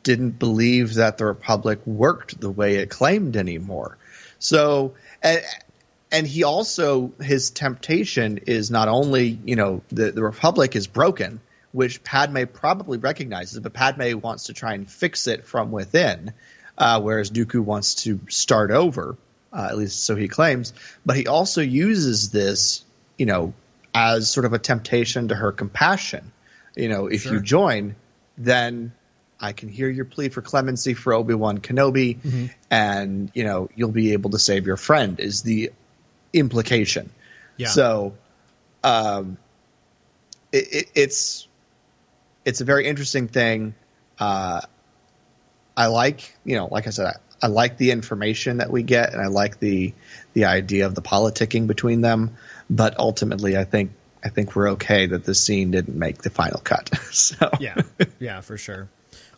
didn't 0.02 0.38
believe 0.38 0.94
that 0.94 1.18
the 1.18 1.26
republic 1.26 1.80
worked 1.86 2.40
the 2.40 2.50
way 2.50 2.76
it 2.76 2.90
claimed 2.90 3.36
anymore. 3.36 3.98
So, 4.38 4.94
and, 5.22 5.42
and 6.10 6.26
he 6.26 6.44
also 6.44 7.12
his 7.20 7.50
temptation 7.50 8.38
is 8.46 8.70
not 8.70 8.88
only 8.88 9.38
you 9.44 9.56
know 9.56 9.82
the 9.88 10.10
the 10.10 10.22
republic 10.22 10.76
is 10.76 10.86
broken, 10.86 11.40
which 11.72 12.02
Padme 12.02 12.44
probably 12.52 12.98
recognizes, 12.98 13.58
but 13.60 13.72
Padme 13.72 14.18
wants 14.20 14.44
to 14.44 14.54
try 14.54 14.74
and 14.74 14.90
fix 14.90 15.26
it 15.26 15.46
from 15.46 15.70
within, 15.70 16.32
uh, 16.76 17.00
whereas 17.00 17.30
Dooku 17.30 17.60
wants 17.60 17.96
to 18.04 18.20
start 18.28 18.70
over. 18.70 19.16
Uh, 19.50 19.68
at 19.70 19.78
least 19.78 20.04
so 20.04 20.14
he 20.14 20.28
claims, 20.28 20.74
but 21.06 21.16
he 21.16 21.26
also 21.26 21.62
uses 21.62 22.30
this, 22.30 22.84
you 23.16 23.24
know, 23.24 23.54
as 23.94 24.30
sort 24.30 24.44
of 24.44 24.52
a 24.52 24.58
temptation 24.58 25.28
to 25.28 25.34
her 25.34 25.52
compassion. 25.52 26.32
You 26.76 26.90
know, 26.90 27.06
if 27.06 27.22
sure. 27.22 27.32
you 27.32 27.40
join, 27.40 27.96
then 28.36 28.92
I 29.40 29.52
can 29.52 29.70
hear 29.70 29.88
your 29.88 30.04
plea 30.04 30.28
for 30.28 30.42
clemency 30.42 30.94
for 30.94 31.14
Obi 31.14 31.34
Wan 31.34 31.58
Kenobi, 31.58 32.18
mm-hmm. 32.18 32.46
and 32.70 33.30
you 33.34 33.44
know 33.44 33.70
you'll 33.74 33.90
be 33.90 34.12
able 34.12 34.30
to 34.30 34.38
save 34.38 34.66
your 34.66 34.76
friend. 34.76 35.18
Is 35.18 35.42
the 35.42 35.72
implication? 36.32 37.10
Yeah. 37.56 37.68
So, 37.68 38.14
um, 38.84 39.38
it, 40.52 40.72
it, 40.72 40.90
it's 40.94 41.48
it's 42.44 42.60
a 42.60 42.64
very 42.64 42.86
interesting 42.86 43.28
thing. 43.28 43.74
Uh, 44.18 44.62
I 45.76 45.86
like 45.86 46.34
you 46.44 46.56
know, 46.56 46.66
like 46.66 46.86
I 46.86 46.90
said, 46.90 47.06
I, 47.06 47.46
I 47.46 47.48
like 47.48 47.76
the 47.76 47.90
information 47.90 48.58
that 48.58 48.70
we 48.70 48.82
get, 48.82 49.12
and 49.12 49.20
I 49.20 49.26
like 49.26 49.60
the 49.60 49.94
the 50.32 50.46
idea 50.46 50.86
of 50.86 50.94
the 50.94 51.02
politicking 51.02 51.66
between 51.66 52.00
them. 52.00 52.36
But 52.70 52.98
ultimately, 52.98 53.56
I 53.56 53.64
think 53.64 53.92
I 54.24 54.28
think 54.28 54.56
we're 54.56 54.70
okay 54.70 55.06
that 55.06 55.24
the 55.24 55.34
scene 55.34 55.70
didn't 55.70 55.96
make 55.96 56.22
the 56.22 56.30
final 56.30 56.60
cut. 56.60 56.90
so 57.12 57.50
yeah, 57.60 57.76
yeah, 58.18 58.40
for 58.40 58.56
sure. 58.56 58.88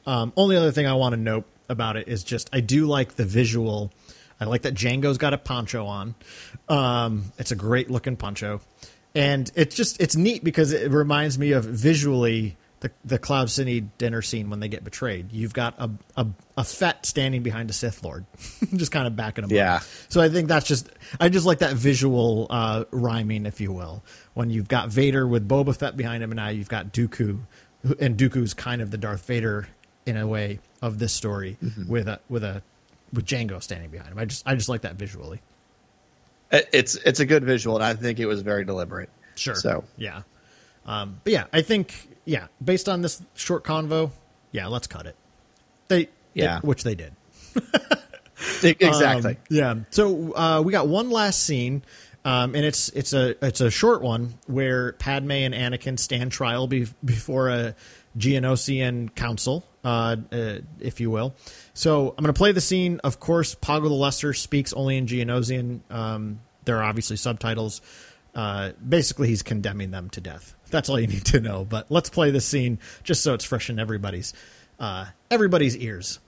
Um, 0.06 0.32
only 0.36 0.56
other 0.56 0.72
thing 0.72 0.86
I 0.86 0.94
want 0.94 1.14
to 1.14 1.20
note 1.20 1.44
about 1.68 1.96
it 1.96 2.08
is 2.08 2.24
just 2.24 2.48
I 2.52 2.60
do 2.60 2.86
like 2.86 3.14
the 3.14 3.24
visual. 3.24 3.92
I 4.40 4.46
like 4.46 4.62
that 4.62 4.74
Jango's 4.74 5.18
got 5.18 5.34
a 5.34 5.38
poncho 5.38 5.86
on. 5.86 6.14
Um, 6.68 7.32
it's 7.38 7.50
a 7.50 7.56
great 7.56 7.90
looking 7.90 8.16
poncho, 8.16 8.60
and 9.14 9.50
it's 9.54 9.76
just 9.76 10.00
it's 10.00 10.16
neat 10.16 10.42
because 10.42 10.72
it 10.72 10.90
reminds 10.90 11.38
me 11.38 11.52
of 11.52 11.64
visually 11.64 12.56
the 12.80 12.90
the 13.04 13.18
Cloud 13.18 13.50
City 13.50 13.80
dinner 13.98 14.22
scene 14.22 14.50
when 14.50 14.60
they 14.60 14.68
get 14.68 14.82
betrayed. 14.82 15.32
You've 15.32 15.52
got 15.52 15.74
a 15.78 15.90
a, 16.16 16.26
a 16.56 16.64
Fett 16.64 17.04
standing 17.06 17.42
behind 17.42 17.70
a 17.70 17.72
Sith 17.72 18.02
Lord, 18.02 18.24
just 18.74 18.90
kind 18.90 19.06
of 19.06 19.14
backing 19.14 19.44
him 19.44 19.50
yeah. 19.50 19.76
up. 19.76 19.82
So 20.08 20.20
I 20.20 20.28
think 20.28 20.48
that's 20.48 20.66
just 20.66 20.88
I 21.20 21.28
just 21.28 21.46
like 21.46 21.58
that 21.58 21.74
visual 21.74 22.46
uh, 22.50 22.84
rhyming, 22.90 23.46
if 23.46 23.60
you 23.60 23.72
will, 23.72 24.02
when 24.34 24.50
you've 24.50 24.68
got 24.68 24.88
Vader 24.88 25.26
with 25.26 25.46
Boba 25.46 25.76
Fett 25.76 25.96
behind 25.96 26.22
him, 26.22 26.30
and 26.30 26.36
now 26.36 26.48
you've 26.48 26.68
got 26.68 26.92
Dooku, 26.92 27.40
and 28.00 28.16
Dooku's 28.16 28.54
kind 28.54 28.80
of 28.80 28.90
the 28.90 28.98
Darth 28.98 29.26
Vader 29.26 29.68
in 30.06 30.16
a 30.16 30.26
way 30.26 30.60
of 30.80 30.98
this 30.98 31.12
story 31.12 31.58
mm-hmm. 31.62 31.90
with 31.90 32.08
a 32.08 32.20
with 32.28 32.42
a 32.42 32.62
with 33.12 33.26
Jango 33.26 33.62
standing 33.62 33.90
behind 33.90 34.12
him. 34.12 34.18
I 34.18 34.24
just 34.24 34.46
I 34.46 34.54
just 34.54 34.68
like 34.68 34.82
that 34.82 34.96
visually. 34.96 35.40
It's 36.50 36.96
it's 36.96 37.20
a 37.20 37.26
good 37.26 37.44
visual, 37.44 37.76
and 37.76 37.84
I 37.84 37.94
think 37.94 38.18
it 38.18 38.26
was 38.26 38.42
very 38.42 38.64
deliberate. 38.64 39.08
Sure. 39.36 39.54
So 39.54 39.84
yeah, 39.96 40.22
um, 40.84 41.20
but 41.22 41.32
yeah, 41.32 41.44
I 41.52 41.62
think 41.62 41.94
yeah, 42.24 42.48
based 42.62 42.88
on 42.88 43.02
this 43.02 43.22
short 43.34 43.64
convo, 43.64 44.10
yeah, 44.52 44.66
let's 44.66 44.86
cut 44.86 45.06
it. 45.06 45.16
They 45.88 46.08
yeah, 46.34 46.60
they, 46.60 46.66
which 46.66 46.82
they 46.82 46.94
did. 46.94 47.14
exactly. 48.62 49.32
Um, 49.32 49.38
yeah. 49.48 49.74
So 49.90 50.34
uh, 50.34 50.62
we 50.64 50.72
got 50.72 50.88
one 50.88 51.10
last 51.10 51.44
scene, 51.44 51.82
um, 52.24 52.54
and 52.54 52.64
it's 52.64 52.88
it's 52.90 53.12
a 53.12 53.36
it's 53.44 53.60
a 53.60 53.70
short 53.70 54.02
one 54.02 54.34
where 54.46 54.92
Padme 54.94 55.30
and 55.30 55.54
Anakin 55.54 55.98
stand 55.98 56.32
trial 56.32 56.66
be, 56.66 56.86
before 57.04 57.48
a 57.48 57.74
Geonosian 58.18 59.14
council, 59.14 59.64
uh, 59.84 60.16
uh, 60.32 60.58
if 60.80 61.00
you 61.00 61.10
will. 61.10 61.34
So 61.80 62.10
I'm 62.10 62.22
going 62.22 62.26
to 62.26 62.34
play 62.34 62.52
the 62.52 62.60
scene. 62.60 63.00
Of 63.04 63.20
course, 63.20 63.54
Poggle 63.54 63.84
the 63.84 63.94
Lesser 63.94 64.34
speaks 64.34 64.74
only 64.74 64.98
in 64.98 65.06
Geonosian. 65.06 65.80
Um, 65.88 66.40
there 66.66 66.76
are 66.76 66.82
obviously 66.82 67.16
subtitles. 67.16 67.80
Uh, 68.34 68.72
basically, 68.86 69.28
he's 69.28 69.42
condemning 69.42 69.90
them 69.90 70.10
to 70.10 70.20
death. 70.20 70.54
That's 70.68 70.90
all 70.90 71.00
you 71.00 71.06
need 71.06 71.24
to 71.24 71.40
know. 71.40 71.64
But 71.64 71.90
let's 71.90 72.10
play 72.10 72.30
the 72.32 72.42
scene 72.42 72.80
just 73.02 73.22
so 73.22 73.32
it's 73.32 73.46
fresh 73.46 73.70
in 73.70 73.78
everybody's 73.78 74.34
uh, 74.78 75.06
everybody's 75.30 75.74
ears. 75.74 76.18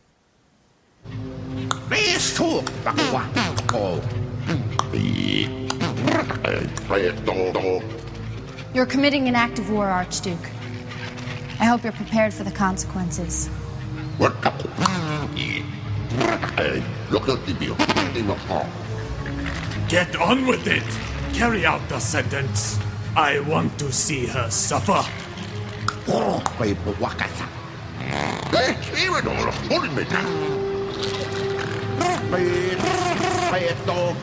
You're 8.72 8.86
committing 8.86 9.28
an 9.28 9.34
act 9.34 9.58
of 9.58 9.68
war, 9.68 9.88
Archduke. 9.88 10.48
I 11.60 11.66
hope 11.66 11.82
you're 11.82 11.92
prepared 11.92 12.32
for 12.32 12.42
the 12.42 12.50
consequences. 12.50 13.50
Get 19.88 20.14
on 20.14 20.46
with 20.46 20.64
it! 20.68 20.84
Carry 21.34 21.66
out 21.66 21.80
the 21.88 21.98
sentence. 21.98 22.78
I 23.16 23.40
want 23.40 23.76
to 23.80 23.90
see 23.90 24.26
her 24.26 24.48
suffer. 24.48 25.02
Escríbelo, 28.52 29.50
fulmina. 29.66 30.22
Respeto. 32.30 34.16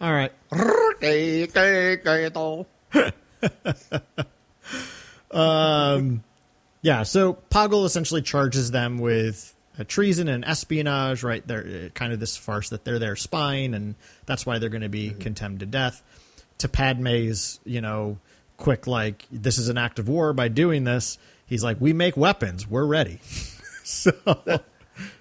All 0.00 0.12
right. 0.12 0.32
Um, 5.32 6.22
yeah. 6.80 7.02
So 7.02 7.34
Poggle 7.50 7.84
essentially 7.84 8.22
charges 8.22 8.70
them 8.70 8.98
with 8.98 9.54
uh, 9.78 9.84
treason 9.86 10.28
and 10.28 10.44
espionage. 10.44 11.22
Right? 11.22 11.46
They're 11.46 11.86
uh, 11.86 11.88
kind 11.90 12.12
of 12.12 12.20
this 12.20 12.36
farce 12.36 12.70
that 12.70 12.84
they're 12.84 12.98
their 12.98 13.16
spying, 13.16 13.74
and 13.74 13.94
that's 14.26 14.46
why 14.46 14.58
they're 14.58 14.68
going 14.70 14.82
to 14.82 14.88
be 14.88 15.10
condemned 15.10 15.60
to 15.60 15.66
death. 15.66 16.02
To 16.58 16.68
Padme's, 16.68 17.58
you 17.64 17.80
know, 17.80 18.18
quick 18.56 18.86
like 18.86 19.26
this 19.32 19.58
is 19.58 19.68
an 19.68 19.78
act 19.78 19.98
of 19.98 20.08
war 20.08 20.32
by 20.32 20.48
doing 20.48 20.84
this. 20.84 21.18
He's 21.46 21.64
like, 21.64 21.80
we 21.80 21.92
make 21.92 22.16
weapons. 22.16 22.66
We're 22.66 22.86
ready. 22.86 23.18
so 23.84 24.12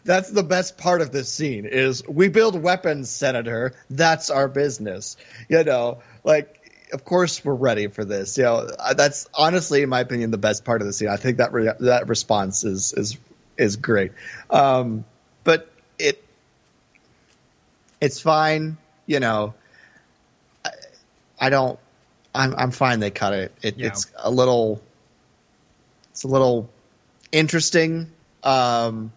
That's 0.03 0.29
the 0.29 0.43
best 0.43 0.77
part 0.77 1.01
of 1.01 1.11
this 1.11 1.31
scene 1.31 1.65
is 1.65 2.05
we 2.07 2.27
build 2.27 2.61
weapons, 2.61 3.09
Senator. 3.09 3.73
That's 3.89 4.29
our 4.29 4.47
business. 4.47 5.17
You 5.49 5.63
know, 5.63 5.99
like 6.23 6.60
of 6.91 7.05
course 7.05 7.43
we're 7.43 7.53
ready 7.53 7.87
for 7.87 8.05
this. 8.05 8.37
You 8.37 8.43
know, 8.43 8.69
that's 8.95 9.27
honestly, 9.33 9.81
in 9.81 9.89
my 9.89 10.01
opinion, 10.01 10.31
the 10.31 10.37
best 10.37 10.65
part 10.65 10.81
of 10.81 10.87
the 10.87 10.93
scene. 10.93 11.09
I 11.09 11.17
think 11.17 11.37
that 11.37 11.53
re- 11.53 11.73
that 11.79 12.07
response 12.07 12.63
is 12.63 12.93
is 12.93 13.17
is 13.57 13.75
great. 13.77 14.11
Um, 14.49 15.05
but 15.43 15.71
it 15.97 16.23
it's 17.99 18.19
fine. 18.19 18.77
You 19.05 19.19
know, 19.19 19.53
I, 20.65 20.69
I 21.39 21.49
don't. 21.49 21.79
I'm 22.33 22.55
I'm 22.55 22.71
fine. 22.71 22.99
They 22.99 23.11
cut 23.11 23.33
it. 23.33 23.53
it 23.61 23.77
Yeah. 23.77 23.87
It's 23.87 24.11
a 24.17 24.31
little. 24.31 24.81
It's 26.11 26.23
a 26.23 26.27
little 26.27 26.69
interesting. 27.31 28.11
Um, 28.43 29.11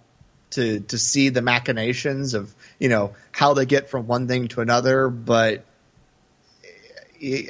to 0.54 0.80
to 0.80 0.98
see 0.98 1.30
the 1.30 1.42
machinations 1.42 2.34
of 2.34 2.54
you 2.78 2.88
know 2.88 3.14
how 3.32 3.54
they 3.54 3.66
get 3.66 3.90
from 3.90 4.06
one 4.06 4.28
thing 4.28 4.48
to 4.48 4.60
another, 4.60 5.08
but 5.08 5.64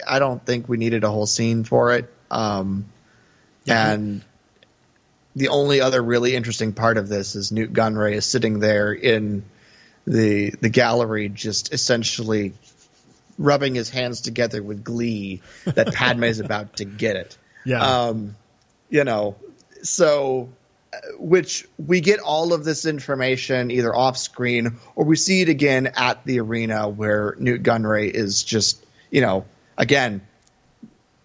I 0.07 0.19
don't 0.19 0.45
think 0.45 0.69
we 0.69 0.77
needed 0.77 1.05
a 1.05 1.11
whole 1.11 1.27
scene 1.27 1.65
for 1.65 1.95
it. 1.95 2.13
Um, 2.31 2.87
And 3.67 4.25
the 5.37 5.49
only 5.49 5.81
other 5.81 6.03
really 6.03 6.37
interesting 6.37 6.73
part 6.73 6.97
of 6.97 7.09
this 7.09 7.35
is 7.35 7.51
Nute 7.51 7.73
Gunray 7.73 8.15
is 8.15 8.27
sitting 8.27 8.61
there 8.61 8.93
in 8.93 9.45
the 10.07 10.51
the 10.61 10.69
gallery, 10.69 11.29
just 11.29 11.73
essentially 11.73 12.53
rubbing 13.39 13.75
his 13.75 13.91
hands 13.91 14.21
together 14.21 14.63
with 14.63 14.85
glee 14.85 15.43
that 15.65 15.93
Padme 15.95 16.25
is 16.25 16.41
about 16.41 16.77
to 16.77 16.85
get 16.85 17.17
it. 17.17 17.37
Yeah. 17.65 17.81
Um, 17.81 18.37
you 18.91 19.05
know, 19.05 19.37
so 19.83 20.51
which 21.19 21.67
we 21.79 22.01
get 22.01 22.21
all 22.21 22.53
of 22.53 22.65
this 22.65 22.87
information 22.87 23.71
either 23.71 23.95
off 23.95 24.17
screen 24.17 24.79
or 24.95 25.05
we 25.05 25.17
see 25.17 25.41
it 25.43 25.49
again 25.49 25.91
at 25.97 26.25
the 26.25 26.41
arena 26.41 26.89
where 26.89 27.35
Nute 27.39 27.63
Gunray 27.63 28.11
is 28.11 28.45
just, 28.45 28.85
you 29.11 29.21
know, 29.21 29.45
again, 29.77 30.23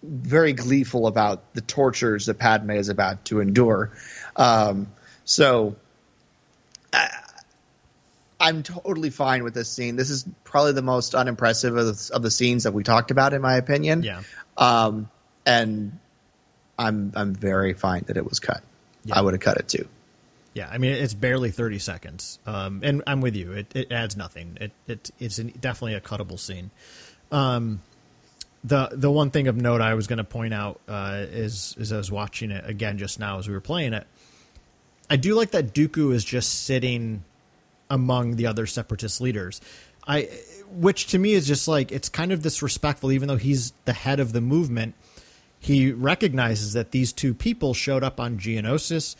very 0.02 0.52
gleeful 0.52 1.06
about 1.06 1.54
the 1.54 1.60
tortures 1.60 2.26
that 2.26 2.38
Padme 2.38 2.70
is 2.70 2.88
about 2.88 3.24
to 3.26 3.40
endure. 3.40 3.92
Um, 4.36 4.88
so 5.24 5.76
I, 6.92 7.10
I'm 8.40 8.62
totally 8.62 9.10
fine 9.10 9.44
with 9.44 9.52
this 9.52 9.68
scene. 9.70 9.96
This 9.96 10.10
is 10.10 10.24
probably 10.44 10.72
the 10.72 10.82
most 10.82 11.14
unimpressive 11.14 11.76
of 11.76 11.86
the, 11.86 12.10
of 12.14 12.22
the 12.22 12.30
scenes 12.30 12.64
that 12.64 12.72
we 12.72 12.82
talked 12.82 13.10
about, 13.10 13.34
in 13.34 13.42
my 13.42 13.56
opinion. 13.56 14.02
Yeah. 14.02 14.22
Um, 14.56 15.10
and 15.44 15.98
I'm 16.78 17.12
I'm 17.14 17.34
very 17.34 17.74
fine 17.74 18.04
that 18.06 18.16
it 18.16 18.26
was 18.26 18.40
cut. 18.40 18.62
I 19.12 19.20
would 19.20 19.34
have 19.34 19.40
cut 19.40 19.58
it 19.58 19.68
too. 19.68 19.88
Yeah, 20.54 20.68
I 20.68 20.78
mean 20.78 20.92
it's 20.92 21.14
barely 21.14 21.50
thirty 21.50 21.78
seconds, 21.78 22.38
um, 22.46 22.80
and 22.82 23.02
I'm 23.06 23.20
with 23.20 23.36
you. 23.36 23.52
It, 23.52 23.66
it 23.74 23.92
adds 23.92 24.16
nothing. 24.16 24.58
It, 24.60 24.72
it 24.86 25.10
it's 25.18 25.38
an, 25.38 25.52
definitely 25.60 25.94
a 25.94 26.00
cuttable 26.00 26.38
scene. 26.38 26.70
Um, 27.30 27.80
the 28.62 28.90
the 28.92 29.10
one 29.10 29.30
thing 29.30 29.48
of 29.48 29.56
note 29.56 29.80
I 29.80 29.94
was 29.94 30.06
going 30.06 30.18
to 30.18 30.24
point 30.24 30.52
out 30.52 30.80
uh, 30.88 31.24
is 31.30 31.74
is 31.78 31.92
I 31.92 31.96
was 31.96 32.10
watching 32.10 32.50
it 32.50 32.68
again 32.68 32.98
just 32.98 33.18
now 33.18 33.38
as 33.38 33.48
we 33.48 33.54
were 33.54 33.60
playing 33.60 33.92
it. 33.92 34.06
I 35.08 35.16
do 35.16 35.34
like 35.34 35.50
that 35.52 35.74
Dooku 35.74 36.14
is 36.14 36.24
just 36.24 36.64
sitting 36.64 37.24
among 37.88 38.36
the 38.36 38.46
other 38.46 38.66
separatist 38.66 39.20
leaders. 39.20 39.60
I 40.06 40.28
which 40.70 41.08
to 41.08 41.18
me 41.18 41.32
is 41.32 41.46
just 41.46 41.66
like 41.66 41.90
it's 41.90 42.08
kind 42.08 42.32
of 42.32 42.42
disrespectful, 42.42 43.12
even 43.12 43.28
though 43.28 43.36
he's 43.36 43.72
the 43.84 43.92
head 43.92 44.20
of 44.20 44.32
the 44.32 44.40
movement. 44.40 44.94
He 45.58 45.92
recognizes 45.92 46.72
that 46.72 46.90
these 46.90 47.12
two 47.12 47.34
people 47.34 47.74
showed 47.74 48.02
up 48.02 48.18
on 48.18 48.38
Geonosis. 48.38 49.14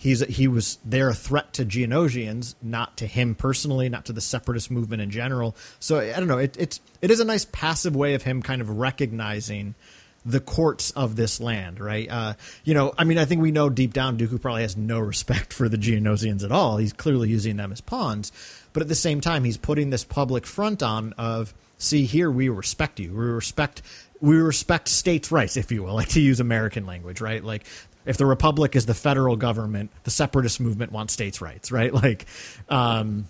He's 0.00 0.20
he 0.20 0.48
was 0.48 0.78
they're 0.82 1.10
a 1.10 1.14
threat 1.14 1.52
to 1.52 1.66
Geonosians, 1.66 2.54
not 2.62 2.96
to 2.96 3.06
him 3.06 3.34
personally, 3.34 3.90
not 3.90 4.06
to 4.06 4.14
the 4.14 4.22
separatist 4.22 4.70
movement 4.70 5.02
in 5.02 5.10
general. 5.10 5.54
So 5.78 6.00
I 6.00 6.12
don't 6.12 6.26
know. 6.26 6.38
It, 6.38 6.56
it's 6.58 6.80
it 7.02 7.10
is 7.10 7.20
a 7.20 7.24
nice 7.26 7.44
passive 7.44 7.94
way 7.94 8.14
of 8.14 8.22
him 8.22 8.40
kind 8.40 8.62
of 8.62 8.70
recognizing 8.78 9.74
the 10.24 10.40
courts 10.40 10.90
of 10.92 11.16
this 11.16 11.38
land, 11.38 11.80
right? 11.80 12.08
Uh, 12.10 12.32
you 12.64 12.72
know, 12.72 12.94
I 12.96 13.04
mean, 13.04 13.18
I 13.18 13.26
think 13.26 13.42
we 13.42 13.52
know 13.52 13.68
deep 13.68 13.92
down 13.92 14.16
Dooku 14.16 14.40
probably 14.40 14.62
has 14.62 14.74
no 14.74 14.98
respect 15.00 15.52
for 15.52 15.68
the 15.68 15.76
Geonosians 15.76 16.44
at 16.44 16.50
all. 16.50 16.78
He's 16.78 16.94
clearly 16.94 17.28
using 17.28 17.58
them 17.58 17.70
as 17.70 17.82
pawns, 17.82 18.32
but 18.72 18.82
at 18.82 18.88
the 18.88 18.94
same 18.94 19.20
time, 19.20 19.44
he's 19.44 19.58
putting 19.58 19.90
this 19.90 20.04
public 20.04 20.46
front 20.46 20.82
on 20.82 21.12
of, 21.18 21.52
see 21.76 22.06
here, 22.06 22.30
we 22.30 22.48
respect 22.48 23.00
you, 23.00 23.12
we 23.12 23.24
respect, 23.26 23.82
we 24.18 24.36
respect 24.36 24.88
states' 24.88 25.30
rights, 25.30 25.58
if 25.58 25.70
you 25.70 25.82
will, 25.82 25.94
like 25.94 26.08
to 26.08 26.20
use 26.22 26.40
American 26.40 26.86
language, 26.86 27.20
right? 27.20 27.44
Like. 27.44 27.66
If 28.06 28.16
the 28.16 28.26
republic 28.26 28.74
is 28.76 28.86
the 28.86 28.94
federal 28.94 29.36
government, 29.36 29.90
the 30.04 30.10
separatist 30.10 30.60
movement 30.60 30.90
wants 30.92 31.12
states' 31.12 31.40
rights, 31.40 31.70
right? 31.70 31.92
Like, 32.00 32.26
um, 32.68 33.26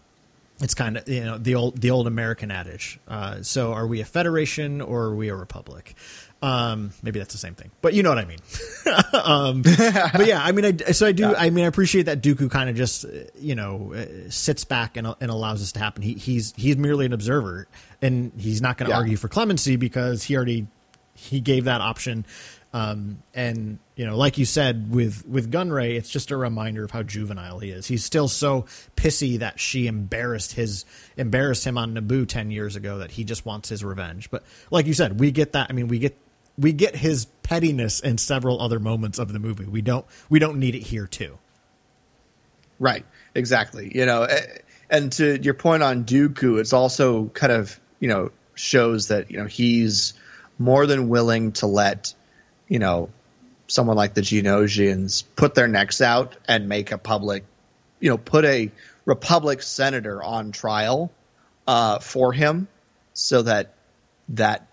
it's 0.63 0.75
kind 0.75 0.97
of 0.99 1.09
you 1.09 1.25
know 1.25 1.39
the 1.39 1.55
old 1.55 1.81
the 1.81 1.91
old 1.91 2.07
American 2.07 2.51
adage. 2.51 3.01
Uh, 3.09 3.43
so, 3.43 3.73
are 3.73 3.87
we 3.87 4.01
a 4.01 4.05
federation 4.05 4.81
or 4.81 5.05
are 5.05 5.15
we 5.17 5.29
a 5.29 5.35
republic? 5.35 5.95
Um, 6.43 6.93
maybe 7.03 7.19
that's 7.19 7.33
the 7.35 7.39
same 7.39 7.55
thing, 7.55 7.71
but 7.83 7.93
you 7.95 8.03
know 8.03 8.09
what 8.11 8.19
I 8.19 8.25
mean. 8.25 8.39
um, 9.13 9.61
but 9.63 10.27
yeah, 10.27 10.41
I 10.43 10.53
mean, 10.53 10.65
I, 10.87 10.93
so 10.93 11.07
I 11.07 11.13
do. 11.13 11.35
I 11.35 11.51
mean, 11.51 11.65
I 11.65 11.69
appreciate 11.69 12.05
that 12.05 12.23
Dooku 12.23 12.51
kind 12.51 12.71
of 12.71 12.77
just 12.77 13.05
uh, 13.05 13.09
you 13.39 13.55
know 13.55 13.93
uh, 13.95 14.31
sits 14.31 14.65
back 14.65 14.97
and, 14.97 15.07
and 15.21 15.31
allows 15.31 15.61
this 15.61 15.73
to 15.73 15.79
happen. 15.81 16.03
He, 16.03 16.15
he's 16.15 16.55
he's 16.57 16.77
merely 16.77 17.05
an 17.07 17.13
observer, 17.13 17.67
and 18.01 18.33
he's 18.39 18.63
not 18.63 18.79
going 18.79 18.89
to 18.89 18.93
Yeah. 18.95 18.99
argue 19.01 19.17
for 19.17 19.29
clemency 19.29 19.77
because 19.77 20.23
he 20.23 20.37
already 20.37 20.67
he 21.15 21.41
gave 21.41 21.65
that 21.65 21.81
option. 21.83 22.25
Um, 22.73 23.23
and 23.35 23.81
you 23.97 24.07
know, 24.07 24.17
like 24.17 24.39
you 24.39 24.45
said 24.45 24.93
with 24.93 25.27
with 25.27 25.51
Gunray, 25.51 25.97
it's 25.97 26.09
just 26.09 26.31
a 26.31 26.37
reminder 26.37 26.85
of 26.85 26.93
how 26.93 27.03
juvenile 27.03 27.59
he 27.59 27.71
is. 27.71 27.87
He's 27.87 28.05
still 28.05 28.29
so 28.29 28.67
pissy 28.97 29.41
that 29.41 29.59
she 29.59 29.89
embarrassed 29.89 30.53
his 30.53 30.85
embarrassed 31.17 31.67
him 31.67 31.77
on 31.77 31.95
Naboo 31.95 32.29
ten 32.29 32.51
years 32.51 32.77
ago 32.77 32.99
that 32.99 33.11
he 33.11 33.25
just 33.25 33.45
wants 33.45 33.69
his 33.69 33.83
revenge. 33.83 34.31
But 34.31 34.45
like 34.71 34.87
you 34.87 34.95
said, 34.95 35.19
we 35.19 35.33
get 35.33 35.53
that. 35.53 35.67
I 35.69 35.73
mean, 35.73 35.89
we 35.89 35.99
get 35.99 36.17
we 36.57 36.73
get 36.73 36.95
his 36.95 37.25
pettiness 37.43 38.01
in 38.01 38.19
several 38.19 38.61
other 38.61 38.79
moments 38.79 39.19
of 39.19 39.33
the 39.33 39.41
movie. 39.41 39.65
We 39.65 39.83
don't 39.83 40.07
we 40.29 40.39
don't 40.39 40.61
need 40.61 40.77
it 40.77 40.83
here 40.83 41.09
too. 41.09 41.39
Right. 42.79 43.05
Exactly. 43.35 43.91
You 43.95 44.07
know, 44.07 44.23
eh, 44.23 44.41
and 44.89 45.11
to 45.13 45.41
your 45.43 45.55
point 45.55 45.83
on 45.83 46.05
Dooku, 46.05 46.61
it's 46.61 46.73
also 46.73 47.27
kind 47.29 47.53
of 47.53 47.81
you 47.99 48.09
know 48.09 48.31
shows 48.55 49.09
that 49.09 49.31
you 49.31 49.39
know 49.39 49.47
he's 49.47 50.15
more 50.59 50.87
than 50.87 51.09
willing 51.09 51.53
to 51.53 51.67
let 51.67 52.15
you 52.71 52.79
know 52.79 53.11
someone 53.67 53.97
like 53.97 54.15
the 54.15 54.23
Geonosians 54.23 55.25
put 55.37 55.55
their 55.55 55.69
necks 55.69 56.01
out 56.01 56.37
and 56.49 56.69
make 56.69 56.91
a 56.91 56.99
public, 56.99 57.45
you 58.01 58.11
know, 58.11 58.17
put 58.17 58.45
a 58.45 58.71
Republic 59.05 59.63
senator 59.63 60.23
on 60.23 60.53
trial 60.53 61.13
uh, 61.67 61.99
for 61.99 62.33
him, 62.33 62.69
so 63.13 63.43
that 63.43 63.75
that 64.31 64.67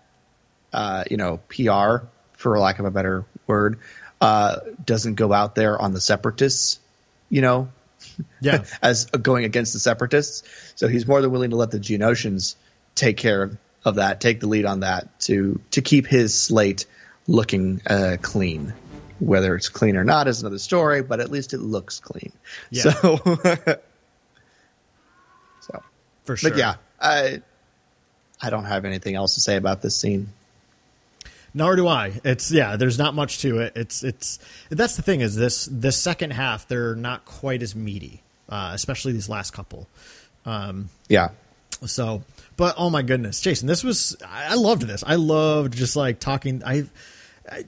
uh, 0.72 1.04
you 1.10 1.16
know 1.16 1.40
PR, 1.48 2.06
for 2.32 2.58
lack 2.58 2.78
of 2.78 2.86
a 2.86 2.90
better 2.90 3.26
word, 3.46 3.80
uh, 4.20 4.60
doesn't 4.84 5.14
go 5.14 5.32
out 5.32 5.54
there 5.54 5.80
on 5.80 5.92
the 5.92 6.00
separatists, 6.00 6.80
you 7.28 7.42
know, 7.42 7.68
Yeah. 8.40 8.64
as 8.82 9.06
going 9.06 9.44
against 9.44 9.72
the 9.72 9.80
separatists. 9.80 10.42
So 10.76 10.88
he's 10.88 11.06
more 11.06 11.20
than 11.20 11.30
willing 11.30 11.50
to 11.50 11.56
let 11.56 11.70
the 11.70 11.78
Geonosians 11.80 12.54
take 12.94 13.16
care 13.16 13.42
of, 13.42 13.58
of 13.84 13.94
that, 13.96 14.20
take 14.20 14.40
the 14.40 14.48
lead 14.48 14.66
on 14.66 14.80
that 14.80 15.20
to 15.20 15.60
to 15.72 15.82
keep 15.82 16.06
his 16.06 16.38
slate 16.38 16.86
looking 17.28 17.80
uh, 17.86 18.16
clean. 18.20 18.72
Whether 19.20 19.54
it's 19.54 19.68
clean 19.68 19.96
or 19.96 20.04
not 20.04 20.26
is 20.28 20.40
another 20.40 20.58
story, 20.58 21.02
but 21.02 21.20
at 21.20 21.30
least 21.30 21.52
it 21.52 21.58
looks 21.58 22.00
clean. 22.00 22.32
Yeah. 22.70 22.82
So, 22.82 23.16
so 25.60 25.82
For 26.24 26.36
sure. 26.36 26.50
But 26.50 26.58
yeah, 26.58 26.74
I 27.00 27.42
I 28.40 28.50
don't 28.50 28.64
have 28.64 28.84
anything 28.84 29.14
else 29.14 29.34
to 29.34 29.40
say 29.40 29.56
about 29.56 29.82
this 29.82 29.96
scene. 29.96 30.32
Nor 31.54 31.76
do 31.76 31.88
I. 31.88 32.20
It's 32.24 32.50
yeah. 32.52 32.76
There's 32.76 32.98
not 32.98 33.14
much 33.14 33.40
to 33.40 33.58
it. 33.58 33.72
It's 33.74 34.04
it's 34.04 34.38
that's 34.68 34.96
the 34.96 35.02
thing 35.02 35.20
is 35.20 35.34
this 35.34 35.68
this 35.70 36.00
second 36.00 36.32
half 36.32 36.68
they're 36.68 36.94
not 36.94 37.24
quite 37.24 37.62
as 37.62 37.74
meaty, 37.74 38.22
uh, 38.48 38.70
especially 38.74 39.12
these 39.12 39.28
last 39.28 39.52
couple. 39.52 39.88
Um, 40.44 40.90
Yeah. 41.08 41.30
So, 41.86 42.22
but 42.56 42.74
oh 42.78 42.90
my 42.90 43.02
goodness, 43.02 43.40
Jason, 43.40 43.66
this 43.66 43.82
was 43.82 44.16
I 44.24 44.54
loved 44.54 44.82
this. 44.82 45.02
I 45.06 45.16
loved 45.16 45.74
just 45.74 45.96
like 45.96 46.20
talking. 46.20 46.62
I 46.64 46.84
I, 47.50 47.64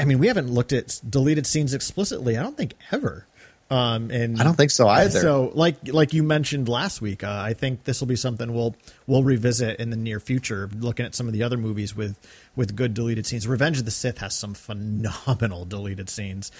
I 0.00 0.04
mean, 0.04 0.18
we 0.18 0.28
haven't 0.28 0.50
looked 0.50 0.72
at 0.72 1.00
deleted 1.08 1.46
scenes 1.46 1.74
explicitly. 1.74 2.36
I 2.36 2.42
don't 2.42 2.56
think 2.56 2.74
ever. 2.92 3.26
Um, 3.70 4.10
and 4.10 4.40
I 4.40 4.44
don't 4.44 4.54
think 4.56 4.70
so 4.70 4.88
either. 4.88 5.20
So, 5.20 5.52
like 5.54 5.76
like 5.88 6.14
you 6.14 6.22
mentioned 6.22 6.70
last 6.70 7.02
week, 7.02 7.22
uh, 7.22 7.28
I 7.44 7.52
think 7.52 7.84
this 7.84 8.00
will 8.00 8.06
be 8.06 8.16
something 8.16 8.54
we'll 8.54 8.74
we'll 9.06 9.22
revisit 9.22 9.78
in 9.78 9.90
the 9.90 9.96
near 9.96 10.20
future. 10.20 10.70
Looking 10.78 11.04
at 11.04 11.14
some 11.14 11.26
of 11.26 11.34
the 11.34 11.42
other 11.42 11.58
movies 11.58 11.94
with 11.94 12.16
with 12.56 12.74
good 12.74 12.94
deleted 12.94 13.26
scenes, 13.26 13.46
Revenge 13.46 13.78
of 13.78 13.84
the 13.84 13.90
Sith 13.90 14.18
has 14.18 14.34
some 14.34 14.54
phenomenal 14.54 15.66
deleted 15.66 16.08
scenes. 16.08 16.50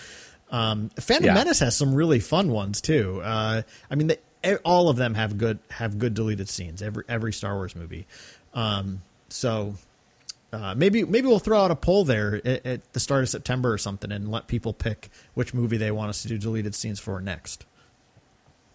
Um, 0.51 0.91
Phantom 1.01 1.27
Yeah. 1.27 1.35
Menace 1.35 1.61
has 1.61 1.77
some 1.77 1.95
really 1.95 2.21
fun 2.21 2.51
ones 2.51 2.83
too. 2.83 3.23
Uh, 3.23 3.63
I 3.91 3.95
mean, 3.95 4.09
they, 4.43 4.57
all 4.65 4.91
of 4.91 4.97
them 4.97 5.15
have 5.15 5.39
good 5.39 5.61
have 5.71 5.99
good 5.99 6.13
deleted 6.13 6.51
scenes. 6.51 6.83
Every 6.83 7.05
every 7.09 7.33
Star 7.33 7.55
Wars 7.55 7.75
movie. 7.75 8.07
Um, 8.53 9.01
so 9.31 9.77
uh, 10.53 10.75
maybe 10.77 11.05
maybe 11.05 11.27
we'll 11.27 11.39
throw 11.39 11.61
out 11.61 11.71
a 11.71 11.77
poll 11.77 12.05
there 12.05 12.37
at, 12.45 12.67
at 12.67 12.93
the 12.93 13.01
start 13.01 13.23
of 13.23 13.29
September 13.29 13.73
or 13.73 13.79
something, 13.79 14.11
and 14.13 14.31
let 14.31 14.47
people 14.47 14.73
pick 14.73 15.11
which 15.35 15.53
movie 15.55 15.77
they 15.77 15.91
want 15.91 16.09
us 16.11 16.23
to 16.23 16.29
do 16.29 16.39
deleted 16.39 16.75
scenes 16.75 16.99
for 17.01 17.21
next. 17.21 17.67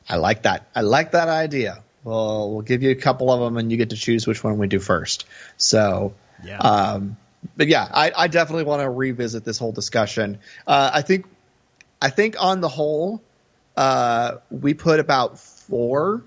I 0.08 0.18
like 0.18 0.44
that. 0.44 0.68
I 0.76 0.82
like 0.82 1.12
that 1.12 1.30
idea. 1.30 1.84
Well, 2.04 2.52
we'll 2.52 2.62
give 2.62 2.84
you 2.84 2.92
a 2.92 2.96
couple 2.96 3.32
of 3.32 3.40
them, 3.40 3.58
and 3.58 3.72
you 3.72 3.78
get 3.78 3.92
to 3.92 3.96
choose 3.96 4.28
which 4.28 4.44
one 4.44 4.58
we 4.58 4.68
do 4.68 4.80
first. 4.80 5.26
So, 5.56 6.14
Yeah. 6.44 6.58
um, 6.58 7.16
but 7.56 7.68
yeah, 7.68 7.88
I, 7.90 8.12
I 8.16 8.28
definitely 8.28 8.66
want 8.66 8.82
to 8.82 8.90
revisit 8.90 9.46
this 9.46 9.58
whole 9.58 9.72
discussion. 9.72 10.40
Uh, 10.68 10.92
I 10.94 11.02
think, 11.02 11.26
I 12.02 12.10
think 12.10 12.36
on 12.38 12.60
the 12.60 12.68
whole, 12.68 13.22
uh, 13.78 14.38
we 14.52 14.74
put 14.74 15.00
about 15.00 15.40
four 15.40 16.24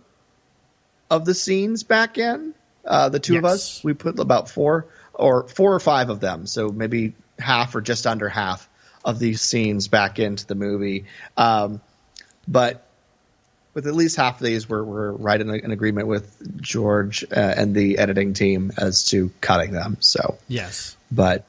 of 1.10 1.26
the 1.26 1.34
scenes 1.34 1.82
back 1.82 2.16
in. 2.16 2.54
Uh, 2.84 3.10
the 3.10 3.18
two 3.20 3.36
of 3.36 3.44
us, 3.44 3.84
we 3.84 3.92
put 3.92 4.18
about 4.18 4.48
four 4.48 4.86
or 5.16 5.48
four 5.48 5.74
or 5.74 5.80
five 5.80 6.10
of 6.10 6.20
them. 6.20 6.46
So 6.46 6.68
maybe 6.68 7.14
half 7.38 7.74
or 7.74 7.80
just 7.80 8.06
under 8.06 8.28
half 8.28 8.68
of 9.04 9.18
these 9.18 9.40
scenes 9.40 9.88
back 9.88 10.18
into 10.18 10.46
the 10.46 10.54
movie. 10.54 11.06
Um, 11.36 11.80
but 12.48 12.82
with 13.74 13.86
at 13.86 13.94
least 13.94 14.16
half 14.16 14.40
of 14.40 14.46
these, 14.46 14.68
we're, 14.68 14.82
we're 14.82 15.12
right 15.12 15.40
in, 15.40 15.50
in 15.54 15.70
agreement 15.70 16.08
with 16.08 16.60
George 16.62 17.24
uh, 17.24 17.34
and 17.34 17.74
the 17.74 17.98
editing 17.98 18.32
team 18.32 18.72
as 18.78 19.04
to 19.10 19.30
cutting 19.40 19.72
them. 19.72 19.98
So, 20.00 20.38
Yes. 20.48 20.96
but 21.10 21.44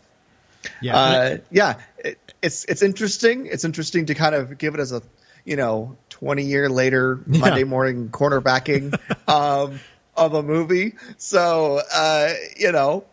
Yeah. 0.82 0.98
uh, 0.98 1.38
yeah, 1.50 1.76
it, 2.00 2.20
it's 2.42 2.66
it's 2.66 2.82
interesting. 2.82 3.46
It's 3.48 3.64
interesting 3.64 4.08
to 4.08 4.14
kind 4.14 4.36
of 4.36 4.58
give 4.58 4.74
it 4.74 4.80
as 4.82 4.92
a 4.92 5.02
you 5.46 5.56
know 5.56 5.96
twenty 6.10 6.44
year 6.44 6.70
later 6.70 7.20
Yeah. 7.28 7.40
Monday 7.40 7.64
morning 7.64 8.10
cornerbacking 8.10 8.94
um, 9.30 9.80
of 10.16 10.34
a 10.34 10.44
movie. 10.44 10.96
So 11.18 11.80
uh, 11.92 12.34
you 12.58 12.72
know, 12.74 13.06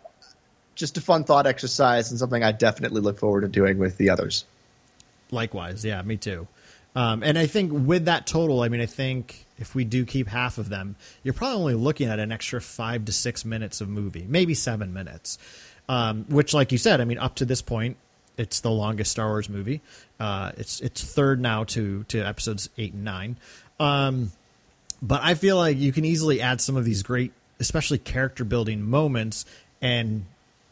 just 0.75 0.97
a 0.97 1.01
fun 1.01 1.25
thought 1.25 1.47
exercise 1.47 2.11
and 2.11 2.19
something 2.19 2.43
I 2.43 2.53
definitely 2.53 3.01
look 3.01 3.19
forward 3.19 3.43
to 3.43 3.49
doing 3.49 3.79
with 3.79 3.97
the 3.97 4.11
others. 4.11 4.45
Likewise, 5.31 5.85
yeah, 5.85 6.03
me 6.03 6.17
too. 6.17 6.47
Um, 6.97 7.23
and 7.23 7.37
I 7.39 7.47
think 7.47 7.73
with 7.73 8.05
that 8.05 8.27
total, 8.27 8.63
I 8.63 8.69
mean, 8.69 8.81
I 8.81 8.87
think 8.87 9.45
if 9.59 9.75
we 9.75 9.85
do 9.85 10.05
keep 10.05 10.29
half 10.29 10.59
of 10.59 10.69
them, 10.69 10.97
you're 11.23 11.35
probably 11.35 11.57
only 11.57 11.75
looking 11.75 12.09
at 12.09 12.19
an 12.19 12.31
extra 12.31 12.61
five 12.61 13.05
to 13.07 13.13
six 13.13 13.45
minutes 13.45 13.81
of 13.81 13.89
movie, 13.89 14.25
maybe 14.29 14.55
seven 14.55 14.93
minutes. 14.93 15.39
Um, 15.89 16.25
which, 16.29 16.55
like 16.55 16.73
you 16.73 16.79
said, 16.79 17.01
I 17.01 17.05
mean, 17.05 17.19
up 17.19 17.35
to 17.37 17.45
this 17.45 17.61
point, 17.61 17.99
it's 18.39 18.61
the 18.61 18.71
longest 18.71 19.11
Star 19.11 19.29
Wars 19.29 19.49
movie. 19.49 19.81
Uh, 20.19 20.53
it's 20.57 20.81
it's 20.81 21.03
third 21.03 21.41
now 21.41 21.65
to 21.65 22.05
to 22.05 22.21
episodes 22.21 22.71
eight 22.79 22.95
and 22.95 23.05
nine. 23.05 23.37
Um, 23.79 24.33
but 25.03 25.21
I 25.23 25.35
feel 25.35 25.57
like 25.57 25.77
you 25.77 25.93
can 25.93 26.05
easily 26.05 26.41
add 26.41 26.61
some 26.61 26.77
of 26.77 26.85
these 26.85 27.03
great, 27.03 27.33
especially 27.61 27.99
character 27.99 28.45
building 28.45 28.83
moments, 28.83 29.45
and 29.83 30.25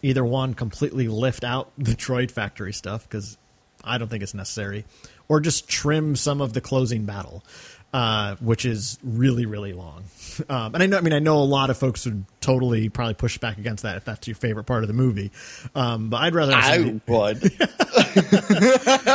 either 0.02 0.24
one 0.24 0.54
completely 0.54 1.08
lift 1.08 1.44
out 1.44 1.72
the 1.78 1.92
droid 1.92 2.30
factory 2.30 2.72
stuff 2.72 3.08
because 3.08 3.38
I 3.84 3.98
don't 3.98 4.08
think 4.08 4.22
it's 4.22 4.34
necessary, 4.34 4.84
or 5.28 5.40
just 5.40 5.68
trim 5.68 6.16
some 6.16 6.40
of 6.40 6.52
the 6.52 6.60
closing 6.60 7.04
battle, 7.04 7.44
uh, 7.92 8.36
which 8.36 8.64
is 8.64 8.98
really 9.02 9.46
really 9.46 9.72
long. 9.72 10.04
Um, 10.48 10.74
and 10.74 10.82
I 10.82 10.86
know, 10.86 10.96
I 10.96 11.02
mean, 11.02 11.12
I 11.12 11.18
know 11.18 11.36
a 11.36 11.44
lot 11.44 11.68
of 11.68 11.76
folks 11.76 12.06
would 12.06 12.24
totally 12.40 12.88
probably 12.88 13.12
push 13.12 13.36
back 13.36 13.58
against 13.58 13.82
that 13.82 13.98
if 13.98 14.04
that's 14.06 14.26
your 14.26 14.34
favorite 14.34 14.64
part 14.64 14.82
of 14.82 14.88
the 14.88 14.94
movie. 14.94 15.30
Um, 15.74 16.08
but 16.08 16.22
I'd 16.22 16.34
rather 16.34 16.54
I 16.54 17.00
would. 17.06 17.44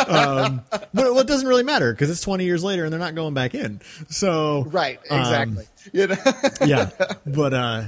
um, 0.08 0.62
but 0.70 0.94
well, 0.94 1.18
it 1.18 1.26
doesn't 1.26 1.48
really 1.48 1.64
matter 1.64 1.92
because 1.92 2.12
it's 2.12 2.22
20 2.22 2.46
years 2.46 2.64
later 2.64 2.84
and 2.84 2.94
they're 2.94 3.00
not 3.00 3.16
going 3.16 3.34
back 3.34 3.56
in. 3.56 3.82
So 4.10 4.66
right, 4.66 5.00
um, 5.10 5.20
exactly. 5.20 5.66
you 5.92 6.08
know? 6.08 6.18
yeah, 6.66 6.92
but 7.26 7.54
uh, 7.54 7.84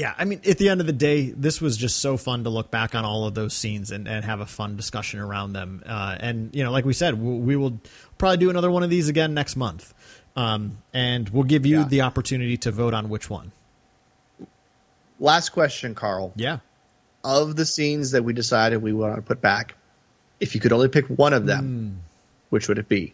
yeah, 0.00 0.14
I 0.16 0.24
mean, 0.24 0.40
at 0.48 0.56
the 0.56 0.70
end 0.70 0.80
of 0.80 0.86
the 0.86 0.94
day, 0.94 1.28
this 1.28 1.60
was 1.60 1.76
just 1.76 1.98
so 1.98 2.16
fun 2.16 2.44
to 2.44 2.50
look 2.50 2.70
back 2.70 2.94
on 2.94 3.04
all 3.04 3.26
of 3.26 3.34
those 3.34 3.52
scenes 3.52 3.90
and, 3.90 4.08
and 4.08 4.24
have 4.24 4.40
a 4.40 4.46
fun 4.46 4.74
discussion 4.74 5.20
around 5.20 5.52
them. 5.52 5.82
Uh, 5.84 6.16
and 6.18 6.56
you 6.56 6.64
know, 6.64 6.70
like 6.72 6.86
we 6.86 6.94
said, 6.94 7.20
we, 7.20 7.34
we 7.36 7.56
will 7.56 7.78
probably 8.16 8.38
do 8.38 8.48
another 8.48 8.70
one 8.70 8.82
of 8.82 8.88
these 8.88 9.10
again 9.10 9.34
next 9.34 9.56
month, 9.56 9.92
um, 10.36 10.78
and 10.94 11.28
we'll 11.28 11.44
give 11.44 11.66
you 11.66 11.84
the 11.84 12.00
opportunity 12.00 12.56
to 12.56 12.70
vote 12.70 12.94
on 12.94 13.10
which 13.10 13.28
one. 13.28 13.52
Last 15.18 15.50
question, 15.50 15.94
Carl. 15.94 16.32
Yeah. 16.34 16.60
Of 17.22 17.54
the 17.54 17.66
scenes 17.66 18.12
that 18.12 18.24
we 18.24 18.32
decided 18.32 18.80
we 18.80 18.94
want 18.94 19.16
to 19.16 19.22
put 19.22 19.42
back, 19.42 19.74
if 20.40 20.54
you 20.54 20.62
could 20.62 20.72
only 20.72 20.88
pick 20.88 21.08
one 21.08 21.34
of 21.34 21.44
them, 21.44 22.00
which 22.48 22.68
would 22.68 22.78
it 22.78 22.88
be? 22.88 23.12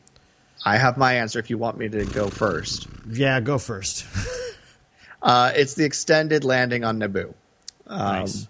I 0.64 0.76
have 0.76 0.96
my 0.96 1.14
answer 1.14 1.40
if 1.40 1.50
you 1.50 1.58
want 1.58 1.78
me 1.78 1.88
to 1.88 2.04
go 2.04 2.28
first. 2.28 2.86
Yeah, 3.10 3.40
go 3.40 3.58
first. 3.58 4.06
Uh, 5.22 5.52
it's 5.54 5.74
the 5.74 5.84
extended 5.84 6.44
landing 6.44 6.84
on 6.84 6.98
Naboo. 7.00 7.34
Um, 7.86 7.98
Nice. 7.98 8.48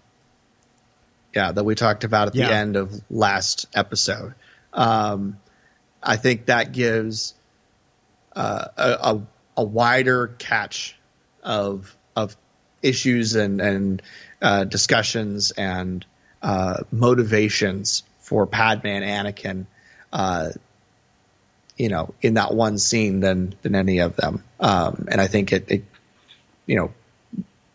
Yeah, 1.33 1.51
that 1.51 1.63
we 1.63 1.75
talked 1.75 2.03
about 2.03 2.29
at 2.29 2.35
Yeah. 2.35 2.47
the 2.47 2.53
end 2.55 2.75
of 2.75 3.01
last 3.09 3.67
episode. 3.75 4.33
Um, 4.73 5.37
I 6.01 6.15
think 6.15 6.47
that 6.47 6.71
gives 6.71 7.33
uh, 8.35 8.67
a, 8.77 8.89
a, 8.91 9.21
a 9.57 9.63
wider 9.63 10.27
catch 10.39 10.95
of 11.43 11.95
of 12.15 12.35
issues 12.81 13.35
and 13.35 13.61
and 13.61 14.01
uh, 14.41 14.63
discussions 14.63 15.51
and 15.51 16.05
uh, 16.41 16.83
motivations 16.91 18.03
for 18.19 18.45
Padme 18.47 18.87
and 18.87 19.05
Anakin. 19.05 19.65
Uh, 20.11 20.49
you 21.77 21.89
know, 21.89 22.13
in 22.21 22.35
that 22.35 22.53
one 22.53 22.77
scene 22.79 23.19
than 23.19 23.53
than 23.61 23.75
any 23.75 23.99
of 23.99 24.15
them. 24.15 24.43
Um, 24.59 25.07
and 25.11 25.21
I 25.21 25.27
think 25.27 25.53
it, 25.53 25.65
it, 25.71 25.83
you 26.67 26.75
know, 26.75 26.93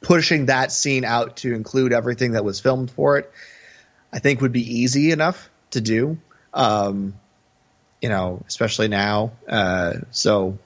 pushing 0.01 0.47
that 0.47 0.71
scene 0.71 1.05
out 1.05 1.39
to 1.39 1.53
include 1.55 1.93
everything 1.93 2.33
that 2.33 2.45
was 2.45 2.61
filmed 2.61 2.91
for 2.91 3.19
it, 3.19 3.33
I 4.13 4.21
think 4.21 4.41
would 4.41 4.53
be 4.53 4.81
easy 4.81 5.11
enough 5.11 5.51
to 5.71 5.81
do. 5.81 6.19
Um, 6.55 7.15
you 8.01 8.09
know, 8.09 8.43
especially 8.47 8.89
now. 8.89 9.33
Uh, 9.49 9.95
so 10.11 10.59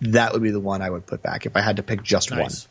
that 0.00 0.32
would 0.32 0.42
be 0.42 0.50
the 0.50 0.60
one 0.60 0.82
I 0.82 0.90
would 0.90 1.06
put 1.06 1.22
back 1.22 1.46
if 1.46 1.56
I 1.56 1.60
had 1.60 1.76
to 1.76 1.82
pick 1.82 2.02
just 2.02 2.30
Nice. 2.30 2.66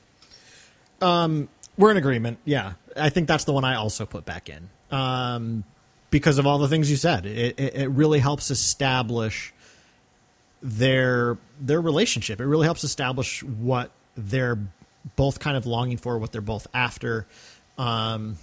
Um, 1.02 1.48
we're 1.78 1.92
in 1.92 1.98
agreement. 1.98 2.40
Yeah, 2.44 2.74
I 2.96 3.10
think 3.10 3.28
that's 3.28 3.44
the 3.44 3.54
one 3.54 3.64
I 3.64 3.76
also 3.76 4.06
put 4.06 4.26
back 4.26 4.50
in 4.50 4.70
um, 4.90 5.64
because 6.10 6.40
of 6.40 6.48
all 6.48 6.58
the 6.58 6.68
things 6.68 6.90
you 6.90 6.98
said. 6.98 7.26
It, 7.26 7.60
it, 7.60 7.76
it 7.76 7.90
really 7.90 8.20
helps 8.20 8.50
establish 8.50 9.54
their 10.64 11.38
their 11.62 11.80
relationship. 11.80 12.42
It 12.42 12.46
really 12.46 12.66
helps 12.66 12.84
establish 12.84 13.44
what 13.44 13.92
they're 14.16 14.58
both 15.16 15.40
kind 15.40 15.58
of 15.58 15.66
longing 15.66 15.98
for, 15.98 16.18
what 16.18 16.32
they're 16.32 16.42
both 16.42 16.68
after. 16.74 17.28
Um, 17.78 18.38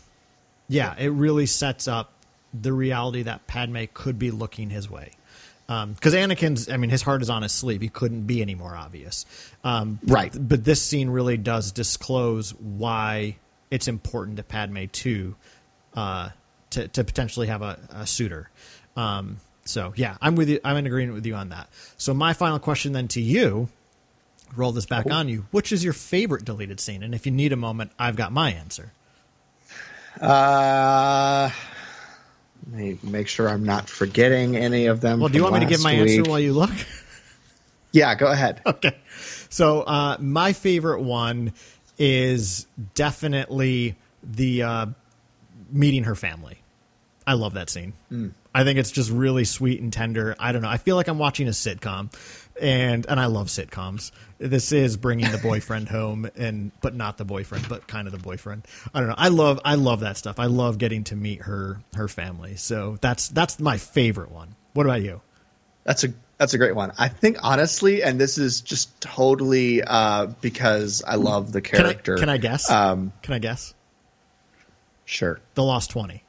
yeah, 0.68 0.94
it 0.98 1.10
really 1.10 1.46
sets 1.46 1.88
up 1.88 2.12
the 2.52 2.72
reality 2.72 3.22
that 3.22 3.46
Padme 3.46 3.84
could 3.92 4.18
be 4.18 4.30
looking 4.30 4.70
his 4.70 4.88
way. 4.88 5.10
Because 5.66 6.14
Anakin's, 6.14 6.68
I 6.68 6.76
mean, 6.76 6.90
his 6.90 7.02
heart 7.02 7.22
is 7.22 7.30
on 7.30 7.42
his 7.42 7.52
sleeve. 7.52 7.80
He 7.80 7.88
couldn't 7.88 8.26
be 8.26 8.42
any 8.42 8.54
more 8.54 8.76
obvious. 8.76 9.24
Um, 9.64 9.98
Right. 10.04 10.32
But 10.38 10.62
this 10.62 10.82
scene 10.82 11.08
really 11.08 11.36
does 11.38 11.72
disclose 11.72 12.54
why 12.54 13.36
it's 13.70 13.88
important 13.88 14.36
to 14.36 14.42
Padme 14.42 14.84
too, 14.92 15.36
uh, 15.94 16.30
to 16.70 16.88
to 16.88 17.02
potentially 17.02 17.46
have 17.46 17.62
a, 17.62 17.78
a 17.90 18.06
suitor. 18.06 18.50
Um, 18.94 19.38
so 19.64 19.94
yeah, 19.96 20.16
I'm 20.20 20.36
with 20.36 20.50
you. 20.50 20.60
I'm 20.62 20.76
in 20.76 20.86
agreement 20.86 21.14
with 21.14 21.26
you 21.26 21.34
on 21.34 21.48
that. 21.48 21.68
So 21.96 22.12
my 22.12 22.34
final 22.34 22.58
question 22.58 22.92
then 22.92 23.08
to 23.08 23.20
you, 23.22 23.68
roll 24.56 24.72
this 24.72 24.86
back 24.86 25.10
on 25.10 25.28
you. 25.28 25.46
Which 25.50 25.72
is 25.72 25.82
your 25.84 25.92
favorite 25.92 26.44
deleted 26.44 26.80
scene? 26.80 27.02
And 27.02 27.14
if 27.14 27.26
you 27.26 27.32
need 27.32 27.52
a 27.52 27.56
moment, 27.56 27.92
I've 27.98 28.16
got 28.16 28.32
my 28.32 28.50
answer. 28.52 28.92
Uh, 30.20 31.50
let 32.70 32.78
me 32.78 32.98
make 33.02 33.28
sure 33.28 33.48
I'm 33.48 33.64
not 33.64 33.88
forgetting 33.88 34.56
any 34.56 34.86
of 34.86 35.00
them. 35.00 35.20
Well, 35.20 35.28
do 35.28 35.36
you 35.36 35.42
want 35.42 35.54
me 35.54 35.60
to 35.60 35.66
give 35.66 35.82
my 35.82 35.92
answer 35.92 36.22
while 36.22 36.40
you 36.40 36.52
look? 36.52 36.70
Yeah, 37.94 38.16
go 38.16 38.26
ahead. 38.26 38.60
Okay. 38.66 38.96
So 39.48 39.82
uh, 39.82 40.16
my 40.18 40.52
favorite 40.52 41.00
one 41.00 41.52
is 41.96 42.66
definitely 42.96 43.94
the 44.24 44.64
uh, 44.64 44.86
meeting 45.70 46.02
her 46.02 46.16
family. 46.16 46.58
I 47.26 47.34
love 47.34 47.54
that 47.54 47.70
scene. 47.70 47.94
Mm. 48.12 48.32
I 48.54 48.64
think 48.64 48.78
it's 48.78 48.90
just 48.90 49.10
really 49.10 49.44
sweet 49.44 49.80
and 49.80 49.92
tender. 49.92 50.36
I 50.38 50.52
don't 50.52 50.62
know. 50.62 50.68
I 50.68 50.76
feel 50.76 50.94
like 50.94 51.08
I'm 51.08 51.18
watching 51.18 51.48
a 51.48 51.52
sitcom, 51.52 52.12
and 52.60 53.04
and 53.08 53.18
I 53.18 53.26
love 53.26 53.48
sitcoms. 53.48 54.12
This 54.38 54.72
is 54.72 54.96
bringing 54.96 55.30
the 55.30 55.38
boyfriend 55.38 55.88
home, 55.88 56.28
and 56.36 56.70
but 56.80 56.94
not 56.94 57.16
the 57.18 57.24
boyfriend, 57.24 57.68
but 57.68 57.86
kind 57.88 58.06
of 58.06 58.12
the 58.12 58.18
boyfriend. 58.20 58.66
I 58.92 59.00
don't 59.00 59.08
know. 59.08 59.14
I 59.16 59.28
love 59.28 59.60
I 59.64 59.74
love 59.76 60.00
that 60.00 60.16
stuff. 60.16 60.38
I 60.38 60.46
love 60.46 60.78
getting 60.78 61.04
to 61.04 61.16
meet 61.16 61.42
her 61.42 61.80
her 61.94 62.08
family. 62.08 62.56
So 62.56 62.98
that's 63.00 63.28
that's 63.28 63.58
my 63.58 63.78
favorite 63.78 64.30
one. 64.30 64.54
What 64.74 64.86
about 64.86 65.02
you? 65.02 65.20
That's 65.84 66.04
a 66.04 66.08
that's 66.38 66.52
a 66.54 66.58
great 66.58 66.74
one. 66.74 66.92
I 66.98 67.08
think 67.08 67.38
honestly, 67.42 68.02
and 68.02 68.20
this 68.20 68.38
is 68.38 68.60
just 68.60 69.00
totally 69.00 69.82
uh, 69.82 70.26
because 70.40 71.02
I 71.06 71.14
love 71.14 71.52
the 71.52 71.60
Can 71.62 71.80
I, 71.80 71.82
character. 71.82 72.16
can 72.16 72.28
I 72.28 72.36
guess? 72.36 72.70
Um, 72.70 73.12
can 73.22 73.34
I 73.34 73.38
guess? 73.38 73.74
Sure. 75.04 75.40
The 75.54 75.62
Lost 75.62 75.90
Twenty. 75.90 76.23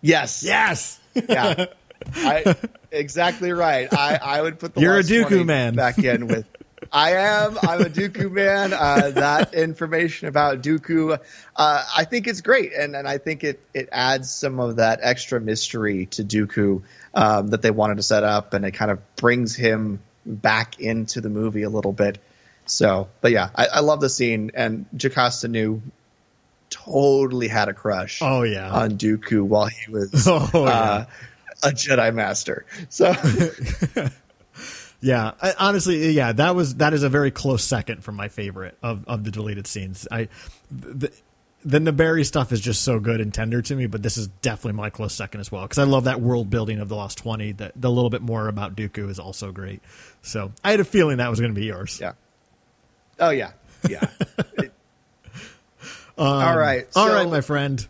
Yes. 0.00 0.42
Yes. 0.42 0.98
Yeah. 1.14 1.66
I, 2.14 2.54
exactly 2.90 3.52
right. 3.52 3.92
I, 3.92 4.18
I 4.22 4.42
would 4.42 4.58
put 4.58 4.74
the 4.74 4.80
You're 4.80 4.98
a 4.98 5.02
Dooku 5.02 5.44
man. 5.44 5.74
back 5.74 5.98
in 5.98 6.28
with. 6.28 6.46
I 6.92 7.14
am. 7.14 7.58
I'm 7.60 7.80
a 7.80 7.90
Dooku 7.90 8.30
man. 8.30 8.72
Uh, 8.72 9.10
that 9.10 9.52
information 9.54 10.28
about 10.28 10.62
Dooku, 10.62 11.18
uh, 11.56 11.84
I 11.96 12.04
think 12.04 12.26
it's 12.28 12.40
great, 12.40 12.72
and 12.72 12.94
and 12.94 13.06
I 13.06 13.18
think 13.18 13.44
it 13.44 13.60
it 13.74 13.88
adds 13.92 14.30
some 14.30 14.60
of 14.60 14.76
that 14.76 15.00
extra 15.02 15.40
mystery 15.40 16.06
to 16.06 16.24
Dooku 16.24 16.82
um, 17.14 17.48
that 17.48 17.62
they 17.62 17.70
wanted 17.70 17.96
to 17.96 18.02
set 18.02 18.22
up, 18.22 18.54
and 18.54 18.64
it 18.64 18.72
kind 18.72 18.90
of 18.90 19.16
brings 19.16 19.56
him 19.56 20.00
back 20.24 20.80
into 20.80 21.20
the 21.20 21.28
movie 21.28 21.62
a 21.62 21.70
little 21.70 21.92
bit. 21.92 22.18
So, 22.66 23.08
but 23.20 23.32
yeah, 23.32 23.50
I, 23.54 23.66
I 23.66 23.80
love 23.80 24.00
the 24.00 24.10
scene, 24.10 24.52
and 24.54 24.86
Jocasta 24.96 25.48
Nu 25.48 25.82
totally 26.70 27.48
had 27.48 27.68
a 27.68 27.74
crush. 27.74 28.20
Oh, 28.22 28.42
yeah. 28.42 28.70
on 28.70 28.92
Dooku 28.92 29.42
while 29.42 29.66
he 29.66 29.90
was 29.90 30.10
Oh, 30.28 30.50
yeah. 30.54 30.60
uh, 30.60 31.06
a 31.62 31.68
Jedi 31.70 32.14
Master. 32.14 32.66
So. 32.88 33.12
Yeah, 35.00 35.32
I, 35.40 35.54
honestly, 35.58 36.10
yeah, 36.10 36.32
that 36.32 36.56
was 36.56 36.76
that 36.76 36.92
is 36.92 37.04
a 37.04 37.08
very 37.08 37.30
close 37.30 37.62
second 37.62 38.02
from 38.02 38.16
my 38.16 38.26
favorite 38.28 38.76
of, 38.82 39.04
of 39.06 39.22
the 39.22 39.30
deleted 39.30 39.68
scenes. 39.68 40.08
I 40.10 40.28
the, 40.72 41.12
the 41.64 41.78
Naberrie 41.78 42.26
stuff 42.26 42.50
is 42.50 42.60
just 42.60 42.82
so 42.82 42.98
good 42.98 43.20
and 43.20 43.32
tender 43.32 43.62
to 43.62 43.76
me, 43.76 43.86
but 43.86 44.02
this 44.02 44.16
is 44.16 44.26
definitely 44.26 44.72
my 44.72 44.90
close 44.90 45.14
second 45.14 45.40
as 45.40 45.52
well 45.52 45.62
because 45.62 45.78
I 45.78 45.84
love 45.84 46.04
that 46.04 46.20
world 46.20 46.50
building 46.50 46.80
of 46.80 46.88
the 46.88 46.96
Lost 46.96 47.18
Twenty. 47.18 47.52
That 47.52 47.72
the 47.76 47.90
little 47.90 48.10
bit 48.10 48.22
more 48.22 48.48
about 48.48 48.74
Dooku 48.74 49.08
is 49.08 49.20
also 49.20 49.52
great. 49.52 49.82
So 50.22 50.50
I 50.64 50.72
had 50.72 50.80
a 50.80 50.84
feeling 50.84 51.18
that 51.18 51.30
was 51.30 51.38
going 51.38 51.54
to 51.54 51.60
be 51.60 51.66
yours. 51.66 52.00
Yeah. 52.00 52.12
Oh 53.20 53.30
yeah, 53.30 53.52
yeah. 53.88 54.08
Um, 56.18 56.26
All 56.26 56.58
right, 56.58 56.92
so- 56.92 57.14
right, 57.14 57.28
my 57.30 57.40
friend. 57.40 57.86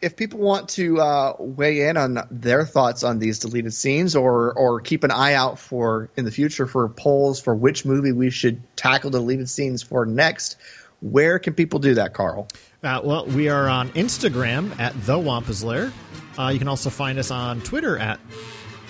if 0.00 0.16
people 0.16 0.38
want 0.40 0.68
to 0.70 1.00
uh, 1.00 1.34
weigh 1.38 1.88
in 1.88 1.96
on 1.96 2.18
their 2.30 2.64
thoughts 2.64 3.02
on 3.02 3.18
these 3.18 3.38
deleted 3.40 3.72
scenes 3.74 4.14
or 4.14 4.52
or 4.52 4.80
keep 4.80 5.02
an 5.02 5.10
eye 5.10 5.34
out 5.34 5.58
for 5.58 6.08
in 6.16 6.24
the 6.24 6.30
future 6.30 6.66
for 6.66 6.88
polls 6.88 7.40
for 7.40 7.54
which 7.54 7.84
movie 7.84 8.12
we 8.12 8.30
should 8.30 8.60
tackle 8.76 9.10
deleted 9.10 9.48
scenes 9.48 9.82
for 9.82 10.06
next 10.06 10.56
where 11.00 11.38
can 11.38 11.54
people 11.54 11.78
do 11.80 11.94
that 11.94 12.12
carl 12.14 12.46
Uh, 12.84 13.00
well, 13.02 13.26
we 13.26 13.48
are 13.48 13.68
on 13.68 13.88
Instagram 13.90 14.78
at 14.78 14.92
the 15.04 15.18
Wampa's 15.18 15.64
Lair. 15.64 15.92
Uh, 16.38 16.48
you 16.52 16.60
can 16.60 16.68
also 16.68 16.90
find 16.90 17.18
us 17.18 17.32
on 17.32 17.60
Twitter 17.62 17.98
at 17.98 18.20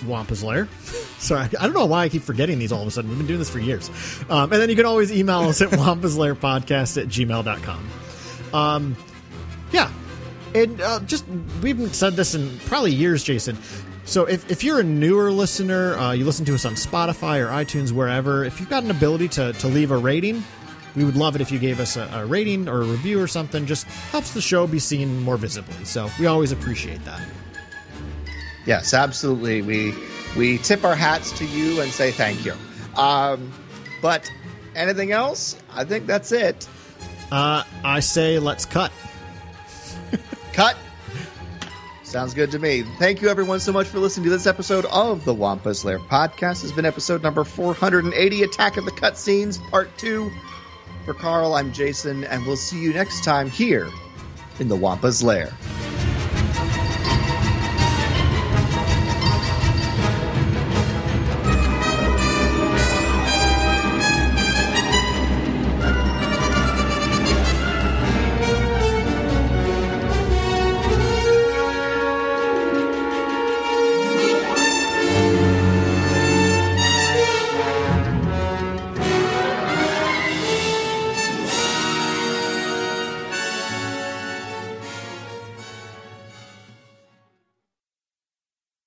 Wampa's 0.05 0.43
Lair. 0.43 0.67
Sorry, 1.19 1.41
I 1.59 1.63
don't 1.63 1.73
know 1.73 1.85
why 1.85 2.05
I 2.05 2.09
keep 2.09 2.23
forgetting 2.23 2.59
these 2.59 2.71
all 2.71 2.81
of 2.81 2.87
a 2.87 2.91
sudden. 2.91 3.09
We've 3.09 3.17
been 3.19 3.27
doing 3.27 3.39
this 3.39 3.49
for 3.49 3.59
years. 3.59 3.89
Um, 4.29 4.51
and 4.53 4.61
then 4.61 4.69
you 4.69 4.75
can 4.75 4.85
always 4.85 5.11
email 5.11 5.41
us 5.41 5.61
at 5.61 5.69
wampaslairpodcast 5.71 7.01
at 7.01 7.07
gmail.com. 7.09 7.89
Um, 8.53 8.95
yeah. 9.71 9.91
And 10.55 10.81
uh, 10.81 11.01
just, 11.01 11.25
we 11.61 11.69
haven't 11.69 11.93
said 11.93 12.15
this 12.15 12.35
in 12.35 12.57
probably 12.59 12.93
years, 12.93 13.23
Jason. 13.23 13.57
So 14.05 14.25
if, 14.25 14.49
if 14.49 14.63
you're 14.63 14.79
a 14.79 14.83
newer 14.83 15.29
listener, 15.31 15.95
uh, 15.95 16.13
you 16.13 16.25
listen 16.25 16.45
to 16.45 16.55
us 16.55 16.65
on 16.65 16.73
Spotify 16.73 17.45
or 17.45 17.49
iTunes, 17.49 17.91
wherever, 17.91 18.43
if 18.45 18.59
you've 18.59 18.69
got 18.69 18.83
an 18.83 18.89
ability 18.89 19.27
to, 19.29 19.53
to 19.53 19.67
leave 19.67 19.91
a 19.91 19.97
rating, 19.97 20.43
we 20.95 21.03
would 21.03 21.17
love 21.17 21.35
it 21.35 21.41
if 21.41 21.51
you 21.51 21.59
gave 21.59 21.79
us 21.79 21.97
a, 21.97 22.09
a 22.13 22.25
rating 22.25 22.67
or 22.67 22.81
a 22.81 22.85
review 22.85 23.21
or 23.21 23.27
something. 23.27 23.65
Just 23.65 23.85
helps 23.85 24.31
the 24.31 24.41
show 24.41 24.65
be 24.65 24.79
seen 24.79 25.21
more 25.21 25.37
visibly. 25.37 25.85
So 25.85 26.09
we 26.17 26.25
always 26.25 26.51
appreciate 26.51 27.03
that. 27.05 27.21
yes 28.65 28.93
absolutely 28.93 29.61
we 29.61 29.93
we 30.37 30.57
tip 30.57 30.83
our 30.83 30.95
hats 30.95 31.31
to 31.39 31.45
you 31.45 31.81
and 31.81 31.91
say 31.91 32.11
thank 32.11 32.45
you 32.45 32.53
um, 32.95 33.51
but 34.01 34.31
anything 34.75 35.11
else 35.11 35.57
i 35.73 35.83
think 35.83 36.05
that's 36.05 36.31
it 36.31 36.67
Uh, 37.31 37.63
I 37.83 37.99
say 37.99 38.39
let's 38.39 38.65
cut. 38.65 38.91
cut 40.53 40.75
Sounds 42.03 42.33
good 42.33 42.49
to 42.51 42.57
me. 42.59 42.81
Thank 42.97 43.21
you, 43.21 43.29
everyone, 43.29 43.59
so 43.59 43.71
much 43.71 43.85
for 43.85 43.99
listening 43.99 44.23
to 44.23 44.29
this 44.31 44.47
episode 44.47 44.85
of 44.85 45.25
the 45.25 45.33
Wampa's 45.35 45.85
Lair 45.85 45.99
podcast. 45.99 46.63
It's 46.63 46.71
been 46.71 46.83
episode 46.85 47.21
number 47.21 47.43
480, 47.43 48.41
Attack 48.41 48.77
of 48.77 48.85
the 48.85 48.91
Cutscenes, 48.91 49.59
Part 49.69 49.95
2. 49.99 50.31
For 51.05 51.13
Carl, 51.13 51.53
I'm 51.53 51.71
Jason, 51.71 52.23
and 52.23 52.47
we'll 52.47 52.57
see 52.57 52.79
you 52.81 52.93
next 52.93 53.23
time 53.23 53.47
here 53.47 53.87
in 54.59 54.69
the 54.69 54.75
Wampa's 54.75 55.21
Lair. 55.21 55.53